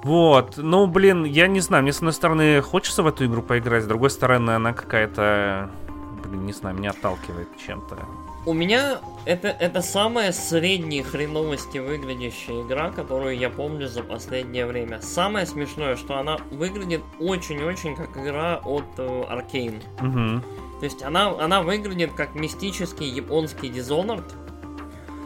[0.03, 3.84] Вот, ну, блин, я не знаю, мне с одной стороны хочется в эту игру поиграть,
[3.84, 5.69] с другой стороны она какая-то,
[6.23, 7.97] блин, не знаю, меня отталкивает чем-то
[8.45, 15.01] у меня это, это самая средней хреновости выглядящая игра, которую я помню за последнее время.
[15.01, 19.84] Самое смешное, что она выглядит очень-очень как игра от э, Arkane.
[20.01, 20.43] Угу.
[20.80, 24.23] То есть она, она выглядит как мистический японский Dishonored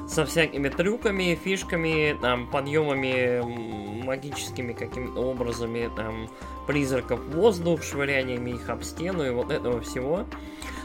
[0.08, 6.30] со всякими трюками, фишками, там, подъемами магическими какими-то образами, там,
[6.68, 10.26] призраков в воздух, швыряниями их об стену и вот этого всего.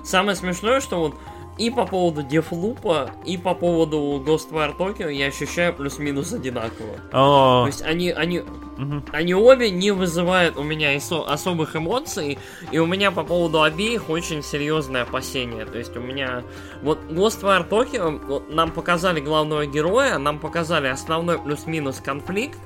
[0.05, 1.15] Самое смешное, что вот
[1.59, 6.97] и по поводу Дефлупа, и по поводу Ghostwire Tokyo я ощущаю плюс-минус одинаково.
[7.13, 7.63] Oh.
[7.63, 8.43] То есть они, они,
[8.79, 9.03] uh-huh.
[9.13, 12.39] они обе не вызывают у меня особых эмоций,
[12.73, 15.67] и у меня по поводу обеих очень серьезное опасение.
[15.67, 16.43] То есть у меня
[16.83, 22.59] вот Ghostwire Tokyo вот, нам показали главного героя, нам показали основной плюс-минус конфликт.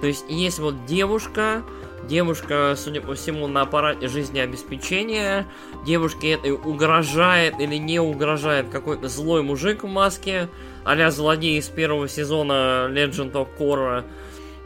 [0.00, 1.62] То есть есть вот девушка,
[2.08, 5.46] Девушка, судя по всему, на аппарате жизнеобеспечения.
[5.86, 10.48] Девушке это угрожает или не угрожает какой-то злой мужик в маске,
[10.84, 14.04] а злодей из первого сезона Legend of Korra.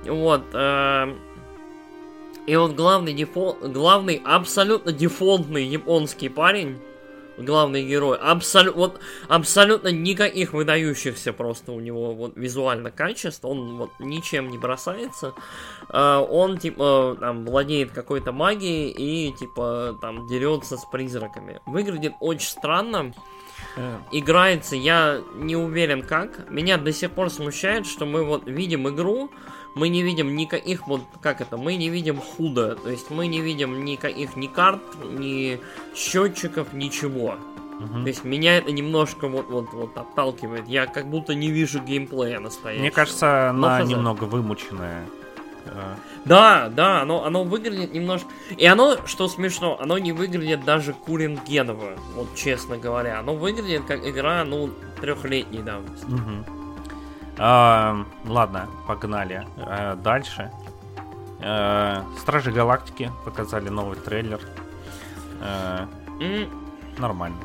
[0.05, 0.43] Вот.
[0.53, 1.15] Э,
[2.47, 3.59] и вот главный, дефол...
[3.63, 6.79] главный абсолютно дефолтный японский парень,
[7.37, 8.17] главный герой.
[8.19, 13.45] Абсолют, вот, абсолютно никаких выдающихся просто у него вот визуально качеств.
[13.45, 15.35] Он вот ничем не бросается.
[15.89, 21.61] Uh, он типа там владеет какой-то магией и типа там дерется с призраками.
[21.67, 23.13] Выглядит очень странно.
[24.11, 26.51] Играется, я не уверен как.
[26.51, 29.31] Меня до сих пор смущает, что мы вот видим игру,
[29.75, 33.41] мы не видим никаких, вот как это, мы не видим худо, то есть мы не
[33.41, 35.61] видим никаких ни карт, ни
[35.95, 37.37] счетчиков, ничего.
[37.81, 38.03] Угу.
[38.03, 40.67] То есть меня это немножко вот, вот, вот отталкивает.
[40.67, 42.83] Я как будто не вижу геймплея настоящего.
[42.83, 45.05] Мне кажется, она Но немного вымученная.
[45.67, 45.95] Э,
[46.25, 48.29] Да, да, оно, оно выглядит немножко...
[48.57, 53.21] И оно, что смешно, оно не выглядит даже курингеново, вот честно говоря.
[53.21, 56.07] Оно выглядит как игра, ну, трехлетней давности.
[56.07, 56.58] мгм.
[57.39, 60.51] А, ладно, погнали Э, дальше.
[61.41, 64.41] Э, Стражи Галактики показали новый трейлер.
[65.41, 66.51] М,
[66.99, 67.39] Нормально.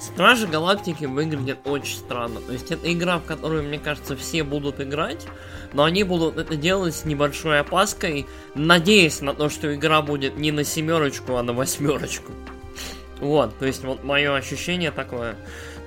[0.00, 2.40] Стражи Галактики выглядят очень странно.
[2.40, 5.26] То есть это игра, в которую, мне кажется, все будут играть,
[5.72, 10.52] но они будут это делать с небольшой опаской, надеясь на то, что игра будет не
[10.52, 12.32] на семерочку, а на восьмерочку.
[13.20, 15.34] Вот, то есть вот мое ощущение такое.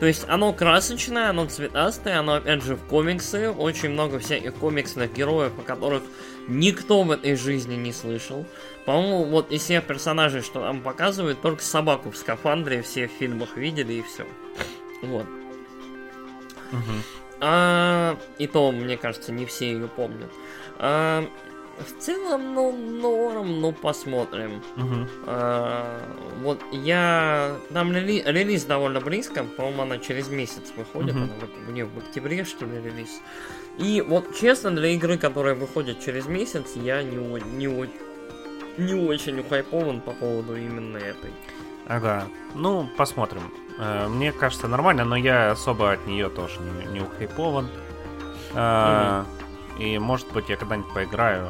[0.02, 5.14] То есть оно красочное, оно цветастое, оно опять же в комиксы, очень много всяких комиксных
[5.14, 6.02] героев, о которых
[6.48, 8.48] никто в этой жизни не слышал.
[8.88, 13.56] По-моему, вот из всех персонажей, что нам показывают, только собаку в скафандре все в фильмах
[13.56, 14.26] видели и все.
[15.04, 15.28] Вот.
[16.72, 17.04] Мгм.
[17.40, 20.32] А, и то, мне кажется, не все ее помнят.
[20.80, 21.30] А,
[21.82, 24.62] в целом, ну, норм, ну, посмотрим.
[24.76, 25.08] Мгм.
[25.28, 26.00] А,
[26.44, 27.56] вот я...
[27.74, 31.24] Там рели- релиз довольно близко, по-моему, она через месяц выходит, Мгм.
[31.24, 31.34] она
[31.68, 33.22] у нее в октябре, что ли, релиз.
[33.78, 37.90] И вот, честно, для игры, которая выходит через месяц, я не, не,
[38.78, 41.32] не очень ухайпован по поводу именно этой.
[41.88, 42.28] Ага.
[42.56, 43.42] Ну, посмотрим.
[43.80, 47.68] Э, Мне кажется, нормально, но я особо от нее тоже не, не ухайпован.
[48.54, 49.24] Э,
[49.80, 51.50] И, может быть, я когда-нибудь поиграю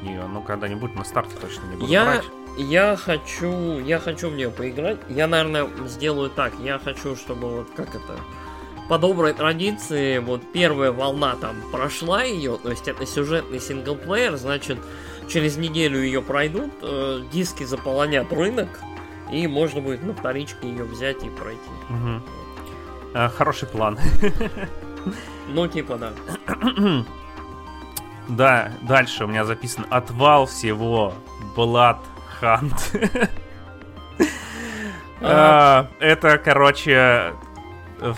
[0.00, 0.22] в нее.
[0.26, 2.24] Ну, когда-нибудь на старте точно не буду Я, брать.
[2.56, 4.98] я хочу, я хочу в нее поиграть.
[5.08, 6.52] Я, наверное, сделаю так.
[6.60, 8.18] Я хочу, чтобы вот как это,
[8.88, 14.78] по доброй традиции, вот первая волна там прошла ее, то есть это сюжетный синглплеер, значит,
[15.28, 18.68] через неделю ее пройдут, э, диски заполонят рынок,
[19.30, 21.60] и можно будет на вторичке ее взять и пройти.
[23.14, 23.98] Э, Хороший план.
[25.48, 26.12] Ну, типа, да.
[28.28, 31.14] Да, дальше у меня записан отвал всего
[31.56, 31.98] Blood
[32.40, 33.30] Hunt.
[35.20, 37.32] А, Это, короче,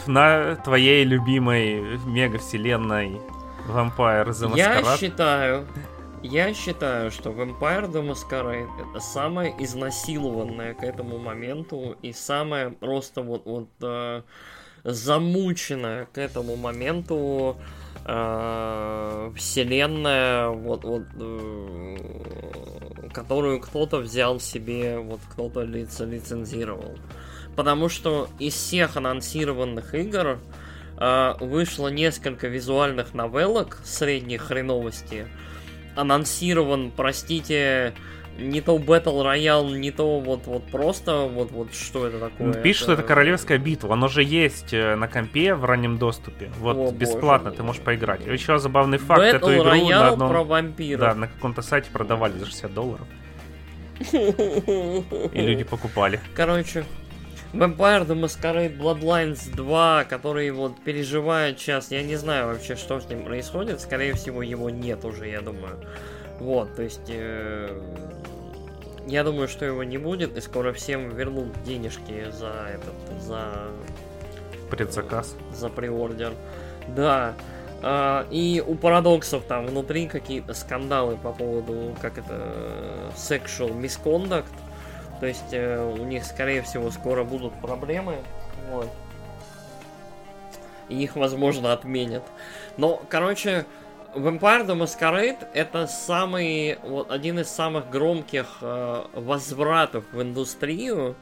[0.07, 3.21] на твоей любимой мега-вселенной
[3.69, 4.99] Vampire the Я Masquerade.
[4.99, 5.67] считаю,
[6.23, 13.23] я считаю, что Vampire the Masquerade это самое изнасилованное к этому моменту и самое просто
[13.23, 14.23] вот, вот э,
[14.85, 17.63] замученное к этому моменту э,
[19.37, 21.97] вселенная, вот, вот, э,
[23.13, 26.97] которую кто-то взял себе, вот кто-то лице лицензировал.
[27.57, 30.39] Потому что из всех анонсированных игр
[30.97, 35.27] э, вышло несколько визуальных новеллок средней хреновости.
[35.95, 37.95] Анонсирован, простите,
[38.39, 42.47] не то Battle Royale, не то вот, вот просто вот, вот что это такое.
[42.49, 43.95] Ну, Пишут, что это королевская битва.
[43.95, 46.51] Оно же есть э, на компе в раннем доступе.
[46.59, 48.27] Вот О, бесплатно боже ты можешь поиграть.
[48.27, 50.31] Еще забавный факт, Battle эту игру на Royale одном...
[50.31, 51.01] про вампиров.
[51.01, 53.07] Да, на каком-то сайте продавали за 60 долларов.
[54.13, 56.21] И люди покупали.
[56.35, 56.85] Короче,
[57.53, 63.09] Vampire the Masquerade Bloodlines 2, который вот переживает сейчас, я не знаю вообще, что с
[63.09, 65.77] ним происходит, скорее всего, его нет уже, я думаю.
[66.39, 67.69] Вот, то есть, э,
[69.11, 73.69] я думаю, что его не будет, и скоро всем вернут денежки за этот, за
[74.71, 75.35] Предзаказ.
[75.53, 76.33] за преордер.
[76.89, 77.35] Да.
[77.83, 84.45] А, и у парадоксов там внутри какие-то скандалы по поводу, как это, sexual misconduct.
[85.19, 88.17] То есть э, у них, скорее всего, скоро будут проблемы.
[88.71, 88.89] Вот.
[90.89, 92.23] И их, возможно, отменят.
[92.77, 93.67] Но, короче,
[94.15, 101.15] Vampire the Masquerade это самый, вот один из самых громких э, возвратов в индустрию.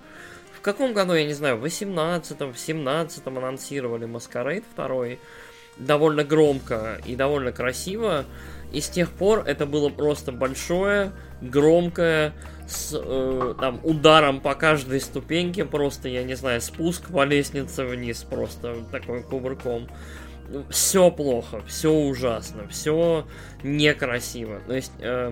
[0.53, 5.19] В каком году, я не знаю, в 18-м, в 17-м анонсировали Masquerade второй
[5.77, 8.25] довольно громко и довольно красиво.
[8.73, 12.33] И с тех пор это было просто большое, громкое,
[12.67, 18.25] с э, там ударом по каждой ступеньке, просто, я не знаю, спуск по лестнице вниз,
[18.25, 19.89] просто такой кувырком.
[20.71, 23.27] Все плохо, все ужасно, все
[23.63, 24.61] некрасиво.
[24.67, 25.31] То есть э,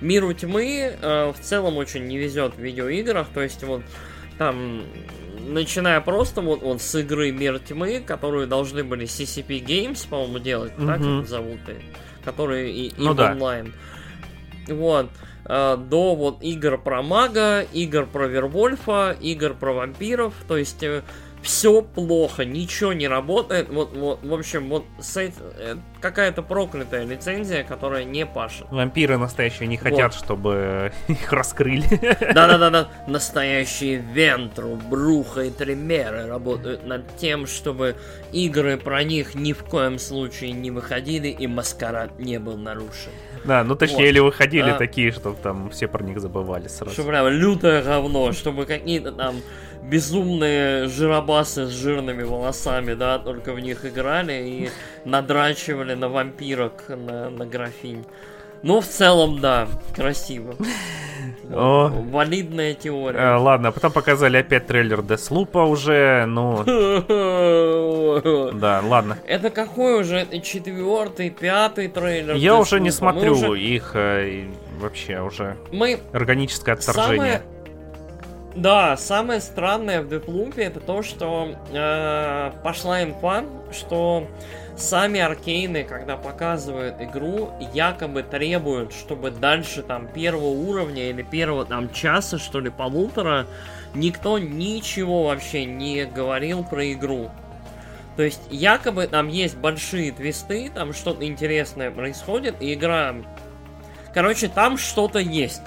[0.00, 3.82] миру тьмы э, в целом очень не везет в видеоиграх, то есть вот
[4.38, 4.82] там
[5.46, 10.72] начиная просто вот, вот с игры Мир Тьмы, которую должны были CCP Games, по-моему, делать,
[10.76, 11.20] так Мгм.
[11.20, 11.74] их зовут, и,
[12.24, 13.32] которые и, и Ну да.
[13.32, 13.72] онлайн.
[14.68, 15.10] Вот.
[15.46, 20.32] э, до вот игр про мага, игр про Вервольфа, игр про вампиров.
[20.48, 21.02] То есть э,
[21.44, 23.68] все плохо, ничего не работает.
[23.68, 24.84] Вот, вот, в общем, вот
[25.16, 28.66] э, какая-то проклятая лицензия, которая не пашет.
[28.70, 30.24] Вампиры настоящие не хотят, вот.
[30.24, 31.84] чтобы их раскрыли.
[32.20, 37.96] Да-да-да, настоящие Вентру, Бруха и Тримеры работают над тем, чтобы
[38.32, 43.12] игры про них ни в коем случае не выходили и маскарад не был нарушен.
[43.44, 44.08] Да, ну точнее, вот.
[44.08, 46.94] или выходили а, такие, чтобы там все про них забывали сразу.
[46.94, 49.36] Что прям лютое говно, чтобы какие-то там
[49.88, 54.70] безумные жиробасы с жирными волосами, да, только в них играли и
[55.04, 58.04] надрачивали на вампирок, на, на графинь.
[58.62, 60.54] Ну, в целом, да, красиво.
[61.52, 61.88] О.
[62.10, 63.18] Валидная теория.
[63.18, 66.64] Э, ладно, потом показали опять трейлер Деслупа уже, ну...
[68.54, 69.18] да, ладно.
[69.26, 70.26] Это какой уже?
[70.42, 73.60] Четвертый, пятый трейлер Я уже не смотрю уже...
[73.60, 74.46] их э,
[74.80, 75.58] вообще уже.
[75.70, 76.00] Мы...
[76.12, 77.16] Органическое отторжение.
[77.16, 77.42] Самое
[78.54, 84.28] да, самое странное в Деплупе это то, что э, пошла инфа, что
[84.76, 91.92] сами аркейны, когда показывают игру, якобы требуют, чтобы дальше там первого уровня или первого там
[91.92, 93.46] часа, что ли, полутора,
[93.94, 97.30] никто ничего вообще не говорил про игру.
[98.16, 103.16] То есть якобы там есть большие твисты, там что-то интересное происходит, и игра...
[104.12, 105.62] Короче, там что-то есть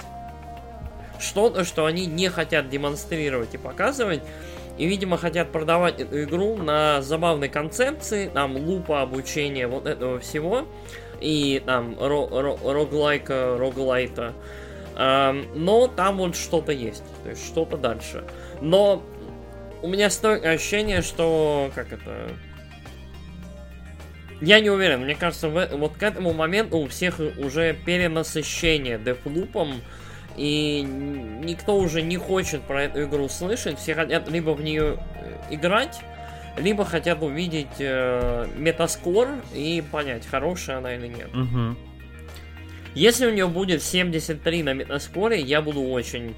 [1.20, 4.22] что-то, что они не хотят демонстрировать и показывать.
[4.78, 10.66] И, видимо, хотят продавать эту игру на забавной концепции, там лупа обучения вот этого всего.
[11.20, 14.34] И там ро ро роглайка, роглайта.
[14.96, 17.04] Эм, но там вот что-то есть.
[17.24, 18.24] То есть что-то дальше.
[18.60, 19.02] Но
[19.82, 21.70] у меня стойкое ощущение, что...
[21.74, 22.30] Как это...
[24.40, 25.02] Я не уверен.
[25.02, 29.82] Мне кажется, в, вот к этому моменту у всех уже перенасыщение дефлупом.
[30.38, 33.78] И никто уже не хочет про эту игру слышать.
[33.78, 35.98] Все хотят либо в нее э, играть,
[36.56, 41.28] либо хотят увидеть э, метаскор и понять, хорошая она или нет.
[41.34, 41.76] Угу.
[42.94, 46.36] Если у нее будет 73 на метаскоре, я буду очень,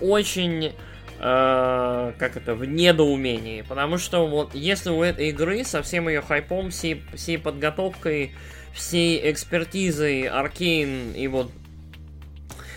[0.00, 0.72] очень, э,
[1.20, 3.62] как это, в недоумении.
[3.62, 8.32] Потому что вот если у этой игры со всем ее хайпом, всей, всей подготовкой,
[8.72, 11.50] всей экспертизой Аркейн и вот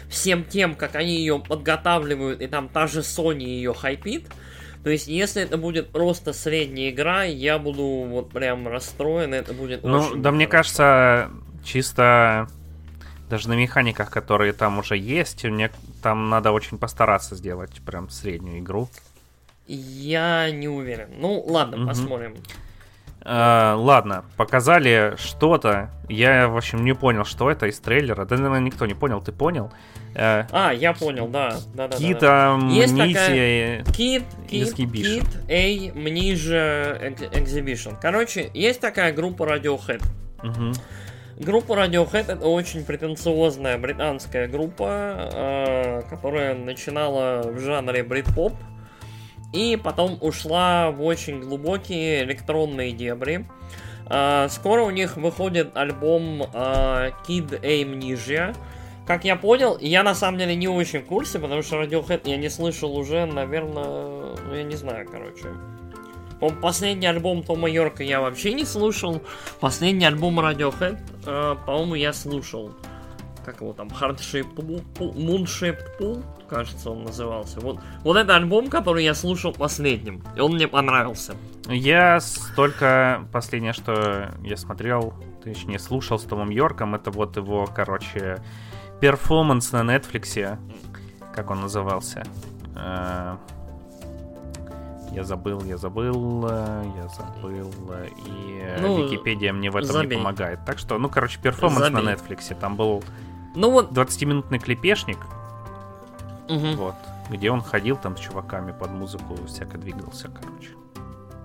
[0.10, 4.26] всем тем, как они ее подготавливают, и там та же Sony ее хайпит,
[4.84, 9.84] то есть, если это будет просто средняя игра, я буду вот прям расстроен, это будет
[9.84, 11.30] Ну, очень да, мне кажется,
[11.66, 12.48] чисто
[13.30, 15.70] даже на механиках, которые там уже есть, мне
[16.02, 18.90] там надо очень постараться сделать прям среднюю игру.
[19.68, 21.10] Я не уверен.
[21.20, 21.88] Ну, ладно, угу.
[21.88, 22.36] посмотрим.
[23.22, 25.90] Uh, ладно, показали что-то.
[26.08, 28.24] Я, в общем, не понял, что это из трейлера.
[28.26, 29.22] Да, наверное, никто не понял.
[29.22, 29.72] Ты понял?
[30.16, 31.58] Uh, а, я понял, да.
[31.74, 32.68] да, да Кита, да, да.
[32.68, 33.84] Есть Мнити, такая...
[33.84, 36.98] Кит, Кит, Кит, A, Мнижа,
[37.34, 37.98] Exhibition.
[38.02, 40.02] Короче, есть такая группа Radiohead.
[40.42, 40.74] Uh-huh.
[41.40, 48.54] Группа Radiohead это очень претенциозная британская группа, э, которая начинала в жанре брит-поп.
[49.52, 53.46] И потом ушла в очень глубокие электронные дебри.
[54.06, 58.56] Uh, скоро у них выходит альбом uh, Kid Amnesia.
[59.06, 62.38] Как я понял, я на самом деле не очень в курсе, потому что Radiohead я
[62.38, 65.50] не слышал уже, наверное, ну я не знаю, короче.
[66.62, 69.22] Последний альбом Тома Йорка я вообще не слушал.
[69.60, 72.72] Последний альбом Radiohead, uh, по-моему, я слушал.
[73.46, 73.90] Как его там?
[73.90, 74.84] Hardshaped Pool?
[74.98, 76.24] Moonshaped Pool?
[76.50, 77.60] Кажется, он назывался.
[77.60, 81.36] Вот, вот это альбом, который я слушал последним, и он мне понравился.
[81.68, 82.20] Я
[82.56, 88.38] только последнее, что я смотрел, точнее слушал с Томом Йорком, это вот его, короче,
[89.00, 90.58] перформанс на Netflix,
[91.34, 92.24] как он назывался.
[92.76, 93.38] Э,
[95.12, 97.72] я забыл, я забыл, я забыл,
[98.26, 100.18] и ну, Википедия мне в этом забей.
[100.18, 100.60] не помогает.
[100.66, 102.04] Так что, ну, короче, перформанс забей.
[102.04, 103.04] на Netflix, там был
[103.56, 105.18] ну вот 20-минутный клепешник,
[106.50, 106.68] Угу.
[106.76, 106.96] Вот.
[107.30, 110.70] Где он ходил там с чуваками под музыку, всяко двигался, короче.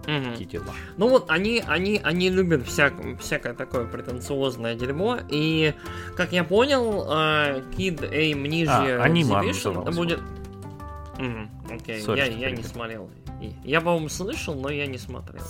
[0.06, 0.32] Угу.
[0.32, 0.72] Такие дела.
[0.96, 5.18] Ну вот они, они, они любят всяк, всякое такое претенциозное дерьмо.
[5.28, 5.74] И,
[6.16, 10.20] как я понял, uh, Kid Aim ниже а, это будет.
[11.18, 13.08] Угу, окей, Sorry, я, я не смотрел.
[13.62, 15.42] Я, по-моему, слышал, но я не смотрел.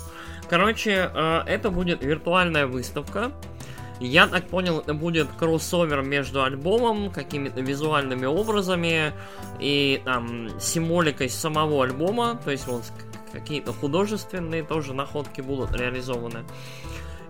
[0.49, 3.31] Короче, uh, это будет виртуальная выставка.
[3.99, 9.13] Я так понял, это будет кроссовер между альбомом, какими-то визуальными образами
[9.59, 12.83] и там символикой самого альбома, то есть вот
[13.31, 16.43] какие-то художественные тоже находки будут реализованы.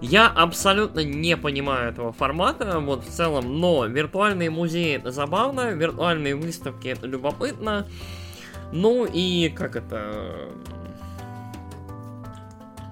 [0.02, 6.36] Я абсолютно не понимаю этого формата, вот в целом, но виртуальные музеи это забавно, виртуальные
[6.36, 7.88] выставки это любопытно.
[8.72, 10.50] Ну и как это...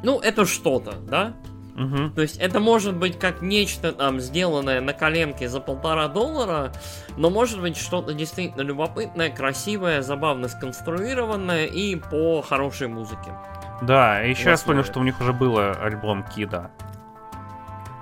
[0.04, 1.34] Ну, это что-то, да?
[1.76, 2.10] Угу.
[2.16, 6.72] То есть это может быть как нечто там сделанное на коленке за полтора доллара,
[7.18, 13.32] но может быть что-то действительно любопытное, красивое, забавно сконструированное и по хорошей музыке.
[13.82, 16.70] Да, и еще я вспомнил, что у них уже был альбом Кида.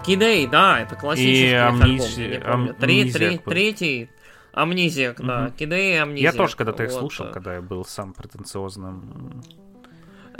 [0.06, 2.74] Кидей, да, это классический И Амнизи- альбом, я не помню.
[2.74, 3.38] Три- три-.
[3.38, 4.10] Третий,
[4.52, 5.52] Амнезиак, да, Мгм.
[5.54, 6.34] Кидей и Амнезиак.
[6.34, 7.00] Я тоже когда-то их вот.
[7.00, 9.44] слушал, когда я был сам претенциозным.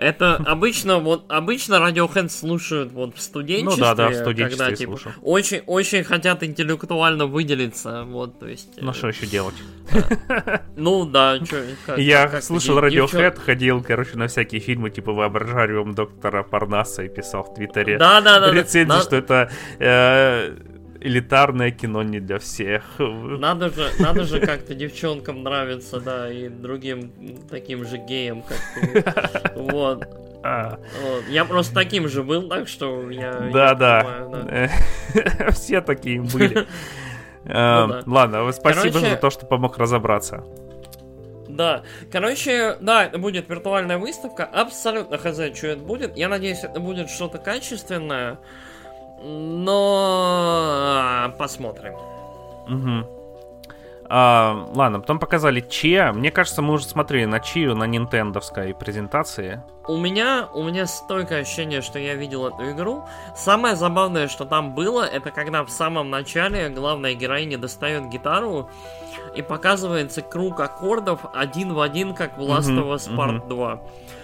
[0.02, 4.76] Это обычно, вот, обычно Radiohead слушают вот в студенчестве, Ну да, да, в студенчестве когда,
[4.76, 5.12] типа, слушал.
[5.22, 8.82] очень, очень хотят интеллектуально выделиться, вот, то есть...
[8.82, 9.54] Ну э, что еще делать?
[10.76, 11.38] Ну да,
[11.86, 17.44] как- Я слушал Radiohead, ходил, короче, на всякие фильмы, типа «Воображариум доктора Парнаса» и писал
[17.44, 18.52] в Твиттере Да, да, да.
[18.52, 20.56] рецензии, что это э,
[21.02, 22.84] элитарное кино не для всех.
[23.00, 27.12] Надо же, надо же как-то девчонкам нравиться, да, и другим
[27.50, 29.04] таким же геям, как ты.
[29.56, 30.08] Вот.
[30.44, 31.24] А, вот.
[31.30, 33.46] Я просто таким же был, так что я...
[33.46, 34.02] я Да, да.
[34.04, 34.70] понимаю,
[35.14, 35.52] да.
[35.52, 36.68] Все такие были.
[37.44, 38.04] Э, да.
[38.06, 40.44] Ладно, спасибо за то, что помог разобраться.
[41.50, 46.16] Да, короче, да, это будет виртуальная выставка, абсолютно хз, что это будет.
[46.16, 48.38] Я надеюсь, это будет что-то качественное,
[49.24, 51.94] но а, посмотрим.
[52.68, 53.06] Мгм.
[54.14, 56.12] А, ладно, потом показали Че.
[56.12, 59.64] Мне кажется, мы уже смотрели на Чию на нинтендовской презентации.
[59.88, 63.06] У меня, у меня стойкое ощущение, что я видел эту игру.
[63.38, 68.70] Самое забавное, что там было, это когда в самом начале главная героиня достает гитару
[69.34, 73.82] и показывается круг аккордов один в один, как в Last of Us Part 2.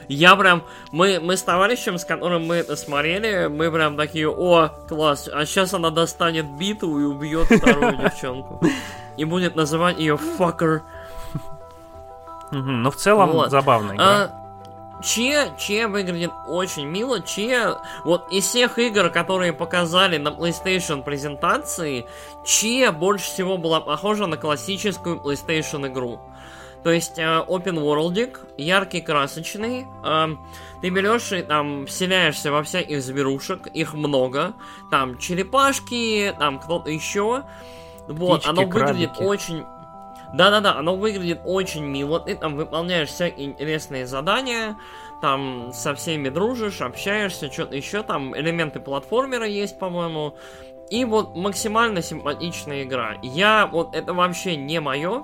[0.07, 4.69] Я прям, мы, мы с товарищем, с которым мы это смотрели, мы прям такие, о,
[4.87, 8.61] класс, а сейчас она достанет биту и убьет вторую девчонку.
[9.17, 10.81] И будет называть ее fucker.
[12.51, 13.51] Мгм, Но в целом Вот.
[13.51, 14.05] забавная игра.
[14.05, 14.47] А,
[15.03, 17.21] Че, Че выглядит очень мило.
[17.21, 22.07] Че, вот из всех игр, которые показали на PlayStation презентации,
[22.45, 26.19] Че больше всего была похожа на классическую PlayStation игру.
[26.83, 29.85] То есть э, open worldик, яркий, красочный.
[30.03, 30.27] э,
[30.81, 34.53] ты берешь и там вселяешься во всяких зверушек, их много.
[34.91, 37.43] Там черепашки, там кто-то еще.
[38.07, 39.23] Вот, Птички, оно выглядит крабики.
[39.23, 39.65] очень...
[40.33, 42.19] Да-да-да, оно выглядит очень мило.
[42.19, 44.77] Ты там выполняешь всякие интересные задания,
[45.21, 50.35] там со всеми дружишь, общаешься, что-то еще, там элементы платформера есть, по-моему.
[50.89, 53.15] И вот максимально симпатичная игра.
[53.21, 55.23] Я вот это вообще не мое,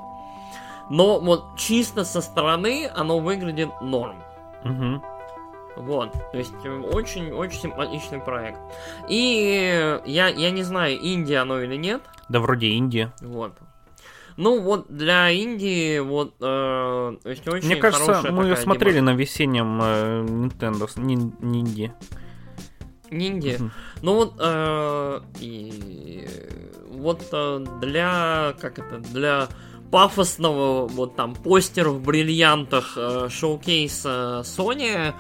[0.89, 4.21] но вот чисто со стороны оно выглядит норм.
[4.63, 5.03] Мгм.
[5.75, 8.59] Вот, то есть очень-очень симпатичный проект.
[9.09, 13.11] И я, я не знаю, Индия оно или нет, Да вроде Индия.
[13.21, 13.53] вот.
[14.35, 19.79] Ну вот для Индии вот, э, то есть очень Мне кажется, мы смотрели на весеннем
[19.81, 21.93] э, Nintendo, нин- Нинди.
[23.11, 23.59] Нинди.
[24.01, 26.27] Ну вот, э, и,
[26.89, 29.47] вот э, для, как это, для
[29.93, 35.13] пафосного, вот там, постер в бриллиантах э, шоукейса Sony,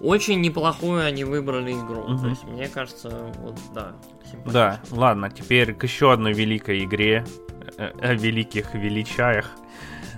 [0.00, 2.04] очень неплохую они выбрали игру.
[2.06, 2.18] Мгм.
[2.22, 3.92] То есть, мне кажется, вот, да.
[4.46, 7.26] Да, ладно, теперь к еще одной великой игре.
[7.76, 9.50] э, О великих величаях.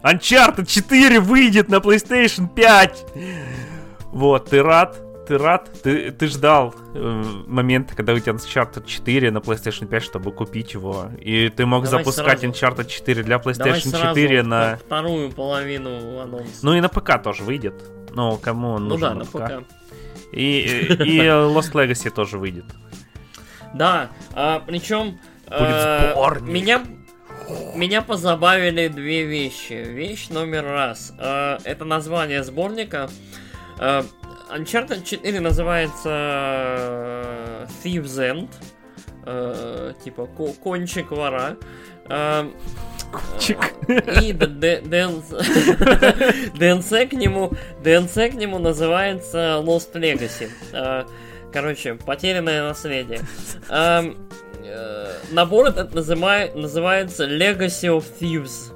[0.03, 3.07] Uncharted 4 выйдет на PlayStation 5!
[4.13, 5.01] Вот, ты рад?
[5.27, 5.70] Ты рад?
[5.82, 11.11] Ты, ты ждал э, момента, когда выйдет Uncharted 4 на PlayStation 5, чтобы купить его.
[11.20, 12.53] И ты мог Давай запускать сразу.
[12.53, 14.77] Uncharted 4 для Давай PlayStation сразу 4 во на...
[14.77, 16.59] вторую половину анонса.
[16.62, 17.74] Ну и на ПК тоже выйдет.
[18.15, 19.65] Ну, кому он Ну нужен да, на на ПК?
[19.65, 19.73] ПК.
[20.32, 22.65] И, и, Lost Legacy тоже выйдет.
[23.74, 25.19] Да, а, причем
[25.49, 26.49] Будет сборник.
[26.53, 26.82] меня
[27.74, 29.73] меня позабавили две вещи.
[29.73, 31.12] Вещь номер раз.
[31.19, 33.09] А, это название сборника.
[34.55, 38.49] Uncharted 4 называется э, Thieves End.
[39.24, 41.57] Э, типа ко- кончик вора.
[42.09, 42.51] А,
[43.39, 43.59] Чик.
[44.20, 47.53] и д- д- DLC DLC к нему
[47.83, 50.51] DLC к нему называется Lost Legacy.
[50.73, 51.07] А,
[51.53, 53.20] Короче, потерянное наследие.
[53.69, 54.03] Э,
[55.33, 58.73] Набор этот называется Legacy of Thieves.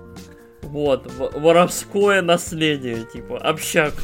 [0.63, 3.95] Вот, воровское наследие, типа, общак.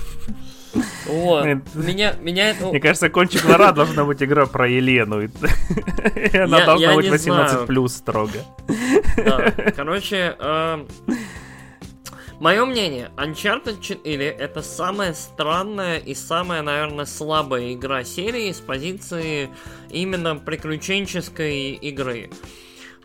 [1.07, 1.45] Вот.
[1.75, 2.67] Меня, меня это...
[2.69, 5.23] Мне кажется, кончик вора должна быть игра про Елену.
[5.23, 7.67] И она Я- должна я быть не 18 знаю.
[7.67, 8.39] плюс строго.
[9.17, 9.51] Да.
[9.77, 10.89] Короче, эм,
[12.41, 19.49] Мое мнение, Uncharted 4 это самая странная и самая, наверное, слабая игра серии с позиции
[19.91, 22.31] именно приключенческой игры.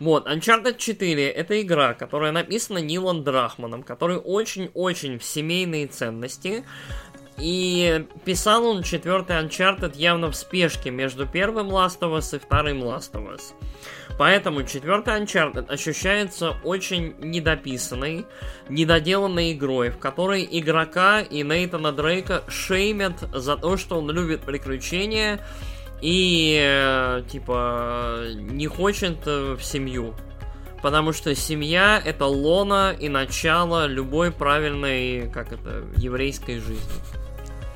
[0.00, 6.64] Вот, Uncharted 4 это игра, которая написана Нилом Драхманом, который очень-очень в семейные ценности.
[7.40, 12.82] И писал он четвертый Uncharted явно в спешке между первым Last of Us и вторым
[12.82, 13.52] Last of Us.
[14.18, 18.26] Поэтому четвертый Uncharted ощущается очень недописанной,
[18.68, 25.38] недоделанной игрой, в которой игрока и Нейтана Дрейка шеймят за то, что он любит приключения
[26.02, 30.14] и, э, типа, не хочет э, в семью.
[30.82, 36.92] Потому что семья это лона и начало любой правильной, как это, еврейской жизни.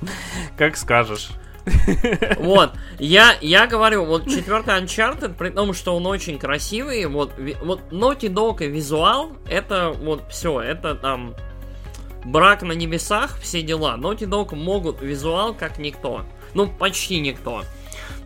[0.57, 1.31] Как скажешь.
[2.39, 7.81] Вот, я, я говорю, вот четвертый Uncharted, при том, что он очень красивый, вот, вот
[7.93, 11.37] Naughty Dog и визуал, это вот все, это там
[12.24, 13.97] брак на небесах, все дела.
[13.97, 16.24] Naughty Dog могут визуал как никто.
[16.55, 17.62] Ну, почти никто.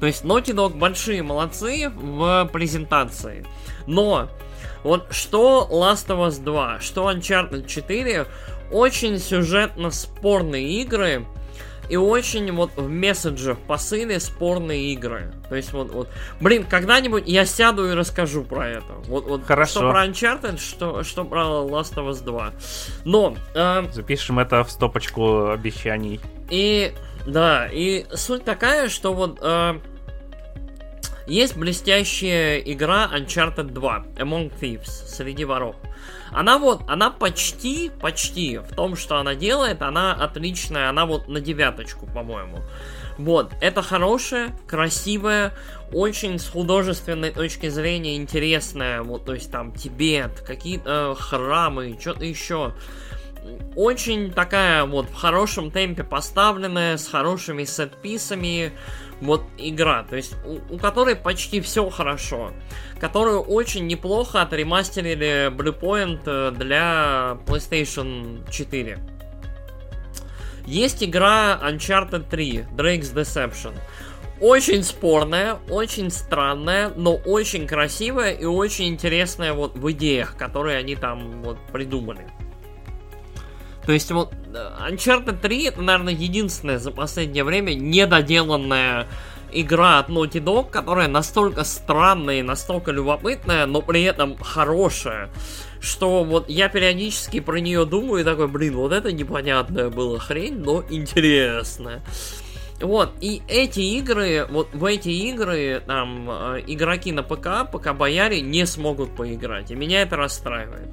[0.00, 3.46] То есть Naughty Dog большие молодцы в презентации.
[3.86, 4.28] Но
[4.82, 8.26] вот что Last of Us 2, что Uncharted 4,
[8.70, 11.26] очень сюжетно спорные игры,
[11.88, 15.32] и очень вот в месседжах, посыле спорные игры.
[15.48, 16.08] То есть вот, вот,
[16.40, 18.92] блин, когда-нибудь я сяду и расскажу про это.
[19.06, 19.80] Вот, вот Хорошо.
[19.80, 22.52] что про Uncharted, что, что про Last of Us 2.
[23.04, 23.36] Но...
[23.54, 26.20] Э, Запишем это в стопочку обещаний.
[26.50, 26.92] И,
[27.26, 29.38] да, и суть такая, что вот...
[29.42, 29.78] Э,
[31.26, 35.74] есть блестящая игра Uncharted 2, Among Thieves, среди воров.
[36.30, 41.40] Она вот, она почти, почти в том, что она делает, она отличная, она вот на
[41.40, 42.62] девяточку, по-моему.
[43.18, 45.54] Вот, это хорошая, красивая,
[45.92, 52.24] очень с художественной точки зрения интересная, вот, то есть там Тибет, какие-то э, храмы, что-то
[52.24, 52.74] еще.
[53.76, 58.72] Очень такая вот в хорошем темпе поставленная, с хорошими сетписами,
[59.20, 62.52] вот игра, то есть у, у которой почти все хорошо,
[63.00, 68.98] которую очень неплохо отремастерили Bluepoint э, для PlayStation 4.
[70.66, 73.72] Есть игра Uncharted 3, Drake's Deception.
[74.40, 80.94] Очень спорная, очень странная, но очень красивая и очень интересная вот в идеях, которые они
[80.94, 82.26] там вот придумали.
[83.86, 89.06] То есть вот э, Uncharted 3 это, наверное, единственная за последнее время недоделанная
[89.52, 95.30] игра от Naughty Dog, которая настолько странная и настолько любопытная, но при этом хорошая,
[95.80, 100.58] что вот я периодически про нее думаю и такой, блин, вот это непонятная была хрень,
[100.58, 102.02] но интересная.
[102.80, 108.42] Вот, и эти игры, вот в эти игры, там, э, игроки на ПК, пока бояре
[108.42, 110.90] не смогут поиграть, и меня это расстраивает.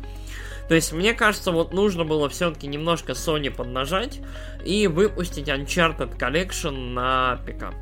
[0.68, 4.20] То есть, мне кажется, вот нужно было все-таки немножко Sony поднажать
[4.66, 7.74] и выпустить Uncharted Collection на ПК.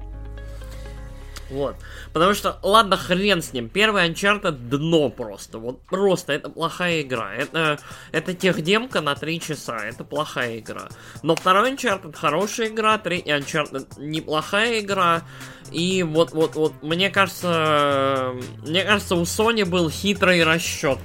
[1.52, 1.76] Вот.
[2.14, 3.68] Потому что, ладно, хрен с ним.
[3.68, 5.60] Первый Uncharted дно просто.
[5.60, 6.34] Вот просто.
[6.34, 7.34] Это плохая игра.
[7.36, 7.78] Это,
[8.12, 9.78] это техдемка на 3 часа.
[9.78, 10.88] Это плохая игра.
[11.24, 12.98] Но второй Uncharted хорошая игра.
[12.98, 15.24] Третий Uncharted неплохая игра.
[15.72, 18.34] И вот, вот, вот, мне кажется,
[18.66, 21.00] мне кажется, у Sony был хитрый расчет.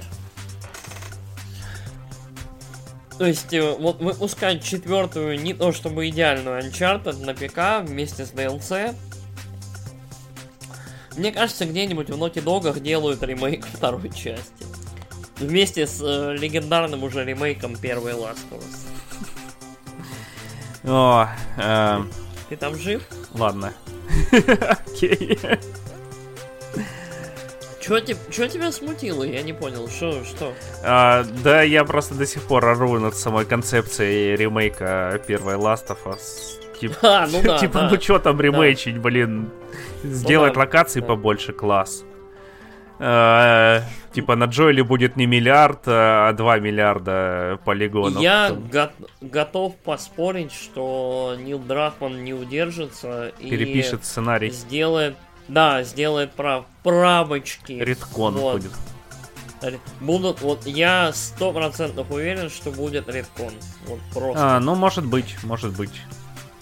[3.17, 8.31] То есть, э, вот выпускать четвертую, не то чтобы идеальную Uncharted на ПК вместе с
[8.31, 8.95] DLC.
[11.15, 14.65] Мне кажется, где-нибудь в Naughty Dog делают ремейк второй части.
[15.37, 18.87] Вместе с э, легендарным уже ремейком первой Last of Us.
[20.89, 21.27] О,
[21.57, 22.03] э,
[22.49, 23.03] Ты там жив?
[23.33, 23.73] ладно.
[24.31, 25.39] Окей.
[27.87, 29.23] Чё, те- чё тебя смутило?
[29.23, 29.87] Я не понял.
[29.87, 30.53] Что, что?
[30.83, 35.97] А, да, я просто до сих пор ору над самой концепцией ремейка первой Last of
[36.05, 36.59] Us.
[36.81, 37.89] Тип- А, ну да, типа, да.
[37.89, 39.49] ну что там ремейчить, блин?
[40.03, 41.07] Сделать да, локаций да.
[41.07, 42.03] побольше, класс.
[42.99, 43.81] А,
[44.13, 48.19] Типа на Джоэле будет не миллиард, а 2 миллиарда полигонов.
[48.19, 48.89] Я го-
[49.21, 54.49] готов поспорить, что Нил Драхман не удержится и Перепишет сценарий.
[54.49, 55.15] сделает,
[55.47, 57.73] да, сделает прав, правочки.
[57.73, 58.61] Редкон Вот.
[58.61, 58.71] будет.
[60.01, 63.53] Будут, вот я сто процентов уверен, что будет редкон.
[63.87, 64.57] Вот просто.
[64.57, 66.01] А, ну, может быть, может быть.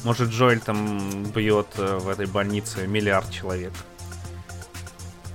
[0.03, 3.74] Может, Джоэль там бьет э, в этой больнице миллиард человек.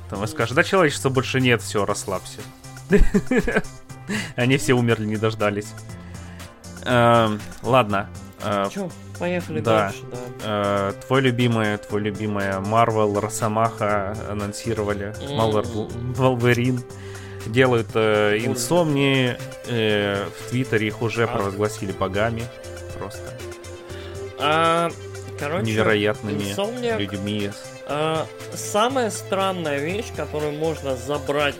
[0.09, 2.39] Там и скажет, да человечества больше нет, все, расслабься.
[4.37, 5.69] Они все умерли, не дождались.
[6.85, 8.09] Эм, Ладно.
[8.43, 8.91] э, Чё,
[9.21, 9.83] поехали да.
[9.83, 10.19] дальше, да.
[10.43, 15.15] э, Твой любимый, твой любимая Марвел, Росомаха анонсировали.
[16.17, 16.83] Волверин.
[17.47, 19.37] делают э, инсомнии.
[19.69, 21.27] Э, в Твиттере их уже а.
[21.27, 22.43] провозгласили богами.
[22.99, 23.23] Просто.
[24.39, 24.91] А,
[25.39, 27.51] короче, невероятными Insomniac, людьми.
[27.87, 31.57] А, самая странная вещь, которую можно забрать.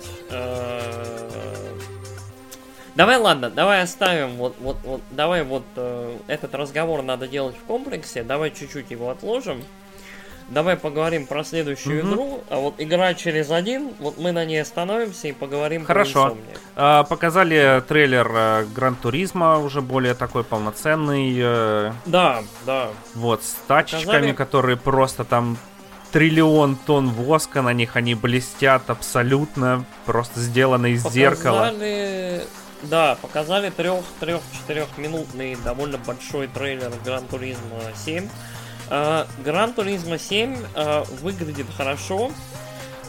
[2.95, 7.65] Давай, ладно, давай оставим вот, вот, вот, давай вот э, этот разговор надо делать в
[7.65, 8.23] комплексе.
[8.23, 9.63] Давай чуть-чуть его отложим.
[10.51, 12.13] Давай поговорим про следующую mm-hmm.
[12.13, 16.31] игру, а вот игра через один, вот мы на ней остановимся и поговорим Хорошо.
[16.31, 16.37] про
[16.75, 21.39] а, Показали трейлер а, Гран Туризма, уже более такой полноценный.
[21.41, 22.89] А, да, да.
[23.15, 24.33] Вот, с тачками, показали...
[24.33, 25.57] которые просто там
[26.11, 31.21] триллион тонн воска на них, они блестят абсолютно, просто сделаны из показали...
[31.21, 31.73] зеркала.
[32.83, 38.29] Да, показали трех-четырехминутный довольно большой трейлер Гран Туризма 7
[39.45, 40.57] Gran Turismo 7
[41.21, 42.33] выглядит хорошо,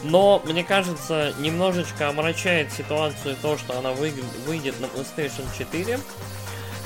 [0.04, 4.12] но, мне кажется, немножечко омрачает ситуацию то, что она вы,
[4.46, 5.98] выйдет на PlayStation 4.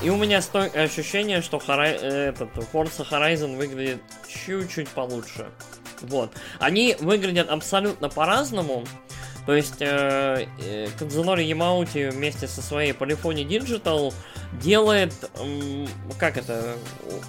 [0.02, 5.46] И у меня стойкое ощущение, что Hori- этот, Forza Horizon выглядит чуть-чуть получше.
[6.02, 6.30] Вот.
[6.58, 8.84] Они выглядят абсолютно по-разному.
[9.47, 14.12] То есть э, э, Кадзунори Ямаути вместе со своей Polyphony Digital
[14.60, 15.86] делает, э,
[16.18, 16.77] как это,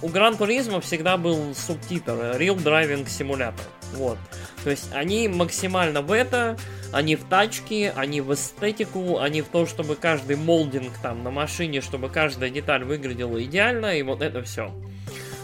[0.02, 3.54] у Гран Туризма всегда был субтитр Real Driving Simulator.
[3.94, 4.18] Вот.
[4.64, 6.58] То есть они максимально в это,
[6.92, 11.80] они в тачки, они в эстетику, они в то, чтобы каждый молдинг там на машине,
[11.80, 14.72] чтобы каждая деталь выглядела идеально, и вот это все.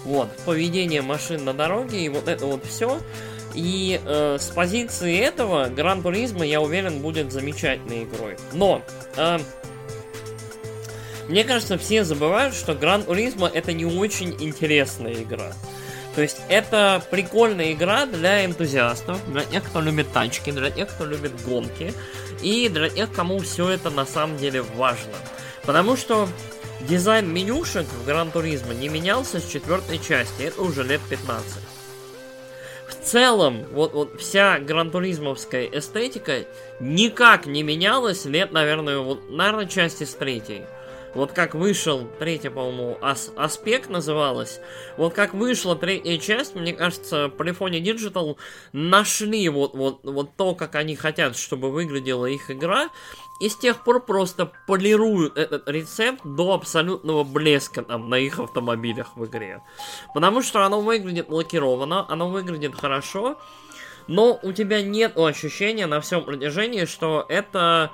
[0.04, 3.00] Вот, поведение машин на дороге, и вот это вот все.
[3.54, 8.36] И э, с позиции этого Гран Туризма, я уверен, будет замечательной игрой.
[8.52, 8.82] Но
[9.16, 9.38] э,
[11.28, 15.52] мне кажется, все забывают, что Gran Turismo это не очень интересная игра.
[16.14, 21.06] То есть это прикольная игра для энтузиастов, для тех, кто любит тачки, для тех, кто
[21.06, 21.92] любит гонки,
[22.42, 25.14] и для тех, кому все это на самом деле важно.
[25.64, 26.28] Потому что
[26.82, 31.63] дизайн менюшек в Gran Turismo не менялся с четвертой части, это уже лет 15 в
[33.04, 36.44] целом, вот, вот вся гран-туризмовская эстетика
[36.80, 40.62] никак не менялась лет, наверное, вот, наверное, части с третьей.
[41.14, 44.60] Вот как вышел третья, по-моему, ас аспект называлась.
[44.96, 48.36] Вот как вышла третья часть, мне кажется, Polyphony Digital
[48.72, 52.90] нашли вот, вот, вот то, как они хотят, чтобы выглядела их игра.
[53.40, 59.16] И с тех пор просто полируют этот рецепт до абсолютного блеска там на их автомобилях
[59.16, 59.60] в игре.
[60.14, 63.36] Потому что оно выглядит лакировано, оно выглядит хорошо,
[64.06, 67.90] но у тебя нет ощущения на всем протяжении, что это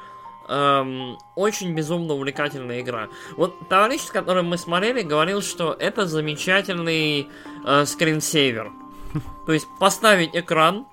[0.50, 3.08] эм, очень безумно увлекательная игра.
[3.36, 7.28] Вот товарищ, с которым мы смотрели, говорил, что это замечательный
[7.64, 8.72] э, скринсейвер.
[9.46, 10.86] То есть поставить экран,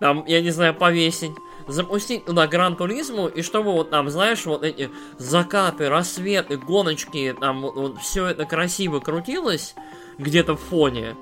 [0.00, 1.32] там, я не знаю, повесить,
[1.68, 7.62] запустить туда Гран Туризму, и чтобы вот там, знаешь, вот эти закаты, рассветы, гоночки, там
[7.62, 9.74] вот, вот все это красиво крутилось
[10.18, 11.16] где-то в фоне,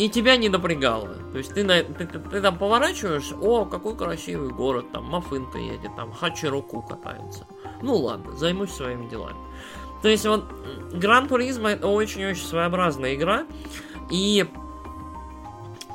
[0.00, 1.14] и тебя не напрягало.
[1.30, 5.58] То есть ты, на, ты, ты, ты там поворачиваешь, о, какой красивый город, там Мафынка
[5.58, 7.46] едет, там Хачироку катается.
[7.82, 9.36] Ну ладно, займусь своими делами.
[10.00, 10.50] То есть вот
[10.94, 13.44] Гран Туризма это очень-очень своеобразная игра,
[14.10, 14.46] и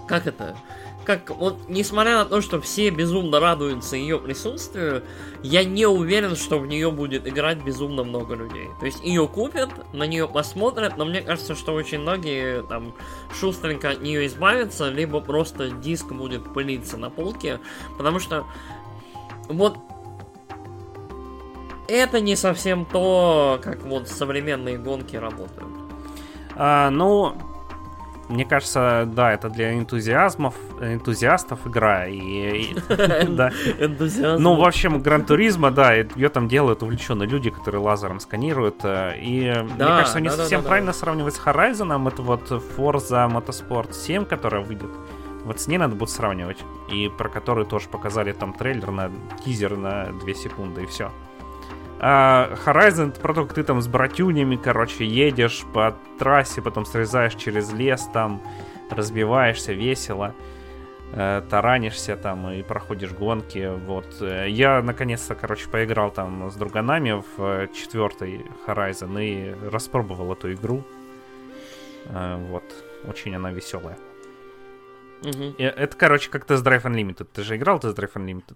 [0.08, 0.56] как это?
[1.06, 5.04] Как вот, несмотря на то, что все безумно радуются ее присутствию,
[5.44, 8.70] я не уверен, что в нее будет играть безумно много людей.
[8.80, 12.96] То есть ее купят, на нее посмотрят, но мне кажется, что очень многие там
[13.40, 17.60] шустренько от нее избавятся, либо просто диск будет пылиться на полке,
[17.98, 18.46] потому что
[19.48, 19.78] вот
[21.88, 25.70] это не совсем то, как вот современные гонки работают.
[26.56, 27.36] А, ну,
[28.30, 32.08] мне кажется, да, это для энтузиазмов, энтузиастов игра.
[32.08, 32.74] И.
[34.40, 38.84] Ну, в общем, Гран Туризма, да, ее там делают увлеченные люди, которые лазером сканируют.
[38.84, 42.08] Э, и мне кажется, не совсем правильно сравнивать с Horizon.
[42.08, 44.90] Это вот Forza Motorsport 7, которая выйдет.
[45.44, 46.58] Вот с ней надо будет сравнивать.
[46.92, 49.12] И про которую тоже показали там трейлер на
[49.44, 51.12] тизер на 2 секунды, и все.
[52.08, 56.86] А Horizon это про то, как ты там с братюнями, короче, едешь по трассе, потом
[56.86, 58.44] срезаешь через лес, там
[58.92, 60.36] разбиваешься весело,
[61.14, 63.72] э, таранишься там и проходишь гонки.
[63.88, 64.22] Вот.
[64.22, 70.84] Я наконец-то, короче, поиграл там с друганами в э, четвертый Horizon и распробовал эту игру.
[72.10, 72.66] Э, вот.
[73.10, 73.98] Очень она веселая.
[75.24, 75.56] Угу.
[75.58, 77.28] Это, короче, как Test Drive Unlimited.
[77.34, 78.56] Ты же играл Test Drive Unlimited?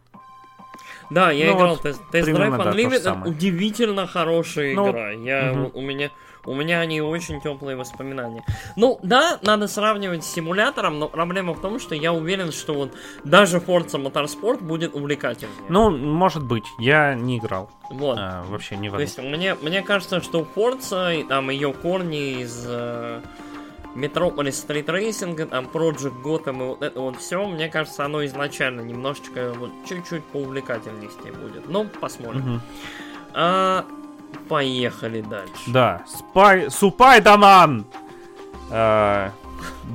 [1.10, 5.12] Да, я Ну, играл вот Test Test Drive да, Unlimited, удивительно хорошая Ну, игра.
[5.12, 6.12] Я, вот у меня
[6.46, 8.44] у меня они очень теплые воспоминания.
[8.76, 12.94] Ну, да, надо сравнивать с симулятором, но проблема в том, что я уверен, что вот
[13.24, 15.56] даже Forza Motorsport будет увлекательнее.
[15.68, 17.70] Ну, может быть, я не играл.
[17.90, 18.18] вот.
[18.20, 22.42] А, вообще не в То есть мне, мне кажется, что Forza, и там ее корни
[22.42, 23.22] из э,
[23.95, 28.82] Metropolis Street Racing, там Project Gotham и вот это вот все, мне кажется, оно изначально
[28.82, 31.10] немножечко вот чуть-чуть поувлекательнее
[31.41, 31.68] будет.
[31.68, 32.61] Ну, посмотрим.
[33.34, 33.86] А,
[34.48, 35.53] поехали дальше.
[35.68, 36.70] Да, Спай...
[36.70, 37.86] Супайдаман!
[38.72, 39.32] А,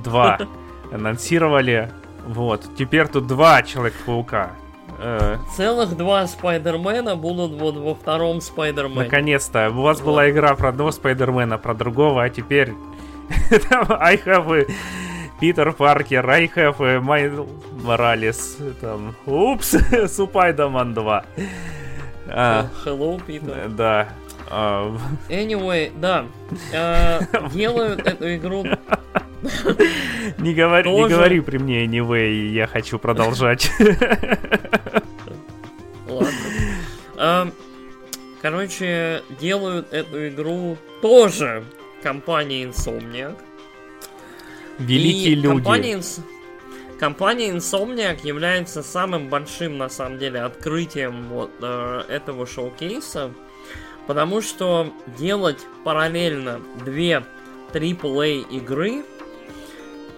[0.03, 0.39] Два
[0.93, 1.93] анонсировали.
[2.27, 4.53] Вот, теперь тут два Человека-паука.
[4.99, 9.05] Э, Целых два Спайдермена будут вот во втором Спайдермене.
[9.05, 9.71] Наконец-то.
[9.71, 10.07] У вас Вот.
[10.07, 12.73] была игра про одного Спайдермена, про другого, а теперь...
[13.69, 14.67] там I have
[15.41, 17.49] Питер Паркер, I have Майл
[17.83, 18.59] Моралес.
[18.81, 19.15] Там...
[19.27, 19.77] Упс,
[20.09, 21.25] Супайдаман 2.
[22.29, 23.53] А, Hello, Питер.
[23.55, 24.09] э, да.
[24.51, 24.97] А,
[25.29, 26.27] Anyway, да.
[26.75, 27.21] А,
[27.53, 28.65] делают эту игру
[30.39, 33.71] Не говори, не говори при мне anyway, я хочу продолжать.
[36.09, 37.53] Ладно.
[38.41, 41.65] Короче, делают эту игру тоже
[42.05, 43.37] компания Insomniac.
[44.79, 45.49] Великие И люди.
[45.49, 46.21] Компания, Ins-
[47.01, 53.33] компания Insomniac является самым большим, на самом деле, открытием вот э, этого шоу-кейса,
[54.07, 57.25] потому что делать параллельно две
[57.73, 59.03] AAA игры,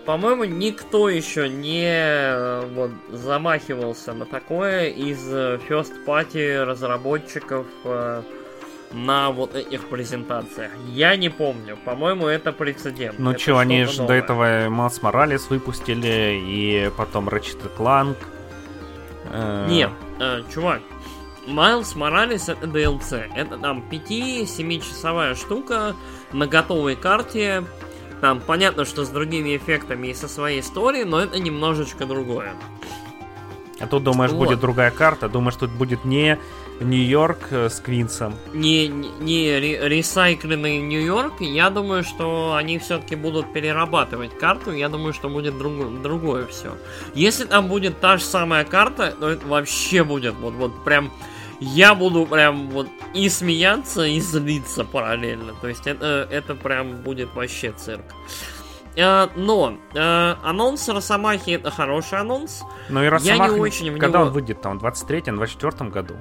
[0.07, 8.23] по-моему, никто еще не э, вот, замахивался на такое из э, First Party разработчиков э,
[8.93, 10.71] на вот этих презентациях.
[10.89, 11.77] Я не помню.
[11.85, 13.19] По-моему, это прецедент.
[13.19, 18.17] Ну Это чё, они же до этого Малс Моралес выпустили, и потом Ratchet Clank.
[19.31, 19.91] Э, Нет,
[20.21, 20.81] э, чувак,
[21.47, 23.31] Майлз Моралес это DLC.
[23.35, 25.95] Это там 5-7 часовая штука
[26.33, 27.65] на готовой карте.
[28.21, 32.55] Там понятно, что с другими эффектами и со своей историей, но это немножечко другое.
[33.79, 34.39] А тут, думаешь, Вот.
[34.39, 36.39] будет другая карта, думаешь, тут будет не
[36.81, 38.35] Нью-Йорк э, с Квинсом.
[38.53, 44.89] Не, не, не ре- ресайкленный Нью-Йорк, я думаю, что они все-таки будут перерабатывать карту, я
[44.89, 46.77] думаю, что будет друг- другое все.
[47.15, 51.11] Если там будет та же самая карта, то это вообще будет вот, вот прям...
[51.59, 55.55] Я буду прям вот и смеяться, и злиться параллельно.
[55.63, 58.05] То есть это, это прям будет вообще цирк.
[58.95, 62.63] Э, Но э, анонс Росомахи это хороший анонс.
[62.91, 66.17] Ну и Я Росомаха, не очень в когда него- он выйдет там, в 23-24 году?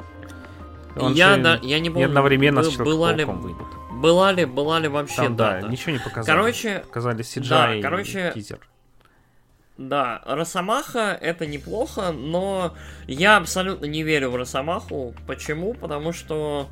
[0.96, 3.62] Он я, же да, я не помню, одновременно с бы- была ли, выйдет.
[3.92, 5.68] была ли, была ли вообще Там, да, дата.
[5.68, 6.26] ничего не показали.
[6.38, 8.60] Короче, Показали CGI да, и короче, тизер.
[9.78, 12.74] Да, Росомаха это неплохо, но
[13.08, 15.14] я абсолютно не верю в Росомаху.
[15.28, 15.74] Почему?
[15.74, 16.70] Потому что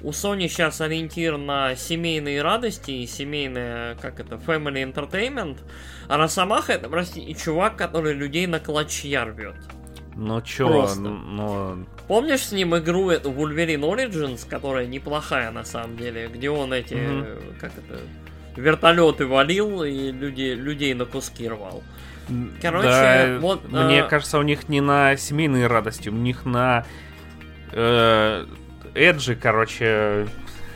[0.00, 5.58] у Sony сейчас ориентир на семейные радости и семейное, как это, family entertainment.
[6.08, 9.56] А Росомаха это, прости, чувак, который людей на клочья рвет.
[10.16, 11.00] Ну чё, просто.
[11.00, 11.86] ну...
[12.08, 16.96] Помнишь с ним игру эту Wolverine Origins, которая неплохая на самом деле, где он эти,
[16.96, 18.00] э, как это,
[18.56, 21.82] вертолеты валил и люди, людей на куски рвал.
[22.62, 26.84] Короче, да, вот, Мне а- кажется, у них не на семейные радости, у них на...
[27.72, 28.46] э,
[28.94, 30.26] Эджи, короче,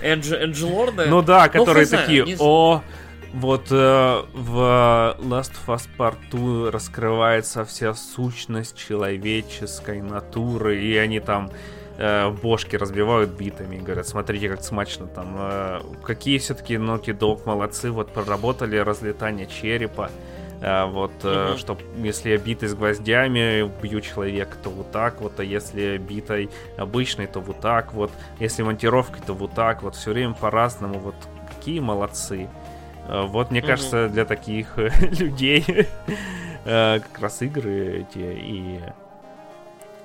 [0.03, 1.07] Эдж, Эджлорды.
[1.07, 2.83] Ну да, которые хз, такие, о,
[3.35, 11.21] вот э, в Last of Us Part 2 раскрывается вся сущность человеческой натуры, и они
[11.21, 11.51] там
[11.99, 15.37] э, бошки разбивают битами, и говорят, смотрите, как смачно там.
[15.39, 20.11] э, какие все-таки Naughty Dog молодцы, вот проработали разлетание черепа.
[20.63, 21.57] э, вот, Мгм.
[21.57, 26.51] что если я битый с гвоздями бью человека, то вот так вот, а если битой
[26.77, 31.15] обычной, то вот так вот, если монтировкой, то вот так вот, все время по-разному, вот
[31.49, 32.49] какие молодцы.
[33.09, 35.65] Э, Вот, мне кажется, для таких э, людей
[36.65, 38.81] э, как раз игры эти и...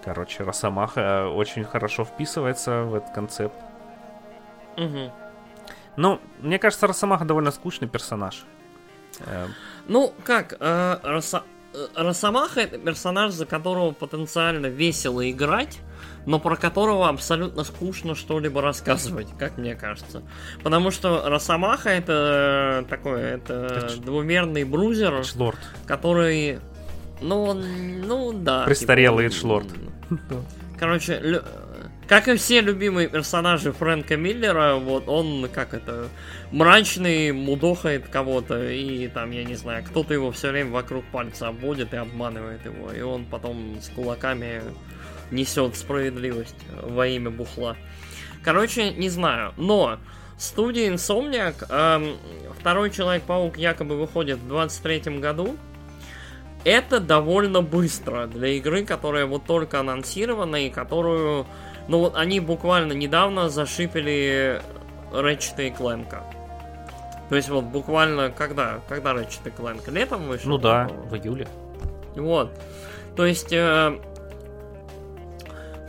[0.03, 3.55] Короче, Росомаха очень хорошо вписывается в этот концепт.
[4.77, 5.11] Мгм.
[5.97, 8.45] Ну, мне кажется, Росомаха довольно скучный персонаж.
[9.87, 11.19] Ну, как, э, э,
[11.95, 15.79] Росомаха это персонаж, за которого потенциально весело играть,
[16.25, 20.23] но про которого абсолютно скучно что-либо рассказывать, как мне кажется.
[20.63, 25.59] Потому что Росомаха это э, такой, это двумерный брузер, Эдж-лорд.
[25.85, 26.59] который,
[27.21, 28.63] ну, он- ну да.
[28.65, 29.67] Престарелый типа, Эдж-лорд.
[30.79, 31.43] Короче, лю-
[32.07, 36.07] как и все любимые персонажи Фрэнка Миллера, вот он, как это,
[36.51, 41.93] мрачный, мудохает кого-то, и там, я не знаю, кто-то его все время вокруг пальца обводит
[41.93, 44.61] и обманывает его, и он потом с кулаками
[45.31, 47.75] несет справедливость во имя бухла.
[48.43, 49.97] Короче, не знаю, но
[50.37, 52.17] студия Insomniac, эм,
[52.59, 55.57] второй Человек-паук якобы выходит в 23 году,
[56.63, 61.45] это довольно быстро для игры, которая вот только анонсирована и которую,
[61.87, 64.61] ну вот они буквально недавно зашипели
[65.11, 66.15] Ratchet и Clank.
[67.29, 69.91] То есть вот буквально когда, когда Ratchet и Clank?
[69.91, 70.49] Летом вышел?
[70.49, 71.47] Ну да, в июле.
[72.15, 72.51] Вот.
[73.15, 73.99] То есть э,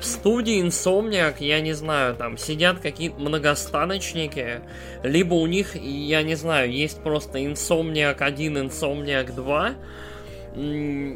[0.06, 4.60] студии Insomniac, я не знаю, там сидят какие-то многостаночники,
[5.02, 9.74] либо у них, я не знаю, есть просто Insomniac 1, Insomniac 2.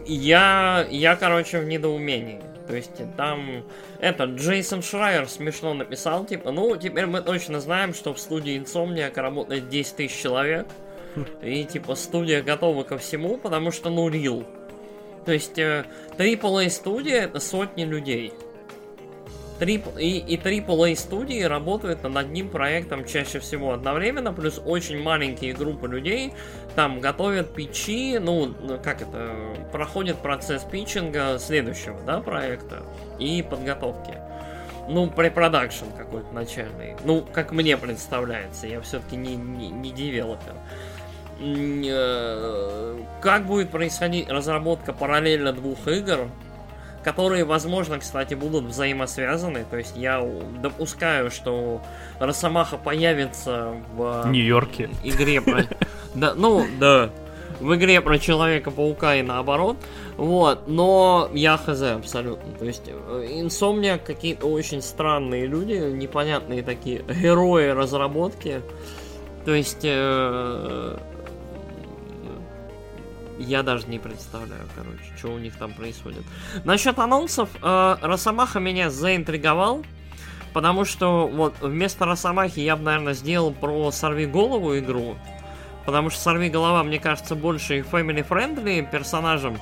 [0.06, 2.40] Я, я, короче, в недоумении.
[2.66, 3.64] То есть там
[3.98, 9.18] этот Джейсон Шрайер смешно написал, типа, ну, теперь мы точно знаем, что в студии Insomniac
[9.20, 10.66] работает 10 тысяч человек.
[11.42, 14.46] И, типа, студия готова ко всему, потому что, ну, рил.
[15.24, 15.84] То есть, э,
[16.16, 18.32] AAA студия это сотни людей.
[19.60, 19.86] Трип...
[19.98, 25.86] И, и AAA студии работают над одним проектом чаще всего одновременно, плюс очень маленькие группы
[25.86, 26.32] людей
[26.74, 29.36] там готовят питчи, ну, как это,
[29.70, 32.82] проходит процесс питчинга следующего, да, проекта
[33.18, 34.14] и подготовки.
[34.88, 36.96] Ну, препродакшн какой-то начальный.
[37.04, 40.54] Ну, как мне представляется, я все-таки не, не, не девелопер.
[41.42, 46.28] Э, как будет происходить разработка параллельно двух игр,
[47.02, 49.64] которые, возможно, кстати, будут взаимосвязаны.
[49.70, 50.26] То есть я
[50.62, 51.80] допускаю, что
[52.18, 55.64] Росомаха появится в Нью-Йорке игре про...
[56.14, 57.10] Да, ну, да.
[57.60, 59.76] В игре про Человека-паука и наоборот.
[60.16, 62.52] Вот, но я хз абсолютно.
[62.58, 68.62] То есть, инсомния какие-то очень странные люди, непонятные такие герои разработки.
[69.44, 70.98] То есть, э,
[73.42, 76.22] я даже не представляю, короче, что у них там происходит.
[76.64, 79.84] Насчет анонсов, э, Росомаха меня заинтриговал.
[80.52, 85.16] Потому что вот вместо Росомахи я бы, наверное, сделал про Сорви голову игру.
[85.86, 89.58] Потому что Сорви голова, мне кажется, больше family friendly персонажем.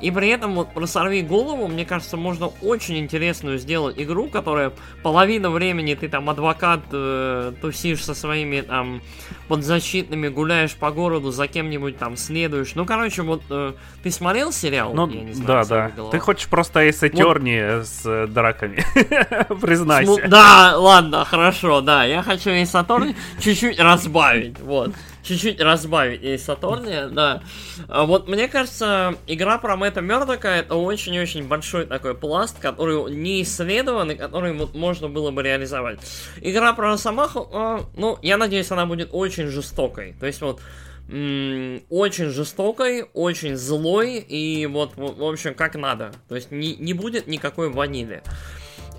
[0.00, 4.72] И при этом вот про сорви голову, мне кажется, можно очень интересную сделать игру, которая
[5.02, 9.00] половину времени ты там адвокат э, тусишь со своими там
[9.48, 12.74] подзащитными, гуляешь по городу, за кем-нибудь там следуешь.
[12.74, 14.92] Ну, короче, вот э, ты смотрел сериал?
[14.92, 15.88] Ну, Я не знаю, да, да.
[15.94, 16.12] Голова.
[16.12, 17.86] Ты хочешь просто Эйс Атерни вот.
[17.86, 18.84] с э, драками,
[19.60, 20.28] признайся.
[20.28, 24.92] Да, ладно, хорошо, да, я хочу Эйс Атерни чуть-чуть разбавить, вот
[25.26, 27.42] чуть-чуть разбавить и Сатурния, да.
[27.88, 33.42] А вот мне кажется, игра про Мэтта Мердока это очень-очень большой такой пласт, который не
[33.42, 35.98] исследован и который вот можно было бы реализовать.
[36.40, 40.14] Игра про Росомаху, э, ну, я надеюсь, она будет очень жестокой.
[40.18, 40.60] То есть вот
[41.08, 46.10] очень жестокой, очень злой и вот, в общем, как надо.
[46.28, 48.24] То есть не, не будет никакой ванили.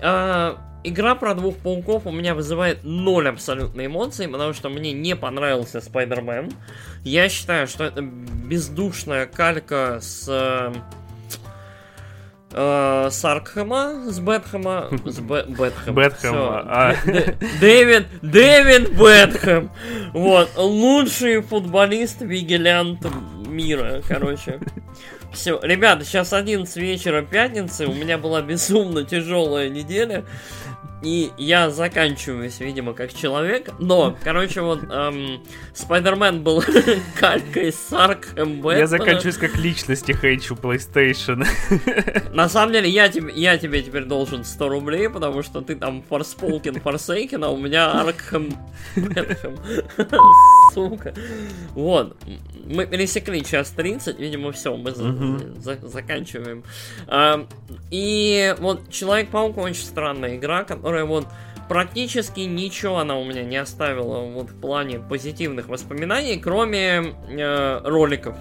[0.02, 5.16] А, Игра про двух пауков у меня вызывает ноль абсолютно эмоций, потому что мне не
[5.16, 6.52] понравился Спайдермен.
[7.02, 10.72] Я считаю, что это бездушная калька с...
[12.52, 15.92] Э, с Аркхема, с Бэтхэма, с Б, Бэтхэма.
[15.92, 16.60] Бэтхэма.
[16.66, 16.94] А...
[17.60, 19.70] Дэвид, Дэвид Бэтхэм.
[20.14, 23.06] Вот, лучший футболист Вигелянт
[23.46, 24.60] мира, короче.
[25.32, 30.24] Все, ребята, сейчас 11 вечера пятницы, у меня была безумно тяжелая неделя.
[31.02, 33.70] И я заканчиваюсь, видимо, как человек.
[33.78, 35.40] Но, короче, вот эм,
[35.72, 36.62] Спайдермен был
[37.20, 41.46] калькой с Арком Я заканчиваюсь как личность и хейчу PlayStation.
[42.34, 46.02] На самом деле, я тебе, я тебе теперь должен 100 рублей, потому что ты там
[46.08, 48.52] Forspoken, Forsaken, а у меня Аркхэм
[50.74, 51.14] Сука.
[51.74, 52.16] Вот.
[52.66, 54.92] Мы пересекли час 30, видимо, все, мы
[55.82, 56.64] заканчиваем.
[57.90, 61.26] И вот Человек-паук очень странная игра, которая которая вот
[61.68, 68.34] практически ничего она у меня не оставила вот в плане позитивных воспоминаний, кроме э, роликов.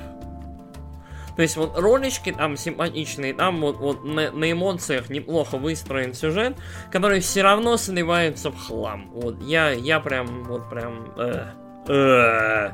[1.36, 6.56] То есть вот ролички там симпатичные, там вот, вот на, на эмоциях неплохо выстроен сюжет,
[6.90, 9.10] который все равно сливается в хлам.
[9.12, 11.12] Вот я, я прям, вот прям...
[11.18, 11.48] Э,
[11.90, 12.72] э.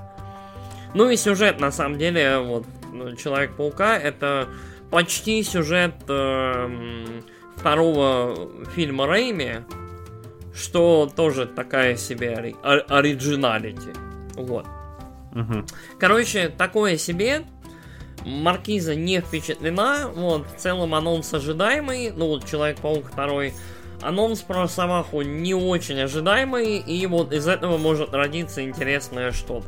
[0.94, 4.48] Ну и сюжет на самом деле, вот ну, Человек-паука это
[4.92, 7.22] почти сюжет э,
[7.56, 9.62] второго фильма Рэйми,
[10.54, 13.94] что тоже такая себе ори- оригиналити.
[14.36, 14.66] Вот.
[15.34, 15.66] Угу.
[16.00, 17.44] Короче, такое себе.
[18.26, 20.10] Маркиза не впечатлена.
[20.14, 22.12] Вот, в целом анонс ожидаемый.
[22.12, 23.54] Ну, вот Человек-паук второй.
[24.02, 26.78] Анонс про Самаху не очень ожидаемый.
[26.78, 29.68] И вот из этого может родиться интересное что-то.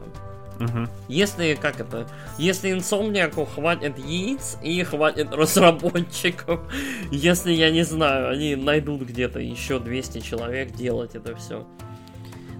[0.59, 0.89] Мгм.
[1.07, 2.07] Если, как это,
[2.37, 6.61] если инсомниаку хватит яиц и хватит разработчиков,
[7.11, 11.67] если, я не знаю, они найдут где-то еще 200 человек делать это все.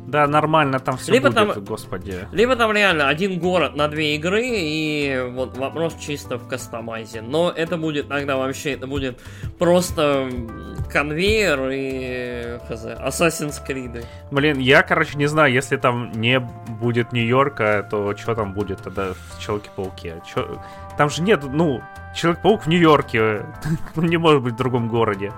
[0.08, 2.28] Да, нормально там все Либо будет, там- господи.
[2.32, 7.22] Либо там реально один город на две игры, и вот вопрос чисто в кастомайзе.
[7.22, 9.20] Но это будет тогда вообще, это будет
[9.58, 10.30] просто
[10.92, 14.06] конвейер и хз, Assassin's Creed.
[14.32, 19.14] Блин, я, короче, не знаю, если там не будет Нью-Йорка, то что там будет тогда
[19.14, 20.22] в Человеке-пауке?
[20.26, 20.62] Чё-
[20.98, 21.82] Там же нет, ну,
[22.16, 23.46] Человек-паук в Нью-Йорке,
[23.98, 25.34] он не может быть в другом городе.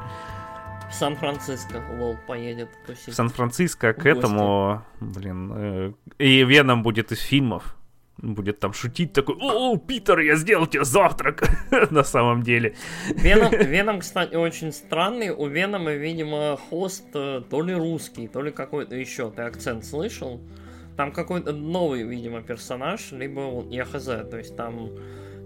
[0.89, 3.13] В Сан-Франциско, лол, поедет В.
[3.13, 7.75] Сан-Франциско к этому, блин, э, и Веном будет из фильмов.
[8.17, 11.43] Будет там шутить такой, о, Питер, я сделал тебе завтрак,
[11.91, 12.73] на самом деле.
[13.09, 15.29] Веном, Веном, кстати, очень странный.
[15.29, 19.29] У Венома, видимо, хост э, то ли русский, то ли какой-то еще.
[19.29, 20.41] Ты акцент слышал?
[20.95, 24.05] Там какой-то новый, видимо, персонаж, либо вот я хз.
[24.05, 24.89] То есть там,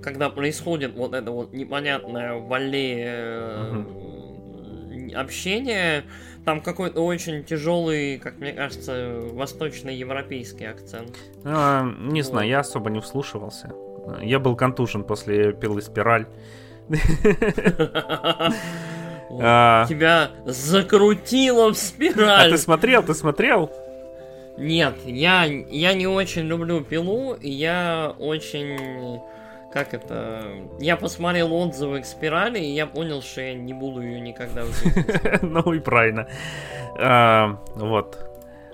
[0.02, 3.86] когда происходит вот это вот непонятное в аллее
[5.14, 6.04] общение,
[6.46, 11.18] там какой-то очень тяжелый, как мне кажется, восточноевропейский акцент.
[11.44, 12.30] А, не Вот.
[12.32, 13.72] знаю, я особо не вслушивался.
[14.22, 16.26] Я был контужен после пилы спираль.
[19.40, 22.52] А, Тебя закрутило в а спираль.
[22.52, 23.72] ты смотрел, ты смотрел?
[24.58, 29.22] Нет, я, я не очень люблю пилу, и я очень...
[29.74, 30.44] Как это...
[30.80, 34.64] Я посмотрел отзывы к спирали, и я понял, что я не буду ее никогда.
[35.42, 36.28] Ну и правильно.
[37.00, 38.18] А, Вот.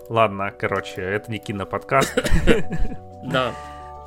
[0.10, 2.18] Ладно, короче, это не киноподкаст.
[3.24, 3.52] Да.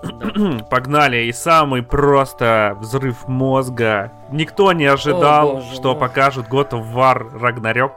[0.02, 0.64] Да.
[0.70, 1.24] Погнали.
[1.24, 4.12] И самый просто взрыв мозга.
[4.32, 7.92] Никто не ожидал, боже что покажут God of War Ragnarok.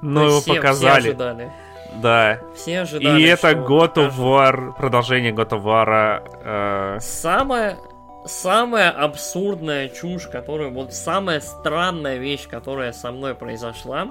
[0.00, 1.08] Но Мы его все- Все показали.
[1.08, 1.52] ожидали.
[2.02, 2.38] Да.
[2.54, 4.16] Все ожидали, И это God of.
[4.16, 6.22] War, продолжение God of War.
[6.44, 7.78] э, Самая,
[8.24, 14.08] самая абсурдная чушь, которая, вот самая странная вещь, которая со мной произошла,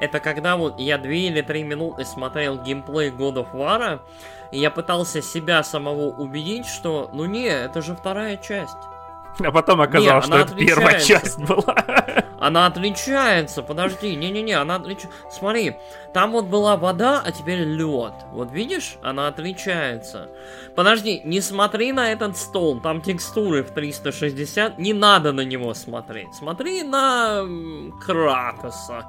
[0.00, 4.00] это когда вот я две или три минуты смотрел геймплей God of War,
[4.50, 8.76] и я пытался себя самого убедить, что, ну не, это же вторая часть.
[9.38, 11.74] А потом оказалось, что это первая часть была.
[12.42, 15.16] Она отличается, подожди, не-не-не, она отличается.
[15.30, 15.76] Смотри,
[16.12, 18.14] там вот была вода, а теперь лед.
[18.32, 20.28] Вот видишь, она отличается.
[20.74, 26.34] Подожди, не смотри на этот стол, там текстуры в 360, не надо на него смотреть.
[26.34, 27.44] Смотри на
[28.04, 29.06] Кратоса.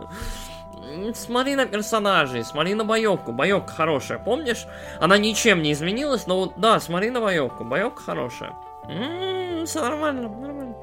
[1.15, 3.31] Смотри на персонажей, смотри на боевку.
[3.31, 4.67] Боевка хорошая, помнишь?
[4.99, 7.63] Она ничем не изменилась, но вот да, смотри на боевку.
[7.63, 8.53] Боевка хорошая.
[9.65, 10.75] Все нормально, нормально.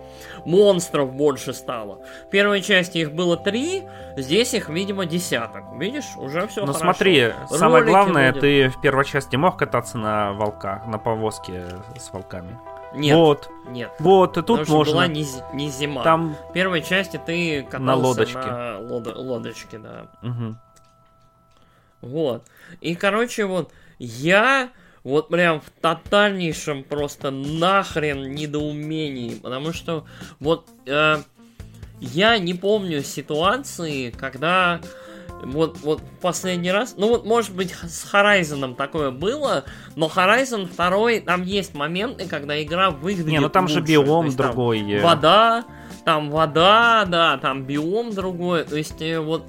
[0.45, 2.01] Монстров больше стало.
[2.27, 3.83] В первой части их было три,
[4.17, 5.65] здесь их, видимо, десяток.
[5.79, 6.85] Видишь, уже все Ну хорошо.
[6.95, 8.41] смотри, самое Ролики главное, будет.
[8.41, 11.65] ты в первой части мог кататься на волках, на повозке
[11.99, 12.59] с волками.
[12.95, 13.93] Нет, Вот, нет.
[14.01, 14.95] вот, и Потому тут что можно.
[14.95, 16.03] была не, не зима.
[16.03, 18.39] Там, В первой части ты катался На лодочке.
[18.39, 20.07] на лодо- лодочке, да.
[20.23, 20.59] мгм.
[22.01, 22.43] Вот.
[22.81, 24.71] И, короче, вот я
[25.05, 30.05] вот прям в тотальнейшем просто нахрен недоумении, потому что
[30.39, 31.17] вот э,
[32.01, 34.81] я не помню ситуации, когда
[35.43, 39.65] вот, вот последний раз, ну вот может быть с Horizon такое было,
[39.97, 43.95] но Horizon 2, там есть моменты, когда игра выглядит Не, ну там же лучше.
[43.95, 44.81] То биом есть там другой.
[44.81, 45.65] э, Вода,
[46.05, 48.65] там вода, да, там биом другой.
[48.65, 49.47] То есть, э, вот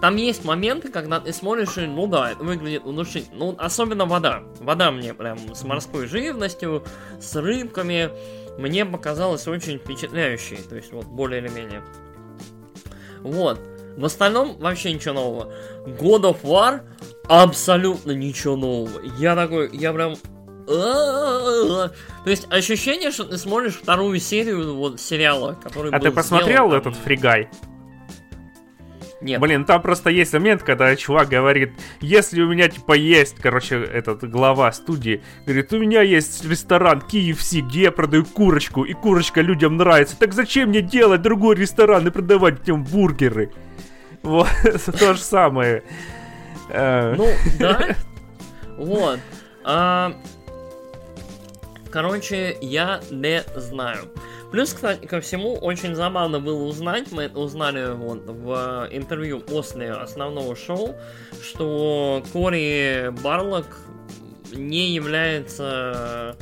[0.00, 3.36] там есть моменты, когда ты смотришь, и, ну да, это выглядит внушительно.
[3.36, 4.42] Ну, особенно вода.
[4.60, 6.84] Вода мне прям с морской живностью,
[7.20, 8.10] с рыбками,
[8.58, 10.58] мне показалась очень впечатляющей.
[10.58, 11.82] То есть, вот, более или менее.
[13.20, 13.60] Вот.
[13.96, 15.52] В остальном вообще ничего нового.
[15.84, 16.82] God of War
[17.28, 19.00] абсолютно ничего нового.
[19.18, 20.14] Я такой, я прям...
[20.66, 21.90] То
[22.26, 26.94] есть ощущение, что ты смотришь вторую серию вот сериала, который А ты посмотрел сделан, этот
[26.96, 27.48] фригай?
[29.20, 29.40] Нет.
[29.40, 34.28] Блин, там просто есть момент, когда чувак говорит, если у меня типа есть, короче, этот
[34.30, 39.76] глава студии, говорит, у меня есть ресторан KFC, где я продаю курочку, и курочка людям
[39.76, 43.50] нравится, так зачем мне делать другой ресторан и продавать в нем бургеры?
[44.22, 44.48] Вот,
[44.98, 45.82] то же самое.
[46.70, 47.28] Э, Ну,
[47.58, 47.96] да.
[48.76, 49.18] Вот.
[49.64, 50.12] А,
[51.90, 54.08] Короче, я не знаю.
[54.50, 60.56] Плюс, кстати, ко всему, очень забавно было узнать, мы узнали вот в интервью после основного
[60.56, 60.94] шоу,
[61.42, 63.66] что Кори Барлок
[64.52, 66.36] не является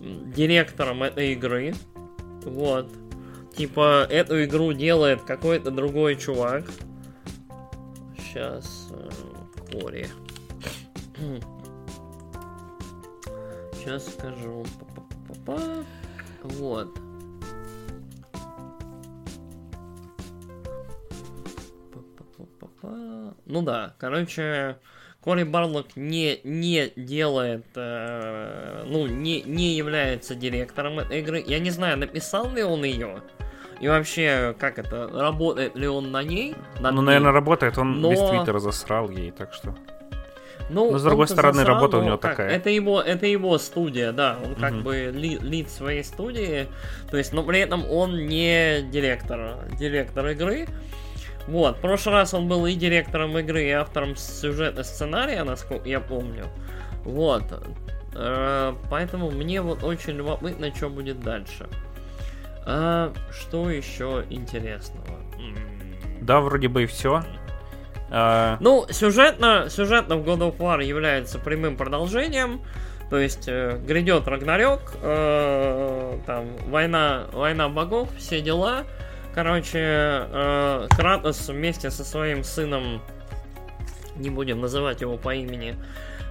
[0.00, 1.74] директором этой игры.
[2.44, 2.88] Вот.
[3.56, 6.64] Типа, эту игру делает какой-то другой чувак.
[8.16, 8.88] Сейчас.
[9.72, 10.06] Кори.
[13.74, 14.64] Сейчас скажу.
[14.78, 15.84] Па-па-па-па.
[16.44, 17.09] Вот.
[23.46, 24.76] Ну да, короче,
[25.22, 31.42] Кори Барлок не, не делает, э, ну, не, не является директором этой игры.
[31.46, 33.22] Я не знаю, написал ли он ее,
[33.80, 36.54] и вообще, как это, работает ли он на ней?
[36.76, 37.34] Ну, над наверное, ней?
[37.34, 37.78] работает.
[37.78, 39.74] Он Но- весь твиттер засрал ей, так что...
[40.72, 42.50] Ну, Но, с другой стороны, засрал, работа у него как, такая.
[42.50, 44.38] Это его, это его студия, да.
[44.44, 44.82] Он как Мгм.
[44.84, 46.68] бы ли- лид своей студии.
[47.10, 50.68] То есть, но при этом он не директор, директор игры.
[51.50, 55.98] Вот, в прошлый раз он был и директором игры, и автором сюжета сценария, насколько я
[55.98, 56.46] помню.
[57.04, 57.42] Вот.
[58.14, 61.68] Э, Поэтому мне вот очень любопытно, что будет дальше.
[62.66, 65.18] А, что еще интересного?
[66.20, 67.24] Да, вроде бы и все.
[68.60, 72.60] ну, сюжетно, сюжетно в God of War является прямым продолжением.
[73.08, 78.84] То есть э, грядет Рагнарёк, э, там война, война богов, все дела.
[79.34, 83.00] Короче, э, Кратос вместе со своим сыном,
[84.16, 85.76] не будем называть его по имени,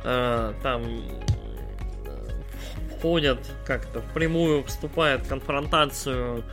[0.04, 6.44] э, там э, входят как-то впрямую, вступает в конфронтацию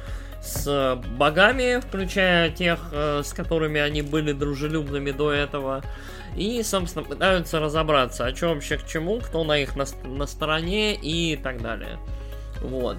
[0.41, 5.83] с богами, включая тех, э, с которыми они были дружелюбными до этого.
[6.37, 10.95] И, собственно, пытаются разобраться, а что вообще к чему, кто на их на, на стороне
[10.95, 11.99] и так далее.
[12.61, 12.99] Вот.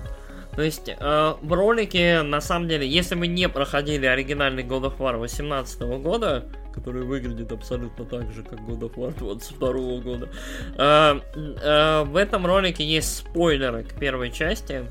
[0.58, 5.16] То есть, э, ролике, на самом деле, если мы не проходили оригинальный God of War
[5.20, 10.30] 18 года, который выглядит абсолютно так же, как God of War 22 года,
[10.76, 14.86] э, э, в этом ролике есть спойлеры к первой части.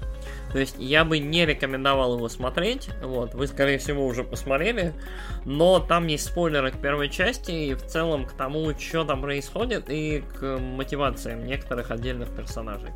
[0.52, 2.88] То есть я бы не рекомендовал его смотреть.
[3.02, 4.94] Вот, вы, скорее всего, уже посмотрели.
[5.44, 9.90] Но там есть спойлеры к первой части и в целом к тому, что там происходит,
[9.90, 12.90] и к мотивациям некоторых отдельных персонажей.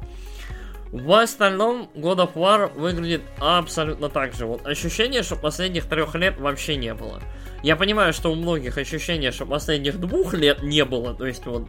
[0.93, 4.47] В остальном God of War выглядит абсолютно так же.
[4.47, 7.21] Вот ощущение, что последних трех лет вообще не было.
[7.62, 11.15] Я понимаю, что у многих ощущение, что последних двух лет не было.
[11.15, 11.67] То есть вот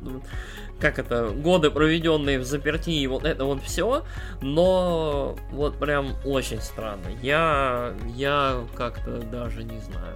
[0.80, 4.04] как это, годы, проведенные в заперти, и вот это вот все,
[4.42, 7.06] но вот прям очень странно.
[7.22, 10.16] Я, я как-то даже не знаю.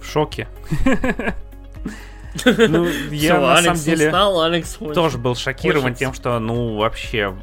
[0.00, 0.48] В шоке.
[2.44, 5.98] Ну, я Всё, на Алекс самом деле устал, Алекс хочет- тоже был шокирован хочется.
[6.00, 7.34] тем, что, ну, вообще,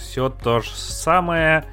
[0.00, 1.64] все то же самое.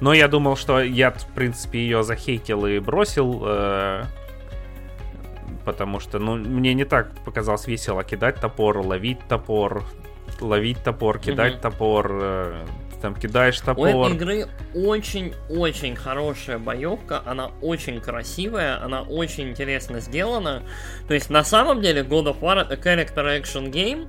[0.00, 4.04] Но я думал, что я, в принципе, ее захейтил и бросил, э,
[5.64, 9.84] потому что, ну, мне не так показалось весело кидать топор, ловить топор,
[10.40, 11.62] ловить топор, кидать Мгм.
[11.62, 12.66] топор, э,
[13.00, 13.86] там кидаешь У топор.
[13.88, 20.62] этой игры очень-очень хорошая боевка, она очень красивая, она очень интересно сделана.
[21.08, 24.08] То есть на самом деле God of War это character action game,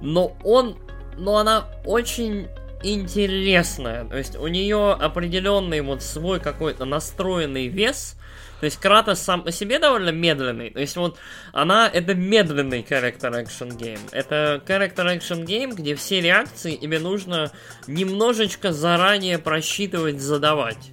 [0.00, 0.76] но он,
[1.18, 2.48] но она очень
[2.82, 4.04] интересная.
[4.04, 8.16] То есть у нее определенный вот свой какой-то настроенный вес.
[8.60, 10.70] То есть Кратос сам по себе довольно медленный.
[10.70, 11.18] То есть вот
[11.52, 14.00] она это медленный character action game.
[14.12, 17.50] Это character action game, где все реакции тебе нужно
[17.86, 20.90] немножечко заранее просчитывать, задавать.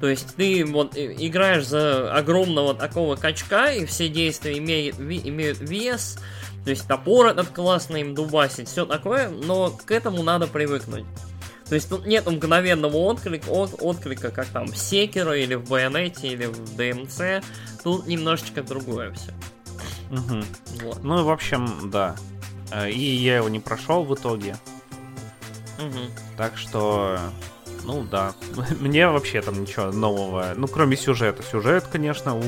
[0.00, 6.18] То есть ты вот играешь за огромного такого качка, и все действия имеют, имеют вес,
[6.66, 11.04] то есть топор этот классно им дубасить, все такое, но к этому надо привыкнуть.
[11.68, 16.26] То есть тут нет мгновенного отклика, от- отклика, как там в Секера или в Байонете
[16.26, 17.44] или в ДМЦ.
[17.84, 19.32] Тут немножечко другое все.
[20.10, 20.44] Мгм.
[20.82, 21.04] Вот.
[21.04, 22.16] Ну, в общем, да.
[22.72, 24.56] Э, И я его не прошел в итоге.
[25.78, 26.10] Мгм.
[26.36, 27.16] Так что,
[27.84, 28.32] ну да.
[28.80, 30.52] Мне вообще там ничего нового.
[30.56, 31.44] Ну, кроме сюжета.
[31.44, 32.42] Сюжет, конечно, у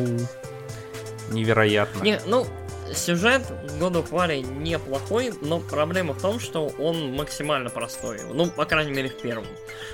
[1.31, 2.03] невероятно.
[2.03, 2.47] Не, ну,
[2.95, 3.43] сюжет
[3.81, 8.21] God of War неплохой, но проблема в том, что он максимально простой.
[8.33, 9.47] Ну, по крайней мере, в первом.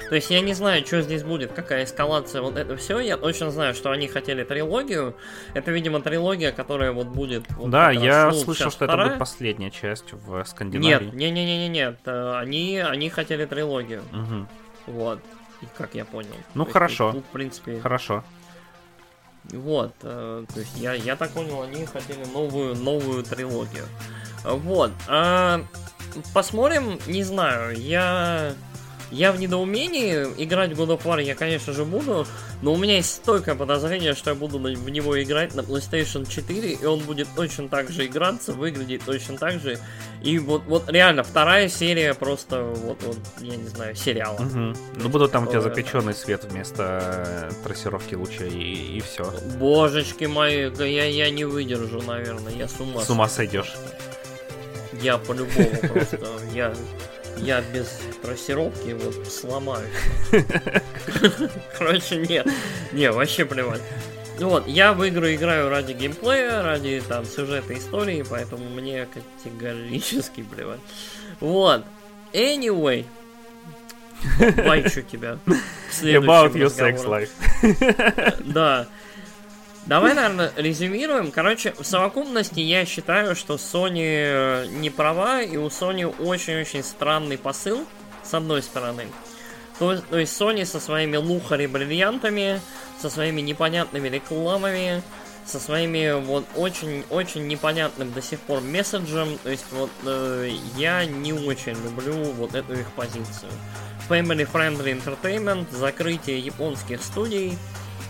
[0.08, 2.98] То есть я не знаю, что здесь будет, какая эскалация, вот это все.
[3.00, 5.16] Я точно знаю, что они хотели трилогию.
[5.54, 7.44] Это, видимо, трилогия, которая вот будет.
[7.52, 9.08] вот да, как раз, я ну, слышал, что это вторая.
[9.10, 11.04] будет последняя часть в Скандинавии.
[11.06, 11.98] Нет, не, не, не, не, нет.
[12.04, 14.02] э, Они, они хотели трилогию.
[14.12, 14.48] Мгм.
[14.86, 15.20] Вот.
[15.62, 16.34] И как я понял.
[16.54, 17.12] Ну, То есть, хорошо.
[17.12, 18.22] тут, в принципе, Хорошо.
[19.52, 23.84] Вот, э, то есть я, я так понял, они хотели новую, новую трилогию.
[24.44, 24.92] Вот.
[25.08, 25.62] а,
[26.32, 28.54] посмотрим, не знаю, я.
[29.14, 32.26] Я в недоумении, играть в God of War я, конечно же, буду,
[32.62, 36.72] но у меня есть стойкое подозрение, что я буду в него играть на PlayStation 4,
[36.72, 39.78] и он будет точно так же играться, выглядеть точно так же.
[40.20, 44.40] И вот, вот реально, вторая серия просто, вот, вот я не знаю, сериала.
[44.40, 44.76] Мгм.
[44.96, 49.32] Ну, будут там у тебя запеченный свет вместо э, трассировки луча, и, все.
[49.58, 53.74] Божечки мои, я, я не выдержу, наверное, я с ума С ума сойдешь.
[55.02, 56.18] Я по-любому просто,
[56.52, 56.74] я...
[57.39, 59.86] Я без трассировки вот сломаю.
[61.78, 62.47] Короче, нет.
[62.93, 63.82] Не, вообще плевать.
[64.39, 70.81] Вот, я в игру играю ради геймплея, ради там сюжета истории, поэтому мне категорически плевать.
[71.40, 71.85] Вот.
[72.32, 73.05] Anyway.
[74.66, 75.39] Байчу тебя.
[76.02, 77.31] About your sex life.
[78.44, 78.89] Да.
[79.86, 81.31] Давай, наверное, резюмируем.
[81.31, 87.86] Короче, в совокупности я считаю, что Sony не права, и у Sony очень-очень странный посыл,
[88.23, 89.06] с одной стороны.
[89.78, 92.61] То, то есть Sony со своими лухари-бриллиантами,
[93.01, 95.02] со своими непонятными рекламами,
[95.44, 99.36] со своими вот очень-очень непонятным до сих пор месседжем.
[99.43, 103.51] То есть вот э, я не очень люблю вот эту их позицию.
[104.09, 107.59] Family Friendly Entertainment, закрытие японских студий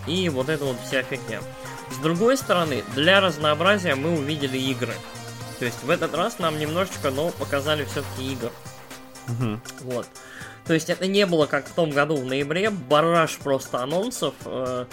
[0.07, 1.41] и вот эта вот вся фигня.
[1.91, 4.93] С другой стороны, для разнообразия мы увидели игры.
[5.59, 8.51] То есть в этот раз нам немножечко, но показали все-таки игр.
[9.27, 9.61] Мгм.
[9.81, 10.07] Вот.
[10.65, 14.85] То есть это не было как в том году в ноябре, бараж просто анонсов, э,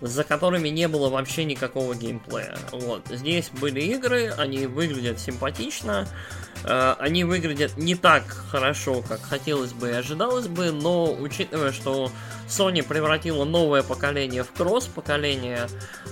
[0.00, 2.58] за которыми не было вообще никакого геймплея.
[2.72, 3.06] Вот.
[3.08, 9.88] Здесь были игры, они выглядят симпатично, э, они выглядят не так хорошо, как хотелось бы
[9.88, 12.10] и ожидалось бы, но учитывая, что
[12.50, 15.68] Sony превратила новое поколение в кросс-поколение,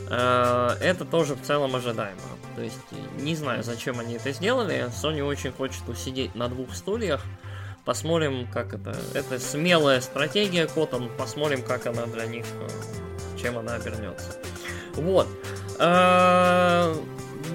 [0.08, 2.20] э, это тоже в целом ожидаемо.
[2.54, 2.78] То есть
[3.18, 4.86] не знаю, зачем они это сделали.
[4.90, 7.22] Sony очень хочет усидеть на двух стульях.
[7.84, 8.96] Посмотрим, как это.
[9.14, 11.10] Это смелая стратегия Коттон.
[11.18, 12.68] Посмотрим, как она для них, э,
[13.40, 14.36] чем она обернется.
[14.94, 15.28] Вот.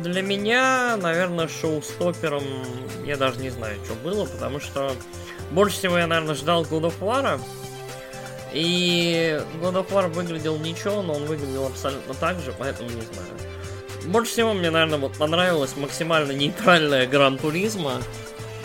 [0.04, 2.44] Э, Для меня, наверное, шоу-стоппером
[3.06, 4.92] я даже не знаю, что было, потому что
[5.52, 7.40] больше всего я, наверное, ждал God of War.
[8.54, 13.30] И God of War выглядел ничего, но он выглядел абсолютно так же, поэтому не знаю.
[14.06, 18.02] Больше всего мне, наверное, вот понравилась максимально нейтральная Гран Туризма.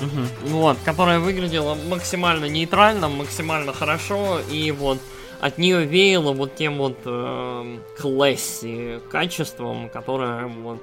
[0.01, 0.29] Мгм.
[0.45, 4.99] Вот, которая выглядела максимально нейтрально, максимально хорошо, и вот
[5.41, 10.81] от нее веяло вот тем вот эм, класси качеством, которое вот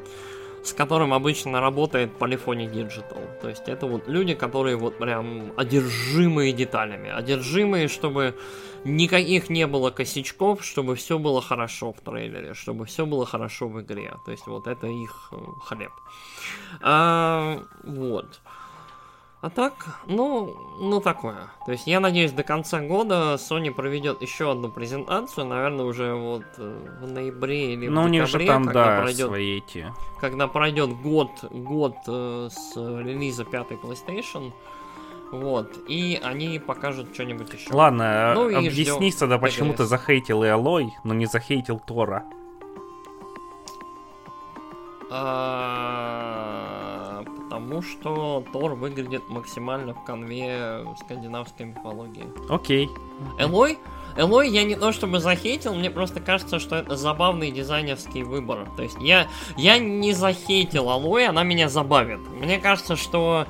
[0.66, 3.40] с которым обычно работает Polyphony Digital.
[3.42, 8.36] То есть это вот люди, которые вот прям одержимые деталями, одержимые, чтобы
[8.84, 13.80] никаких не было косячков, чтобы все было хорошо в трейлере, чтобы все было хорошо в
[13.82, 14.14] игре.
[14.26, 15.36] То есть вот это их э,
[15.66, 15.92] хлеб.
[16.82, 18.42] А, вот.
[19.42, 21.50] А так, ну, ну такое.
[21.66, 26.46] То есть я надеюсь, до конца года Sony проведет еще одну презентацию, наверное, уже вот
[26.58, 29.58] э, в ноябре или Ну, в у них же декабре, там, когда да, пройдет, свои
[29.58, 29.94] эти.
[30.20, 34.52] когда пройдет год, год э, с релиза пятой PlayStation.
[35.32, 37.72] Вот, и они покажут что-нибудь еще.
[37.72, 42.24] Ладно, Ну и объясни тогда, почему ты захейтил и Алой, но не захейтил Тора.
[45.12, 46.55] А,
[47.46, 52.26] Потому что Тор выглядит максимально в конве скандинавской мифологии.
[52.50, 52.90] Окей.
[53.40, 53.78] Элой?
[54.18, 58.68] Элой я не то чтобы захейтил, мне просто кажется, что это забавный дизайнерский выбор.
[58.76, 59.28] То есть я,
[59.58, 62.20] я не захейтил Алой, она меня забавит.
[62.30, 63.46] Мне кажется, что...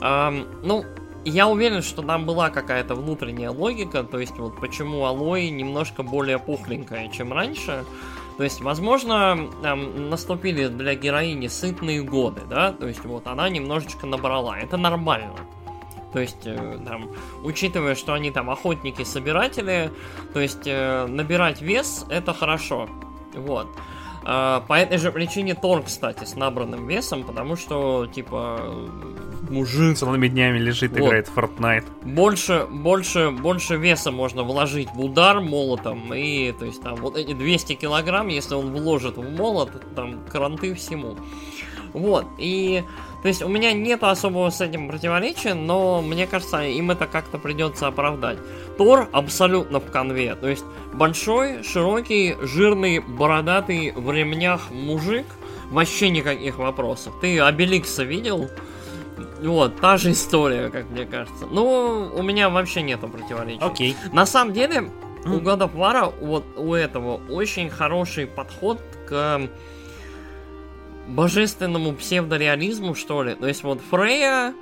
[0.00, 0.84] эм, ну,
[1.24, 6.38] я уверен, что там была какая-то внутренняя логика, то есть вот почему Алой немножко более
[6.38, 7.84] пухленькая, чем раньше.
[8.36, 14.06] То есть, возможно, там, наступили для героини сытные годы, да, то есть вот она немножечко
[14.06, 15.34] набрала, это нормально.
[16.12, 17.10] То есть, э, там,
[17.42, 19.90] учитывая, что они там охотники-собиратели,
[20.32, 22.88] то есть э, набирать вес это хорошо.
[23.34, 23.68] Вот.
[24.28, 28.88] А, по этой же причине Тор, кстати, с набранным весом, потому что, типа, э,
[29.50, 31.06] мужик Целыми днями лежит, Вот.
[31.06, 31.84] играет в Fortnite.
[32.02, 37.34] больше, больше, больше веса можно вложить в удар молотом, и, то есть, там, вот эти
[37.34, 41.16] 200 килограмм, если он вложит в молот, там, кранты всему.
[41.92, 42.82] Вот, и,
[43.26, 47.38] то есть, у меня нет особого с этим противоречия, но, мне кажется, им это как-то
[47.38, 48.38] придется оправдать.
[48.78, 55.26] Тор абсолютно в конве, то есть, большой, широкий, жирный, бородатый, в ремнях мужик,
[55.72, 57.14] вообще никаких вопросов.
[57.20, 58.48] Ты Обеликса видел?
[59.42, 61.46] Вот, та же история, как мне кажется.
[61.50, 63.60] Ну, у меня вообще нету противоречий.
[63.60, 63.96] Окей.
[64.12, 64.92] На самом деле,
[65.24, 65.40] у.
[65.40, 69.48] God of War, вот у этого, очень хороший подход к
[71.08, 73.34] божественному псевдореализму, что ли.
[73.34, 74.54] То есть вот Фрея,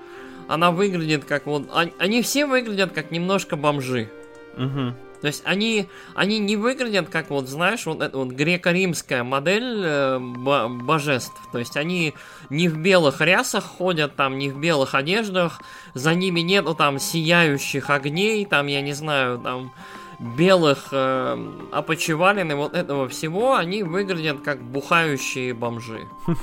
[0.49, 1.69] она выглядит как вот...
[1.73, 4.11] он- Они все выглядят как немножко бомжи.
[4.57, 4.95] Мгм.
[5.21, 10.19] То есть они, они не выглядят как вот, знаешь, вот эта вот греко-римская модель э,
[10.19, 11.33] бо- божеств.
[11.51, 12.13] То есть они
[12.51, 15.63] не в белых рясах ходят, там, не в белых одеждах,
[15.95, 19.73] за ними нету там сияющих огней, там, я не знаю, там,
[20.19, 26.07] белых э, опочивалин и вот этого всего, они выглядят как бухающие бомжи.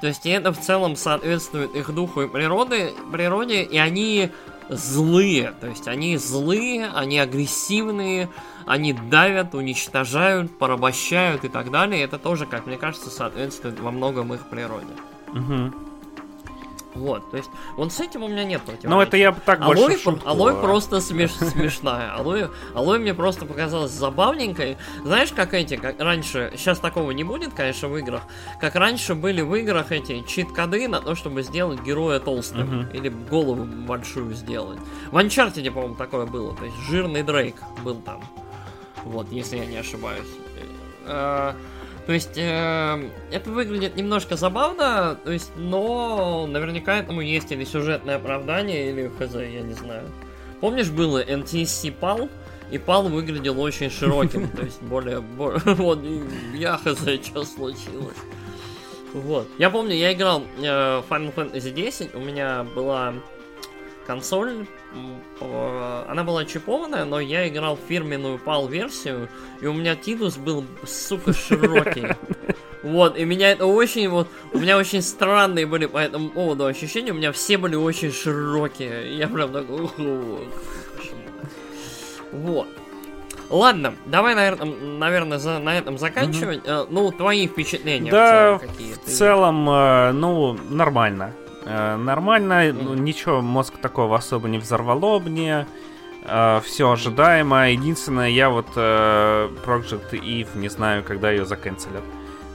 [0.00, 4.30] То есть и это в целом соответствует их духу и природе, природе, и они
[4.68, 5.54] злые.
[5.60, 8.28] То есть они злые, они агрессивные,
[8.66, 12.02] они давят, уничтожают, порабощают и так далее.
[12.02, 14.86] Это тоже, как мне кажется, соответствует во многом их природе.
[15.28, 15.72] Угу.
[16.96, 18.88] Вот, то есть, вот с этим у меня нет противоречия.
[18.88, 20.56] Ну, это я так больше Алой, шутку, Алой а.
[20.56, 22.14] просто смеш, смешная.
[22.14, 24.78] Алой, Алой мне просто показалась забавненькой.
[25.04, 28.22] Знаешь, как эти, как раньше, сейчас такого не будет, конечно, в играх,
[28.60, 32.66] как раньше были в играх эти чит-коды на то, чтобы сделать героя толстым.
[32.66, 32.90] Мгм.
[32.92, 34.78] Или голову большую сделать.
[35.10, 36.54] В Uncharted, по-моему, такое было.
[36.54, 38.22] То есть, жирный Дрейк был там.
[39.04, 40.26] Вот, если я не ошибаюсь.
[42.06, 48.16] То есть, э, это выглядит немножко забавно, то есть, но наверняка этому есть или сюжетное
[48.16, 50.04] оправдание, или хз, я не знаю.
[50.60, 52.30] Помнишь, было NTSC PAL,
[52.70, 55.20] и PAL выглядел очень широким, то есть более...
[55.20, 55.98] бо- Вот,
[56.54, 58.16] я хз, что случилось.
[59.12, 59.48] Вот.
[59.58, 63.14] Я помню, я играл э, Final Fantasy 10, у меня была
[64.06, 64.66] консоль,
[66.08, 69.28] она была чипованная, но я играл в фирменную PAL-версию,
[69.60, 72.06] и у меня Титус был, сука, широкий.
[72.82, 77.10] Вот, и меня это очень, вот, у меня очень странные были по этому поводу ощущения,
[77.10, 79.16] у меня все были очень широкие.
[79.16, 81.50] Я прям такой, «Ух, кошмар».
[82.30, 82.68] Вот.
[83.50, 84.66] Ладно, давай, наверное,
[84.98, 86.60] наверное за, на этом заканчивать.
[86.64, 88.94] Э, Ну, твои впечатления Да, в целом?
[89.04, 91.32] В целом, э, ну, нормально.
[91.66, 95.66] Э, Нормально, ну, ничего, мозг такого особо не взорвало мне.
[96.64, 97.70] Все ожидаемо.
[97.70, 102.02] Единственное, я вот э, Project Eve не знаю, когда ее заканцелят.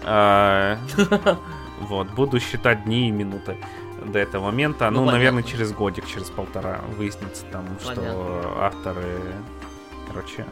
[0.04, 0.78] Э,
[1.82, 3.58] Вот, буду считать дни и минуты
[4.06, 4.86] до этого момента.
[4.86, 5.18] Ну, Ну, понятно.
[5.18, 9.20] наверное, через годик, через полтора выяснится там, что авторы...
[10.08, 10.46] Короче...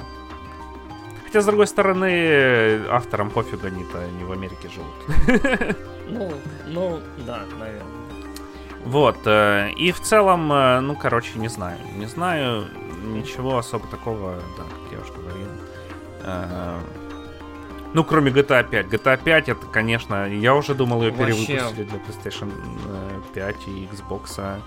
[1.25, 5.67] Хотя, с другой стороны, авторам пофигу, они-то не в Америке живут.
[6.09, 6.31] Ну,
[6.67, 7.98] ну, да, наверное.
[8.85, 11.77] Вот, э, и в целом, э, ну, короче, не знаю.
[11.97, 12.67] Не знаю,
[13.03, 15.47] ничего особо такого, да, как я уже говорил.
[16.23, 16.79] Э,
[17.93, 18.85] Ну, кроме GTA 5.
[18.87, 21.45] GTA 5, это, конечно, я уже думал, ее Вообще.
[21.47, 22.51] перевыпустили для PlayStation
[22.87, 24.59] э, 5 и Xbox.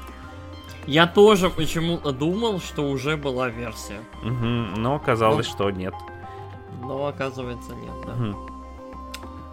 [0.87, 4.01] Я тоже почему-то думал, что уже была версия.
[4.25, 5.53] Мгм, но оказалось, Ну.
[5.53, 5.95] что нет.
[6.81, 8.13] Но оказывается нет, да.
[8.15, 8.37] Мгм.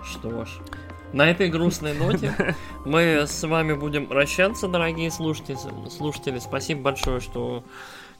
[0.03, 0.49] Что ж.
[1.11, 2.55] На этой грустной ноте
[2.85, 5.57] мы с вами будем прощаться, дорогие слушатели.
[5.89, 6.39] слушатели.
[6.39, 7.63] Спасибо большое, что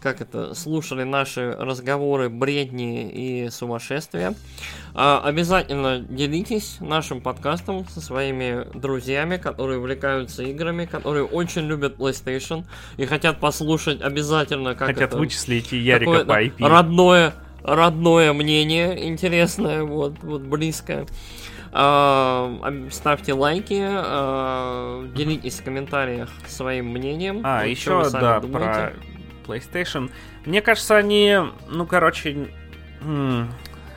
[0.02, 4.34] как это, слушали наши разговоры, бредни и сумасшествия.
[4.94, 12.64] А, обязательно делитесь нашим подкастом со своими друзьями, которые увлекаются играми, которые очень любят PlayStation
[12.98, 16.66] и хотят послушать обязательно, как Хотят это, вычислить Ярика по IP.
[16.66, 21.06] родное, родное мнение, интересное, вот, вот близкое.
[21.72, 27.42] Об- ставьте лайки, а, делитесь в комментариях своим мнением.
[27.44, 28.96] А, еще, да, думаете.
[29.46, 30.12] про PlayStation.
[30.46, 31.38] Мне кажется, они,
[31.70, 32.50] ну, короче,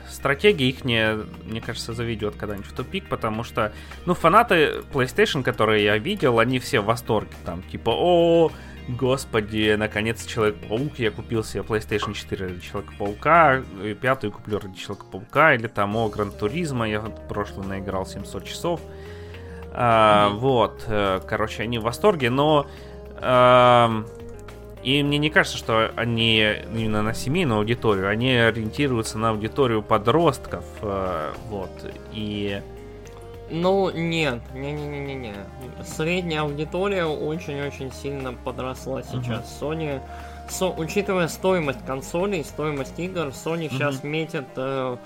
[0.09, 3.73] стратегия их, мне кажется, заведет когда-нибудь в тупик, потому что,
[4.05, 8.51] ну, фанаты PlayStation, которые я видел, они все в восторге, там, типа, о,
[8.87, 15.55] господи, наконец Человек-паук, я купил себе PlayStation 4 ради Человека-паука, и пятую куплю ради Человека-паука,
[15.55, 18.81] или там, о, Гран Туризма, я вот прошлый наиграл 700 часов.
[19.71, 20.39] А, Мгм.
[20.39, 22.67] Вот, э, короче, они в восторге, но
[23.19, 24.05] эм,
[24.83, 26.39] и мне не кажется, что они
[26.73, 31.71] именно на семейную аудиторию, они ориентируются на аудиторию подростков, э, вот,
[32.11, 32.61] и
[33.53, 35.35] Ну, нет, не-не-не-не-не.
[35.85, 39.57] Средняя аудитория очень-очень сильно подросла сейчас.
[39.61, 40.01] Sony,
[40.49, 44.97] со- учитывая стоимость консолей, стоимость игр, Sony сейчас метит, э,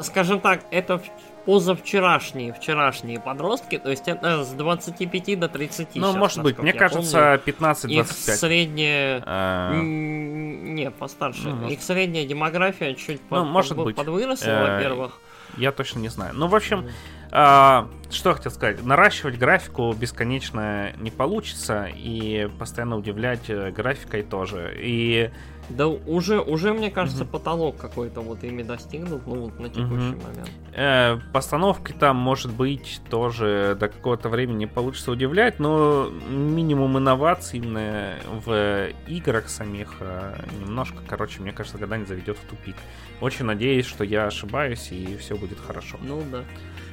[0.00, 1.00] скажем так, это
[1.44, 5.96] позавчерашние, вчерашние подростки, то есть это с 25 до 30.
[5.96, 7.34] ну, щас, может быть, мне кажется, помню.
[7.36, 8.34] Их 15-25.
[8.36, 9.22] средняя...
[9.26, 11.48] М, Не, постарше.
[11.48, 11.68] Ну.
[11.68, 13.96] Их средняя демография чуть Ну, под- может под- быть.
[13.96, 15.20] подвыросла, Э, во-первых.
[15.58, 16.32] Я точно не знаю.
[16.34, 16.88] Ну, в общем,
[17.30, 18.82] а, что я хотел сказать.
[18.82, 24.74] Наращивать графику бесконечно не получится, и постоянно удивлять э, графикой тоже.
[24.78, 25.30] И
[25.76, 30.22] Да уже, уже, мне кажется, потолок какой-то вот ими достигнут, ну вот на текущий Мгм.
[30.22, 30.50] момент.
[30.74, 37.58] Э, постановки там, может быть, тоже до какого-то времени не получится удивлять, но минимум инноваций
[37.58, 42.76] именно в играх самих э, немножко, короче, мне кажется, когда-нибудь заведет в тупик.
[43.20, 45.96] Очень надеюсь, что я ошибаюсь и все будет хорошо.
[46.02, 46.44] Ну да.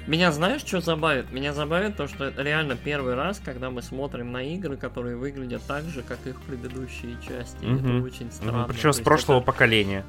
[0.10, 1.32] Меня знаешь, что забавит?
[1.32, 5.62] Меня забавит то, что это реально первый раз, когда мы смотрим на игры, которые выглядят
[5.68, 7.64] так же, как их предыдущие части.
[7.64, 7.98] Мгм.
[8.00, 8.66] Это очень странно.
[8.68, 10.04] Причем То с прошлого это- поколения.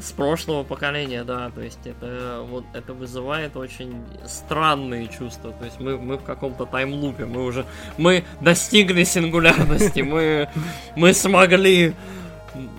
[0.00, 5.78] с прошлого поколения, да, то есть это вот это вызывает очень странные чувства, то есть
[5.78, 7.66] мы, мы в каком-то таймлупе, мы уже
[7.98, 10.48] мы достигли сингулярности, мы
[10.96, 11.94] мы смогли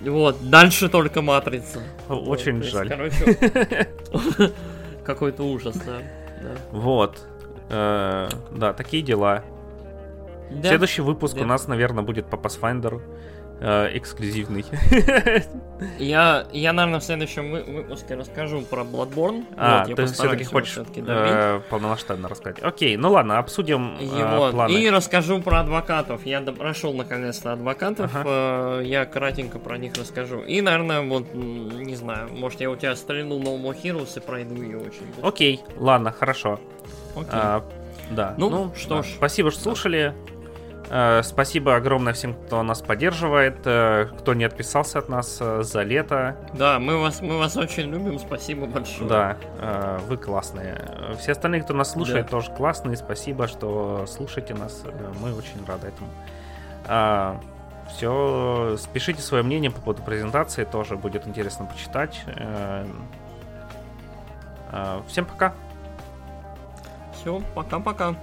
[0.04, 1.82] вот дальше только матрица.
[2.10, 2.88] Очень вот, жаль.
[3.04, 4.52] Есть, короче,
[5.06, 6.02] какой-то ужас, да.
[6.42, 6.56] Да.
[6.72, 7.20] Вот,
[7.70, 9.44] э, да, такие дела.
[10.50, 10.68] Да.
[10.68, 11.42] Следующий выпуск да.
[11.42, 13.00] у нас, наверное, будет по Pathfinder
[13.62, 14.64] э, эксклюзивный.
[15.98, 19.44] Я, я, наверное, в следующем выпуске расскажу про Bloodborne.
[19.56, 22.62] А, вот, ты все-таки хочешь все э, полномасштабно рассказать.
[22.62, 24.50] Окей, ну ладно, обсудим э, Его.
[24.50, 24.70] планы.
[24.72, 26.24] И расскажу про адвокатов.
[26.24, 28.14] Я прошел наконец-то адвокатов.
[28.14, 28.80] Ага.
[28.80, 30.40] Э, я кратенько про них расскажу.
[30.42, 34.78] И, наверное, вот, не знаю, может я у тебя стрельну More Heroes и пройду ее
[34.78, 35.06] очень.
[35.22, 36.60] Окей, ладно, хорошо.
[37.16, 37.28] Окей.
[37.32, 37.64] А,
[38.10, 38.34] да.
[38.36, 39.02] Ну, ну что да.
[39.02, 39.06] ж.
[39.16, 40.14] Спасибо, что слушали.
[40.14, 40.31] Э,
[41.22, 46.36] спасибо огромное всем, кто нас поддерживает, э, кто не отписался от нас э, за лето.
[46.52, 49.08] Да, мы вас, мы вас очень любим, спасибо большое.
[49.08, 49.36] Да,
[50.06, 51.14] вы классные.
[51.18, 52.32] Все остальные, кто нас слушает, да.
[52.32, 52.96] тоже классные.
[52.96, 54.84] Спасибо, что слушаете нас.
[55.22, 56.10] Мы очень рады этому.
[56.86, 57.40] А,
[57.90, 62.22] Все, спешите свое мнение по поводу презентации, тоже будет интересно почитать.
[65.06, 65.54] Всем пока.
[67.14, 68.14] Все, пока-пока.